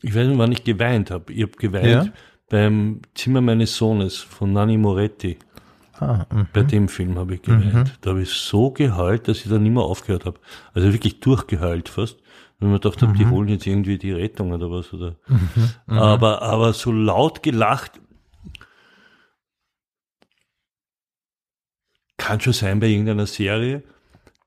[0.02, 1.32] Ich weiß nicht, wann ich geweint habe.
[1.32, 2.12] Ich habe geweint Ja.
[2.48, 5.36] beim Zimmer meines Sohnes von Nanni Moretti.
[5.98, 6.46] Ah, mhm.
[6.52, 7.98] Bei dem Film habe ich geweint.
[8.02, 10.38] Da habe ich so geheult, dass ich dann nicht mehr aufgehört habe.
[10.72, 12.18] Also wirklich durchgeheult fast.
[12.58, 14.92] Wenn man gedacht habe, die holen jetzt irgendwie die Rettung oder was.
[14.92, 15.16] Oder.
[15.86, 18.00] Aber, aber so laut gelacht.
[22.16, 23.84] Kann schon sein bei irgendeiner Serie.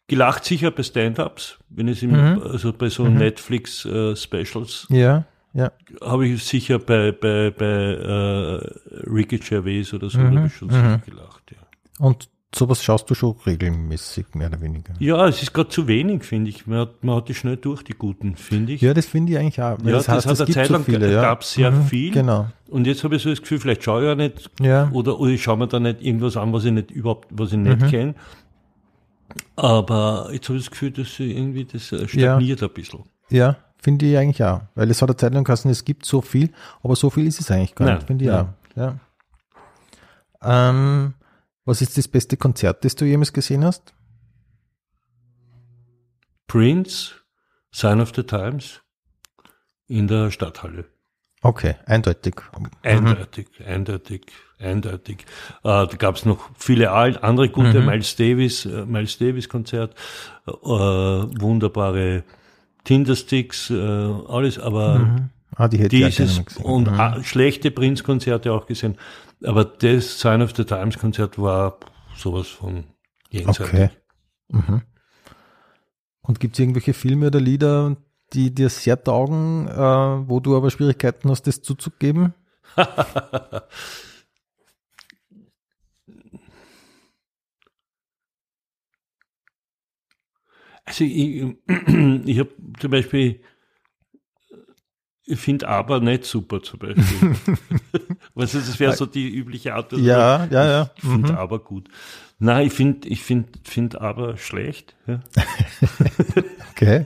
[0.08, 5.72] Gelacht sicher bei Stand-Ups, wenn es im, also bei so Netflix-Specials Ja, ja.
[6.02, 10.70] habe ich sicher bei, bei, bei äh, Ricky Gervais oder so, da habe ich schon
[10.70, 12.06] sicher gelacht, ja.
[12.06, 14.94] Und sowas schaust du schon regelmäßig, mehr oder weniger.
[15.00, 16.68] Ja, es ist gerade zu wenig, finde ich.
[16.68, 18.82] Man hat, man hat die schnell durch, die guten, finde ich.
[18.82, 19.78] Ja, das finde ich eigentlich auch.
[19.84, 21.12] Ja, das, das heißt, hat es eine Zeit so lang viele.
[21.14, 21.22] Ja.
[21.22, 22.12] gab's sehr Mhm, viel.
[22.12, 22.48] Genau.
[22.70, 24.90] Und jetzt habe ich so das Gefühl, vielleicht schaue ich ja nicht Ja.
[24.92, 27.58] oder, oder ich schaue mir da nicht irgendwas an, was ich nicht überhaupt, was ich
[27.58, 28.16] nicht kenne.
[29.56, 33.00] Aber jetzt habe ich das Gefühl, dass sie irgendwie das äh, stagniert ein bisschen.
[33.30, 34.62] Ja, finde ich eigentlich auch.
[34.76, 36.50] Weil es hat eine Zeit lang geheißen, es gibt so viel,
[36.84, 38.46] aber so viel ist es eigentlich gar nicht, finde ich nein.
[38.76, 38.78] auch.
[38.78, 40.70] Ja.
[40.70, 41.14] Ähm,
[41.66, 43.94] was ist das beste Konzert, das du jemals gesehen hast?
[46.48, 47.14] Prince,
[47.72, 48.82] Sign of the Times
[49.88, 50.86] in der Stadthalle.
[51.44, 52.36] Okay, eindeutig.
[52.84, 54.22] Eindeutig, eindeutig,
[54.60, 55.26] eindeutig.
[55.64, 59.96] Äh, da gab es noch viele andere gute, Miles Davis, äh, Miles Davis Konzert,
[60.46, 62.24] äh, wunderbare
[62.84, 66.66] Tindersticks, äh, alles, aber Ah, die hätte ich dieses mal gesehen.
[66.66, 67.24] und Mhm.
[67.24, 68.98] schlechte Prince-Konzerte auch gesehen,
[69.44, 71.78] aber das Sign of the Times Konzert war
[72.16, 72.86] sowas von
[73.30, 73.74] jenseitig.
[73.74, 73.90] Okay.
[74.50, 74.82] Mhm.
[76.22, 77.98] Und gibt es irgendwelche Filme oder Lieder,
[78.34, 79.76] die dir sehr taugen, äh,
[80.30, 82.34] wo du aber Schwierigkeiten hast, das zuzugeben?
[90.86, 91.44] Also ich,
[92.26, 92.50] ich habe
[92.80, 93.42] zum Beispiel,
[95.26, 97.04] ich finde aber nicht super zum Beispiel.
[98.34, 99.92] Was ist, das wäre so die übliche Art.
[99.94, 100.90] Ja, ja, ja.
[100.96, 101.38] Ich finde Mhm.
[101.38, 101.88] aber gut.
[102.40, 104.96] Nein, ich finde ich finde finde aber schlecht.
[105.08, 105.22] Ja.
[106.72, 107.06] Okay.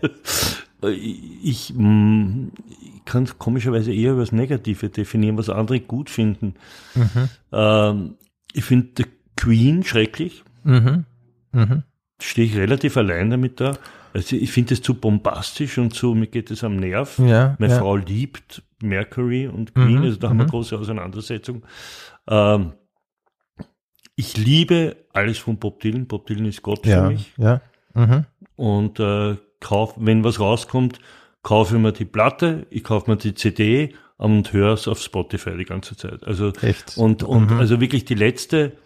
[0.84, 6.54] Ich, ich, mm, ich kann komischerweise eher über das Negative definieren, was andere gut finden.
[6.94, 7.30] Mhm.
[7.52, 8.16] Ähm,
[8.54, 9.06] ich finde The
[9.36, 10.44] Queen schrecklich.
[10.64, 11.06] Mhm.
[11.52, 11.84] Mhm.
[12.22, 13.78] Stehe ich relativ allein damit da.
[14.16, 17.20] Also ich finde es zu bombastisch und so, mir geht es am Nerv.
[17.20, 17.80] Ja, Meine ja.
[17.80, 20.50] Frau liebt Mercury und Queen, Mhm, also da haben wir mhm.
[20.52, 21.66] große Auseinandersetzung.
[22.30, 22.72] Ähm,
[24.16, 26.08] ich liebe alles von Bob Dylan.
[26.08, 27.34] Bob Dylan ist Gott für Ja, mich.
[27.38, 27.62] ja.
[27.94, 28.26] Mhm.
[28.56, 31.00] Und äh, kauf, wenn was rauskommt,
[31.44, 35.58] kaufe ich mir die Platte, ich kaufe mir die CD und höre es auf Spotify
[35.58, 36.24] die ganze Zeit.
[36.24, 36.98] Also Echt?
[36.98, 37.58] und, und Mhm.
[37.60, 38.78] also wirklich die letzte,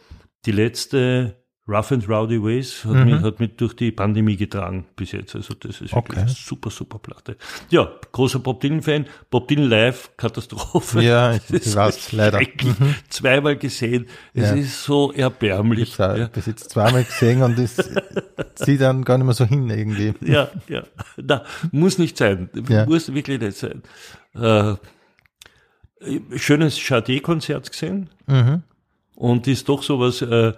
[0.47, 1.38] die letzte
[1.69, 3.05] Rough and Rowdy Ways hat, Mhm.
[3.05, 5.35] mich, hat mich durch die Pandemie getragen bis jetzt.
[5.35, 6.17] Also das ist wirklich Okay.
[6.21, 7.37] eine super, super Platte.
[7.69, 9.05] Ja, großer Bob Dylan-Fan.
[9.29, 11.01] Bob Dylan live, Katastrophe.
[11.03, 12.39] Ja, ich- Das ich weiß, leider.
[12.39, 12.95] Mhm.
[13.09, 14.07] Zweimal gesehen.
[14.33, 14.55] Es Ja.
[14.55, 15.89] ist so erbärmlich.
[15.93, 16.29] Ich habe Ja.
[16.45, 17.75] jetzt zweimal gesehen und das
[18.55, 20.13] zieht dann gar nicht mehr so hin irgendwie.
[20.21, 20.83] Ja, ja.
[21.17, 22.49] Na, muss nicht sein.
[22.67, 22.85] Ja.
[22.87, 23.83] Muss wirklich nicht sein.
[24.33, 24.75] Äh,
[26.37, 28.09] schönes Chade-Konzert gesehen.
[28.27, 28.63] Mhm.
[29.19, 30.53] Und ist doch sowas, äh,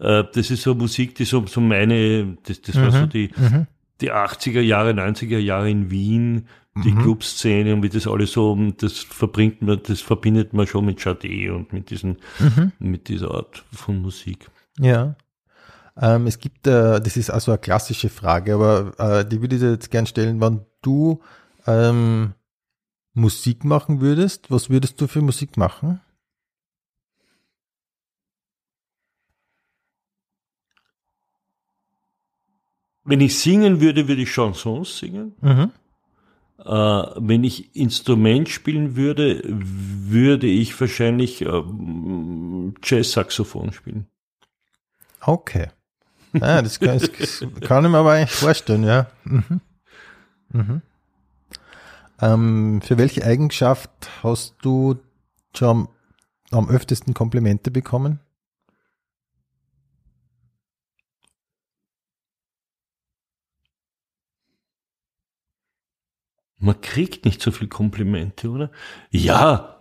[0.00, 3.66] äh, das ist so Musik, die so, so meine, das, das war so die, Mhm.
[4.00, 6.48] die 80er Jahre, 90er Jahre in Wien,
[6.84, 10.98] die Clubszene und wie das alles so, das verbringt man, das verbindet man schon mit
[11.00, 12.72] Chade und mit diesen, Mhm.
[12.78, 14.50] mit dieser Art von Musik.
[14.78, 15.14] Ja.
[15.98, 19.62] Ähm, es gibt, äh, das ist also eine klassische Frage, aber äh, die würde ich
[19.62, 21.20] dir jetzt gern stellen, wenn du
[21.66, 22.32] ähm,
[23.14, 26.00] Musik machen würdest, was würdest du für Musik machen?
[33.06, 35.34] Wenn ich singen würde, würde ich Chansons singen.
[35.40, 35.70] Mhm.
[36.58, 41.62] Äh, wenn ich Instrument spielen würde, würde ich wahrscheinlich äh,
[42.82, 44.06] Jazz-Saxophon spielen.
[45.20, 45.68] Okay.
[46.32, 49.06] Ja, das kann, das kann ich mir aber eigentlich vorstellen, ja.
[49.24, 49.60] Mhm.
[50.52, 50.82] Mhm.
[52.20, 53.90] Ähm, für welche Eigenschaft
[54.22, 54.96] hast du
[55.56, 55.88] schon
[56.50, 58.20] am öftesten Komplimente bekommen?
[66.66, 68.70] Man kriegt nicht so viel Komplimente, oder?
[69.10, 69.76] Ja,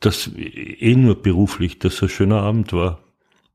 [0.00, 3.00] das eh nur beruflich, dass so ein schöner Abend war,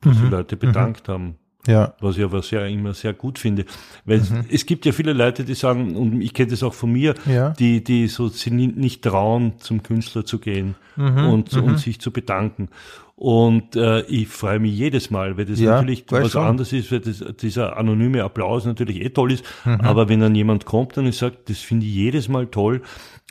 [0.02, 1.36] dass die Leute bedankt haben.
[1.68, 1.94] Ja.
[2.00, 3.66] was ich aber sehr, immer sehr gut finde.
[4.06, 6.92] Weil es, es gibt ja viele Leute, die sagen, und ich kenne das auch von
[6.92, 7.50] mir, Ja.
[7.52, 12.12] die, die so sie nicht trauen, zum Künstler zu gehen Mhm, und, und sich zu
[12.12, 12.70] bedanken.
[13.22, 16.42] Und äh, ich freue mich jedes Mal, weil das Ja, natürlich was schon.
[16.46, 19.44] anderes ist, weil das, dieser anonyme Applaus natürlich eh toll ist.
[19.66, 19.82] Mhm.
[19.82, 22.82] Aber wenn dann jemand kommt und ich sage, das finde ich jedes Mal toll.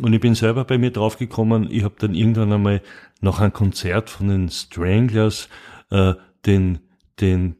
[0.02, 2.82] Und ich bin selber bei mir draufgekommen, ich habe dann irgendwann einmal
[3.22, 5.48] nach einem Konzert von den Stranglers
[5.90, 6.12] äh,
[6.44, 6.80] den,
[7.20, 7.56] den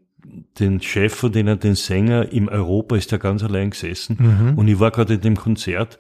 [0.61, 4.59] den Chef von denen, den Sänger im Europa ist der ganz allein gesessen Mhm.
[4.59, 5.99] und ich war gerade in dem Konzert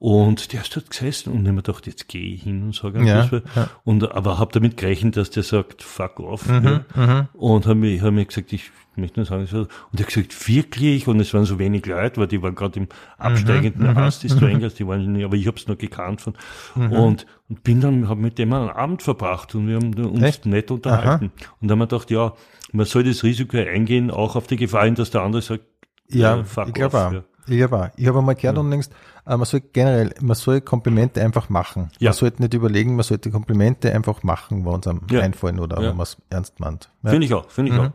[0.00, 3.04] und der ist dort gesessen und ich mir gedacht, jetzt gehe ich hin und sage
[3.04, 3.68] Ja, ja.
[3.84, 6.48] Und aber habe damit gerechnet, dass der sagt, fuck off.
[6.48, 7.28] Mhm, ja.
[7.32, 9.58] Und habe mir, hab mir gesagt, ich möchte nur sagen, so.
[9.58, 11.08] und er hat gesagt, wirklich?
[11.08, 14.28] Und es waren so wenig Leute, weil die waren gerade im absteigenden Mhm, Ast, die
[14.28, 16.34] Strangers, die waren nicht, aber ich habe es nur gekannt von.
[16.76, 16.92] Mhm.
[16.92, 20.46] Und, und bin dann, habe mit dem einen Abend verbracht und wir haben uns Echt?
[20.46, 21.32] nett unterhalten.
[21.60, 22.34] Und dann haben wir gedacht, ja,
[22.72, 25.64] man soll das Risiko eingehen, auch auf die Gefahr hin, dass der andere sagt,
[26.08, 27.12] Ja, äh, fuck off, auch.
[27.48, 27.66] Ja.
[27.70, 27.88] Auch.
[27.96, 28.88] Ich habe einmal gehört und denkst,
[29.26, 31.90] äh, man soll generell, man soll Komplimente einfach machen.
[31.98, 32.10] Ja.
[32.10, 35.20] Man sollte nicht überlegen, man sollte Komplimente einfach machen, wenn es einem Ja.
[35.20, 35.88] einfallen oder Ja.
[35.90, 36.90] wenn man es ernst meint.
[37.02, 37.10] Ja.
[37.10, 37.90] Finde ich auch, finde ich auch.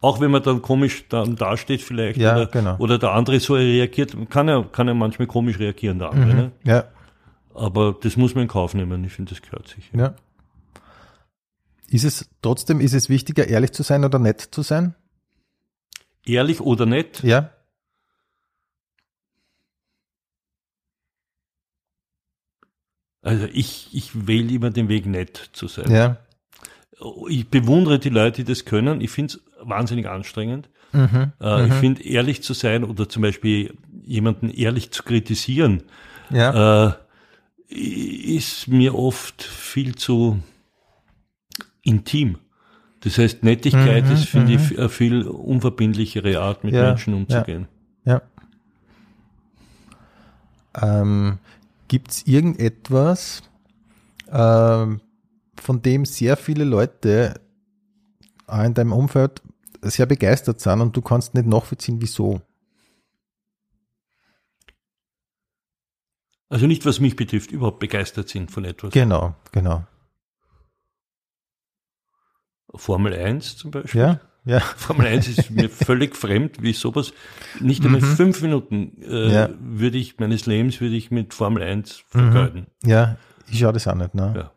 [0.00, 2.76] Auch wenn man dann komisch dann dasteht vielleicht Ja, oder, genau.
[2.78, 6.34] oder der andere so reagiert, kann er, kann er manchmal komisch reagieren, der andere.
[6.34, 6.52] Ne?
[6.64, 6.84] Ja,
[7.54, 9.04] Aber das muss man in Kauf nehmen.
[9.04, 9.90] Ich finde, das gehört sich.
[9.94, 10.14] ja.
[11.88, 14.94] Ist es trotzdem, ist es wichtiger, ehrlich zu sein oder nett zu sein?
[16.24, 17.22] Ehrlich oder nett?
[17.22, 17.50] Ja.
[23.22, 25.90] Also ich, ich wähle immer den Weg, nett zu sein.
[25.90, 26.16] Ja.
[27.28, 29.00] Ich bewundere die Leute, die das können.
[29.00, 30.68] Ich finde es wahnsinnig anstrengend.
[30.92, 31.32] Mhm.
[31.40, 35.84] Äh, Ich finde, ehrlich zu sein oder zum Beispiel jemanden ehrlich zu kritisieren,
[36.30, 36.88] Ja.
[36.88, 36.92] äh,
[37.68, 40.40] ist mir oft viel zu
[41.82, 42.38] intim.
[43.00, 47.66] Das heißt, Nettigkeit Mhm, ist, finde ich, eine viel unverbindlichere Art, mit Ja, Menschen umzugehen.
[48.04, 48.20] Ja.
[50.80, 51.38] Ähm,
[51.92, 53.42] Gibt es irgendetwas,
[54.30, 55.02] ähm,
[55.60, 57.38] von dem sehr viele Leute
[58.46, 59.42] auch in deinem Umfeld
[59.82, 62.40] sehr begeistert sind und du kannst nicht nachvollziehen, wieso?
[66.48, 68.94] Also nicht, was mich betrifft, überhaupt begeistert sind von etwas.
[68.94, 69.86] Genau, genau.
[72.74, 74.00] Formel 1 zum Beispiel.
[74.00, 77.12] Ja, ja, Formel 1 ist mir völlig fremd, wie sowas.
[77.60, 79.30] Nicht einmal fünf Minuten äh, Mhm.
[79.32, 79.48] Ja.
[79.60, 82.66] würde ich meines Lebens würde ich mit Formel 1 vergeuden.
[82.84, 83.16] ja,
[83.50, 84.32] ich schaue das auch nicht, ne?
[84.36, 84.50] Ja.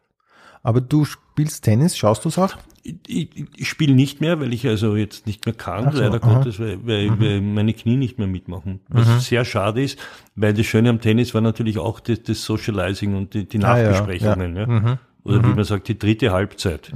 [0.63, 2.55] Aber du spielst Tennis, schaust du es auch?
[2.81, 6.23] Ich, ich, ich spiele nicht mehr, weil ich also jetzt nicht mehr kann, so, leider
[6.23, 6.27] aha.
[6.31, 6.35] Mhm.
[6.35, 8.79] Gottes, weil, weil, weil meine Knie nicht mehr mitmachen.
[8.89, 9.99] Was sehr schade ist,
[10.35, 13.77] weil das Schöne am Tennis war natürlich auch das, das Socializing und die, die Ah,
[13.77, 14.55] ja, Nachbesprechungen.
[14.55, 14.65] ja.
[14.67, 14.87] Mhm.
[14.87, 14.99] Ja.
[15.23, 16.91] Oder wie man sagt, die dritte Halbzeit.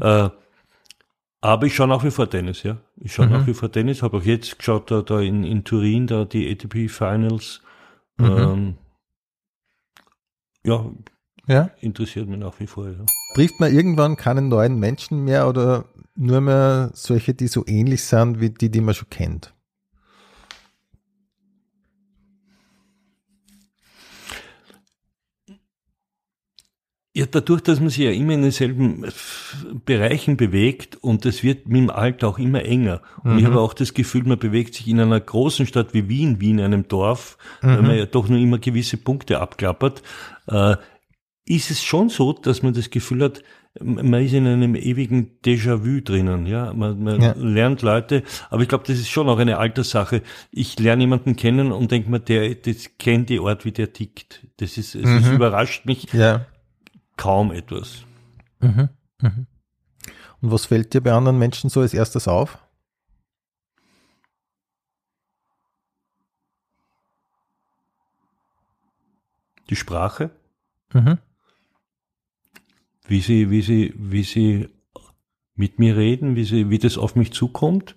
[0.00, 0.28] Äh,
[1.40, 2.78] aber ich schaue nach wie vor Tennis, ja.
[2.96, 3.32] Ich schaue Mhm.
[3.32, 6.50] nach wie vor Tennis, habe auch jetzt geschaut, da, da in, in Turin, da die
[6.50, 7.62] ATP Finals.
[8.18, 8.26] Mhm.
[8.26, 8.74] Ähm,
[10.64, 10.90] ja,
[11.46, 11.70] Ja.
[11.80, 13.04] interessiert mich nach wie vor, ja.
[13.34, 15.84] Trifft man irgendwann keinen neuen Menschen mehr oder
[16.16, 19.52] nur mehr solche, die so ähnlich sind wie die, die man schon kennt?
[27.16, 29.08] Ja, dadurch, dass man sich ja immer in denselben äh,
[29.86, 33.00] Bereichen bewegt und das wird mit dem Alter auch immer enger.
[33.24, 36.42] Und ich habe auch das Gefühl, man bewegt sich in einer großen Stadt wie Wien,
[36.42, 40.02] wie in einem Dorf, weil man ja doch nur immer gewisse Punkte abklappert,
[40.48, 40.76] äh,
[41.46, 43.42] ist es schon so, dass man das Gefühl hat,
[43.80, 46.74] man ist in einem ewigen Déjà-vu drinnen, ja.
[46.74, 47.34] Man, man Ja.
[47.38, 50.20] lernt Leute, aber ich glaube, das ist schon auch eine Alterssache.
[50.50, 54.46] Ich lerne jemanden kennen und denke mir, der das kennt die Art, wie der tickt.
[54.58, 56.44] Das ist, es ist, überrascht mich Ja
[57.16, 58.04] kaum etwas.
[58.60, 58.88] Mhm.
[59.20, 59.46] Mhm.
[60.40, 62.58] Und was fällt dir bei anderen Menschen so als erstes auf?
[69.68, 70.30] Die Sprache.
[70.92, 71.18] Mhm.
[73.08, 74.68] Wie sie, wie sie, wie sie
[75.54, 77.96] mit mir reden, wie sie, wie das auf mich zukommt,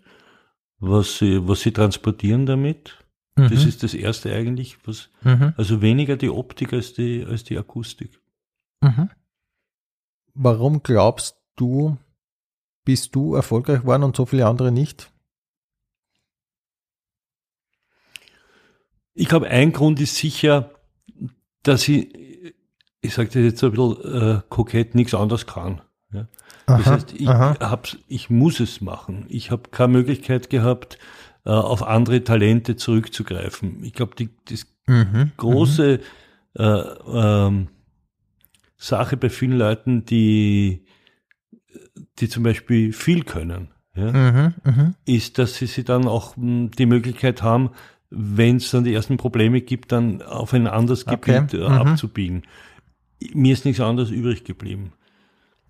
[0.80, 2.98] was sie, was sie transportieren damit.
[3.36, 3.50] Mhm.
[3.50, 5.54] Das ist das erste eigentlich, was, mhm.
[5.58, 8.19] also weniger die Optik als die, als die Akustik.
[8.82, 9.10] Mhm.
[10.34, 11.98] Warum glaubst du,
[12.86, 15.12] bist du erfolgreich geworden und so viele andere nicht?
[19.14, 20.72] Ich glaube, ein Grund ist sicher,
[21.64, 22.16] dass ich,
[23.02, 25.82] ich sage das jetzt so ein bisschen äh, kokett, nichts anderes kann.
[26.14, 26.28] Ja?
[26.68, 29.26] Das Aha, heißt, ich, hab's, ich muss es machen.
[29.28, 30.98] Ich habe keine Möglichkeit gehabt,
[31.46, 33.84] äh, auf andere Talente zurückzugreifen.
[33.84, 35.32] Ich glaube, die, das Mhm.
[35.38, 36.00] große
[36.56, 37.68] äh, ähm,
[38.80, 40.86] Sache bei vielen Leuten, die,
[42.20, 44.54] die zum Beispiel viel können, ja, Mhm.
[44.64, 44.96] Mhm.
[45.06, 47.72] ist, dass sie, sie dann auch mh, die Möglichkeit haben,
[48.10, 51.42] wenn es dann die ersten Probleme gibt, dann auf ein anderes Okay.
[51.42, 51.72] Gebiet äh, Mhm.
[51.72, 52.44] abzubiegen.
[53.34, 54.94] Mir ist nichts anderes übrig geblieben.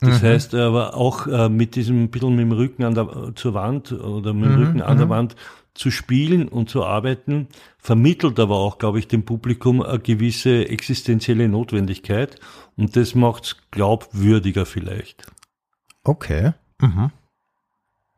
[0.01, 0.27] Das Mhm.
[0.27, 4.33] heißt aber auch äh, mit diesem bisschen mit dem Rücken an der, zur Wand oder
[4.33, 5.09] mit dem Mhm, Rücken an der mhm.
[5.09, 5.35] Wand
[5.73, 11.47] zu spielen und zu arbeiten, vermittelt aber auch, glaube ich, dem Publikum eine gewisse existenzielle
[11.49, 12.37] Notwendigkeit
[12.79, 15.25] und das macht's glaubwürdiger vielleicht.
[16.03, 16.53] Okay.
[16.81, 17.11] Mhm.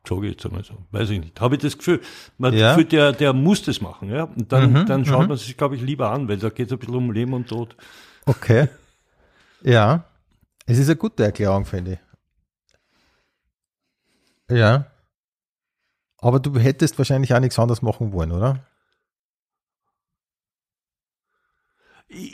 [0.08, 0.76] Sage ich jetzt einmal so.
[0.92, 1.40] Weiß ich nicht.
[1.42, 2.02] Habe ich das Gefühl.
[2.38, 2.74] Man Ja.
[2.74, 4.24] fühlt, der, der muss das machen, ja.
[4.24, 5.28] Und dann, Mhm, dann schaut mhm.
[5.30, 7.48] man sich, glaube ich, lieber an, weil da geht es ein bisschen um Leben und
[7.50, 7.76] Tod.
[8.26, 8.68] Okay.
[9.64, 10.06] Ja.
[10.66, 12.00] Es ist eine gute Erklärung, finde ich.
[14.58, 14.86] Ja.
[16.18, 18.60] Aber du hättest wahrscheinlich auch nichts anderes machen wollen, oder?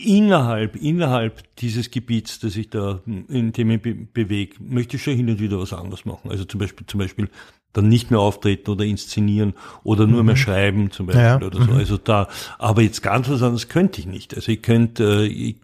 [0.04, 5.16] Innerhalb, innerhalb dieses Gebiets, das ich da, in dem ich be bewege, möchte ich schon
[5.16, 6.32] hin und wieder was anderes machen.
[6.32, 7.30] Also zum Beispiel, zum Beispiel
[7.74, 11.72] dann nicht mehr auftreten oder inszenieren oder nur mehr schreiben zum Beispiel Ja, oder so.
[11.72, 11.78] mhm.
[11.78, 12.28] Also da,
[12.58, 14.34] aber jetzt ganz was anderes könnte ich nicht.
[14.36, 15.58] Also ich könnte, äh, ich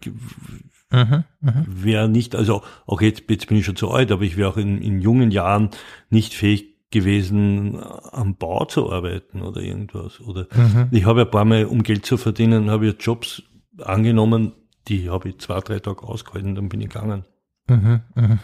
[0.92, 1.24] Mhm.
[1.40, 1.64] Mhm.
[1.66, 4.56] wäre nicht, also auch jetzt, jetzt bin ich schon zu alt, aber ich wäre auch
[4.56, 5.70] in, in jungen Jahren
[6.08, 7.80] nicht fähig gewesen,
[8.12, 10.20] am Bau zu arbeiten oder irgendwas.
[10.20, 10.88] Oder Mhm.
[10.92, 13.42] ich habe ein paar Mal, um Geld zu verdienen, habe ich Jobs
[13.78, 14.52] angenommen,
[14.88, 17.24] die habe ich zwei, drei Tage ausgehalten, dann bin ich gegangen.
[17.68, 18.00] Mhm.
[18.14, 18.38] Mhm.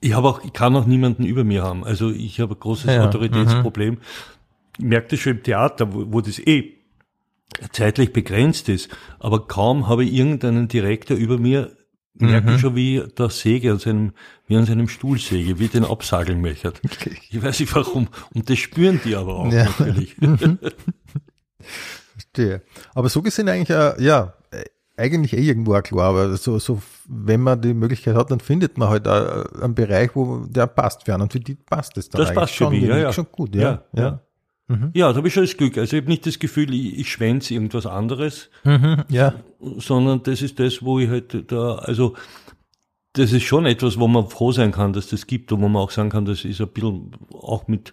[0.00, 1.84] Ich habe auch, ich kann auch niemanden über mir haben.
[1.84, 3.98] Also ich habe ein großes Ja, Autoritätsproblem.
[4.78, 6.74] Ich merke das schon im Theater, wo, wo das eh
[7.70, 8.88] zeitlich begrenzt ist.
[9.20, 11.76] Aber kaum habe ich irgendeinen Direktor über mir,
[12.14, 12.54] merke Mhm.
[12.56, 14.12] ich schon, wie der Säge an seinem,
[14.48, 16.72] wie an seinem Stuhl säge, wie den absageln möchte.
[17.30, 18.08] Ich weiß nicht warum.
[18.34, 19.64] Und das spüren die aber auch Ja.
[19.66, 20.16] natürlich.
[22.34, 22.62] Verstehe.
[22.94, 24.64] Aber so gesehen eigentlich, äh, ja, äh,
[24.96, 28.78] eigentlich eh irgendwo auch klar, aber so, so, wenn man die Möglichkeit hat, dann findet
[28.78, 32.08] man halt auch einen Bereich, wo der passt für einen und für die passt es
[32.08, 33.12] dann Das passt schon, mich, ja, ja.
[33.12, 33.82] schon gut, ja.
[33.92, 34.20] Ja, ja.
[34.94, 35.76] Ja, da habe ich schon das Glück.
[35.76, 39.34] Also ich habe nicht das Gefühl, ich, ich schwänze irgendwas anderes, Mhm, ja.
[39.60, 42.14] sondern das ist das, wo ich halt da, also
[43.12, 45.82] das ist schon etwas, wo man froh sein kann, dass das gibt und wo man
[45.82, 47.92] auch sagen kann, das ist ein bisschen auch mit,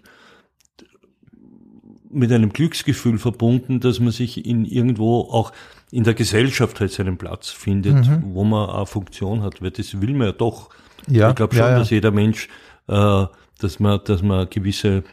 [2.11, 5.51] mit einem Glücksgefühl verbunden, dass man sich in irgendwo auch
[5.91, 10.13] in der Gesellschaft halt seinen Platz findet, wo man eine Funktion hat, weil das will
[10.13, 10.69] man ja doch.
[11.07, 11.79] Ja, ich glaube schon, ja, ja.
[11.79, 12.47] dass jeder Mensch,
[12.87, 13.25] äh,
[13.59, 15.03] dass man, dass man gewisse,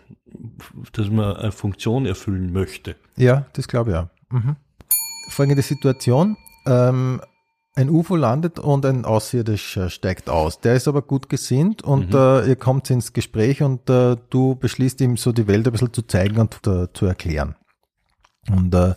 [0.92, 2.96] dass man eine Funktion erfüllen möchte.
[3.16, 4.08] Ja, das glaube ich auch.
[4.30, 4.56] Mhm.
[5.30, 6.36] Folgende Situation.
[6.66, 7.20] Ähm,
[7.76, 10.60] ein UFO landet und ein Außerirdischer steigt aus.
[10.60, 15.00] Der ist aber gut gesinnt und äh, ihr kommt ins Gespräch und äh, du beschließt
[15.02, 17.54] ihm so die Welt ein bisschen zu zeigen und äh, zu erklären.
[18.50, 18.94] Und äh,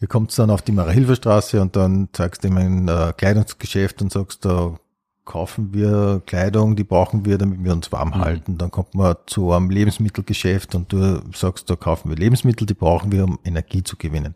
[0.00, 4.12] ihr kommt dann auf die Marahilferstraße und dann zeigst du ihm ein äh, Kleidungsgeschäft und
[4.12, 4.76] sagst, da
[5.24, 8.56] kaufen wir Kleidung, die brauchen wir, damit wir uns warm halten.
[8.56, 13.10] Dann kommt man zu einem Lebensmittelgeschäft und du sagst, da kaufen wir Lebensmittel, die brauchen
[13.10, 14.34] wir, um Energie zu gewinnen.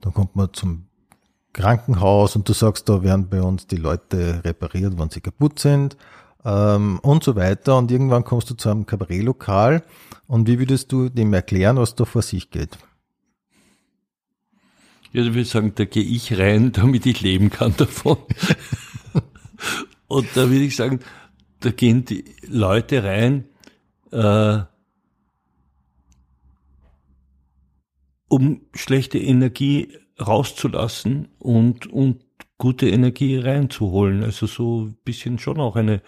[0.00, 0.87] Dann kommt man zum
[1.58, 5.96] Krankenhaus und du sagst, da werden bei uns die Leute repariert, wenn sie kaputt sind
[6.44, 7.76] ähm, und so weiter.
[7.76, 9.82] Und irgendwann kommst du zu einem Kabarettlokal
[10.28, 12.78] und wie würdest du dem erklären, was da vor sich geht?
[15.12, 18.18] Ja, ich würde sagen, da gehe ich rein, damit ich leben kann davon.
[20.06, 21.00] Und da würde ich sagen,
[21.60, 23.44] da gehen die Leute rein,
[24.10, 24.60] äh,
[28.28, 32.24] um schlechte Energie rauszulassen und, und
[32.58, 34.22] gute Energie reinzuholen.
[34.22, 36.02] Also so ein bisschen schon auch eine,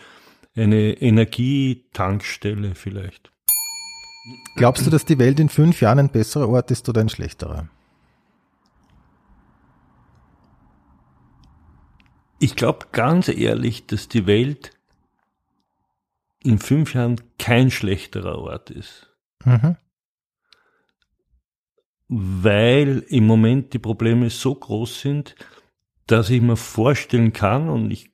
[0.56, 3.32] eine Energietankstelle vielleicht.
[4.56, 7.68] Glaubst du, dass die Welt in fünf Jahren ein besserer Ort ist oder ein schlechterer?
[12.38, 14.72] Ich glaube ganz ehrlich, dass die Welt
[16.42, 19.10] in fünf Jahren kein schlechterer Ort ist.
[19.44, 19.76] Mhm.
[22.12, 25.36] Weil im Moment die Probleme so groß sind,
[26.08, 28.10] dass ich mir vorstellen kann und ich,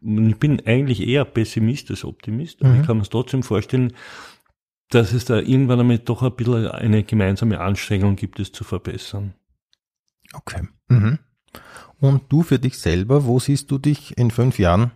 [0.00, 2.80] ich bin eigentlich eher Pessimist als Optimist, aber Mhm.
[2.80, 3.92] ich kann mir es trotzdem vorstellen,
[4.88, 9.34] dass es da irgendwann einmal doch ein bisschen eine gemeinsame Anstrengung gibt, es zu verbessern.
[10.32, 10.66] Okay.
[10.88, 11.18] Mhm.
[12.00, 14.92] Und du für dich selber, wo siehst du dich in fünf Jahren?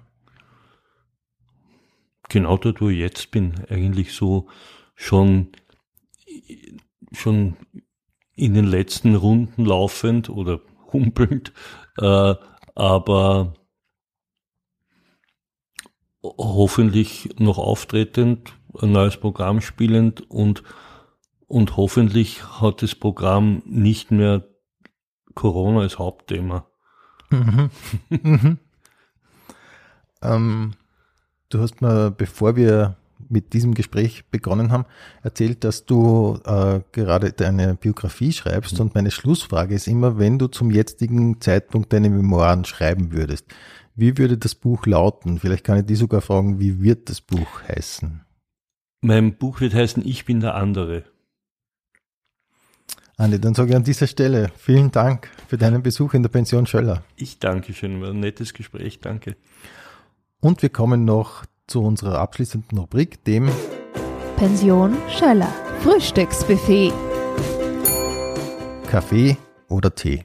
[2.31, 4.49] Genau dort, wo ich jetzt bin, eigentlich so
[4.95, 5.49] schon,
[7.13, 7.57] schon
[8.39, 10.61] in den letzten Runden laufend oder
[10.93, 11.53] humpelnd,
[11.99, 12.35] äh,
[12.77, 13.55] aber
[16.23, 20.63] hoffentlich noch auftretend, ein neues Programm spielend und,
[21.49, 24.45] und hoffentlich hat das Programm nicht mehr
[25.35, 26.67] Corona als Hauptthema.
[27.31, 27.71] Mhm.
[28.09, 28.59] mhm.
[30.23, 30.75] Ähm,
[31.49, 32.97] du hast mir, bevor wir
[33.31, 34.85] mit diesem Gespräch begonnen haben,
[35.23, 40.49] erzählt, dass du äh, gerade deine Biografie schreibst und meine Schlussfrage ist immer, wenn du
[40.49, 43.47] zum jetzigen Zeitpunkt deine Memoiren schreiben würdest,
[43.95, 45.39] wie würde das Buch lauten?
[45.39, 48.21] Vielleicht kann ich die sogar fragen, wie wird das Buch heißen?
[49.01, 51.05] Mein Buch wird heißen Ich bin der andere.
[53.17, 56.67] Andi, dann sage ich an dieser Stelle vielen Dank für deinen Besuch in der Pension
[56.67, 57.03] Schöller.
[57.17, 59.37] Ich danke schön, war ein nettes Gespräch, danke.
[60.41, 63.49] Und wir kommen noch zu unserer abschließenden Rubrik, dem
[64.37, 65.53] Pension Schöller.
[65.83, 66.93] Frühstücksbuffet.
[68.89, 69.37] Kaffee
[69.69, 70.25] oder Tee.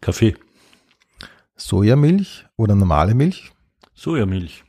[0.00, 0.36] Kaffee,
[1.56, 3.52] Sojamilch oder normale Milch,
[3.94, 4.64] Sojamilch,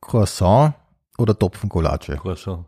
[0.00, 0.74] Croissant
[1.18, 2.64] oder Topfencollage, Croissant,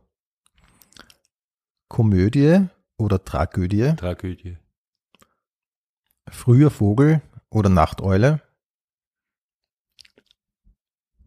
[1.89, 4.59] Komödie oder Tragödie, Tragödie,
[6.28, 8.43] früher Vogel oder Nachteule,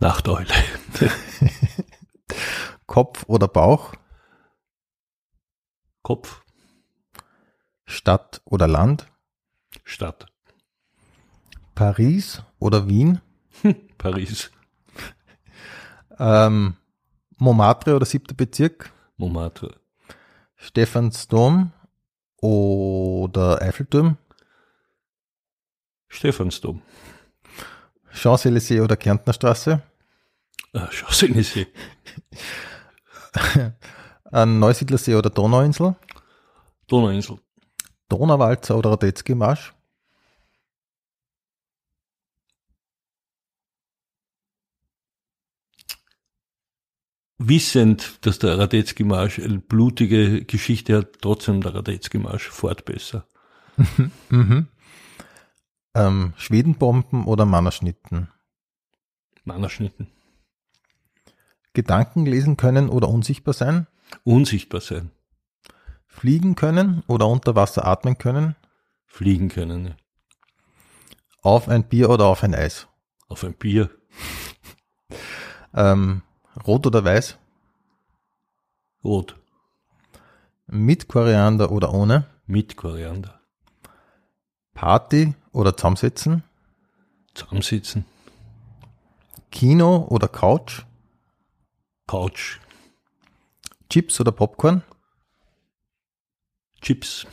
[0.03, 0.53] Nachteule,
[2.87, 3.93] Kopf oder Bauch,
[6.01, 6.43] Kopf,
[7.85, 9.07] Stadt oder Land,
[9.85, 10.25] Stadt,
[11.73, 13.21] Paris oder Wien,
[13.97, 14.51] Paris,
[16.19, 16.75] ähm,
[17.37, 19.79] Montmartre oder siebter Bezirk, Montmartre,
[20.57, 21.71] Stephansdom
[22.41, 24.17] oder Eiffelturm,
[26.09, 26.81] Stephansdom,
[28.11, 29.81] Champs-Élysées oder Kärntner Straße,
[30.73, 31.67] äh, Champs-Élysées,
[34.31, 35.95] äh, Neusiedlersee oder Donauinsel,
[36.87, 37.39] Donauinsel,
[38.09, 39.73] Donauwalzer oder Radetzky-Marsch,
[47.47, 53.27] Wissend, dass der Radetzky-Marsch eine blutige Geschichte hat, trotzdem der Radetzky-Marsch fort besser.
[54.29, 54.67] mhm.
[55.95, 58.29] ähm, Schwedenbomben oder Mannerschnitten,
[59.43, 60.07] Mannerschnitten,
[61.73, 63.87] Gedanken lesen können oder unsichtbar sein,
[64.23, 65.11] unsichtbar sein,
[66.05, 68.55] fliegen können oder unter Wasser atmen können,
[69.05, 69.95] fliegen können,
[71.41, 72.87] auf ein Bier oder auf ein Eis,
[73.27, 73.89] auf ein Bier,
[75.73, 76.21] ähm,
[76.67, 77.37] rot oder weiß,
[79.03, 79.35] rot,
[80.67, 83.41] mit Koriander oder ohne, mit Koriander,
[84.75, 86.43] Party oder zusammensitzen,
[87.33, 88.05] zusammensitzen,
[89.51, 90.83] Kino oder Couch,
[92.13, 92.59] Couch,
[93.89, 94.83] Chips oder Popcorn,
[96.79, 97.25] Chips,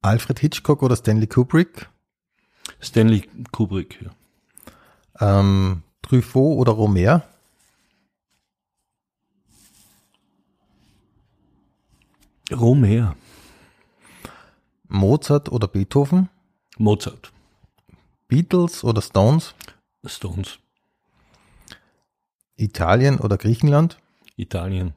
[0.00, 1.90] Alfred Hitchcock oder Stanley Kubrick,
[2.80, 5.40] Stanley Kubrick, ja.
[5.40, 7.22] ähm, Truffaut oder Romer,
[12.50, 13.14] Romer,
[14.88, 16.30] Mozart oder Beethoven,
[16.78, 17.30] Mozart,
[18.26, 19.54] Beatles oder Stones,
[20.06, 20.58] Stones,
[22.56, 23.98] Italien oder Griechenland,
[24.36, 24.94] Italien,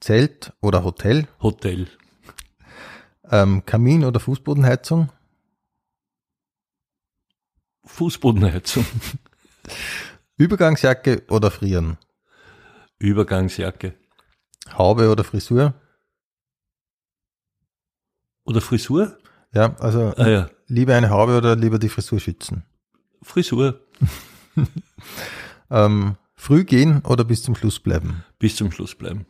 [0.00, 1.88] Zelt oder Hotel, Hotel,
[3.30, 5.10] ähm, Kamin oder Fußbodenheizung,
[7.84, 8.86] Fußbodenheizung,
[10.36, 11.98] Übergangsjacke oder Frieren,
[12.98, 13.94] Übergangsjacke.
[14.76, 15.74] Haube oder Frisur.
[18.44, 19.18] oder Frisur?
[19.52, 22.64] Ja, also Ah ja, lieber eine Haube oder lieber die Frisur schützen.
[23.22, 23.80] Frisur.
[25.68, 28.24] Ähm, früh gehen oder bis zum Schluss bleiben.
[28.38, 29.26] bis zum Schluss bleiben.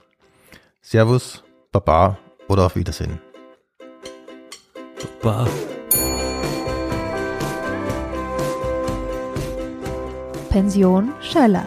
[0.81, 1.43] Servus,
[1.73, 2.19] Baba
[2.49, 3.21] oder auf Wiedersehen.
[5.23, 5.49] Baba.
[10.51, 11.67] Pension Schöller.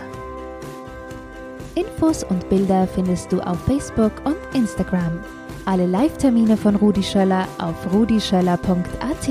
[1.75, 5.19] Infos und Bilder findest du auf Facebook und Instagram.
[5.65, 9.29] Alle Live-Termine von Rudi Schöller auf rudischöller.at.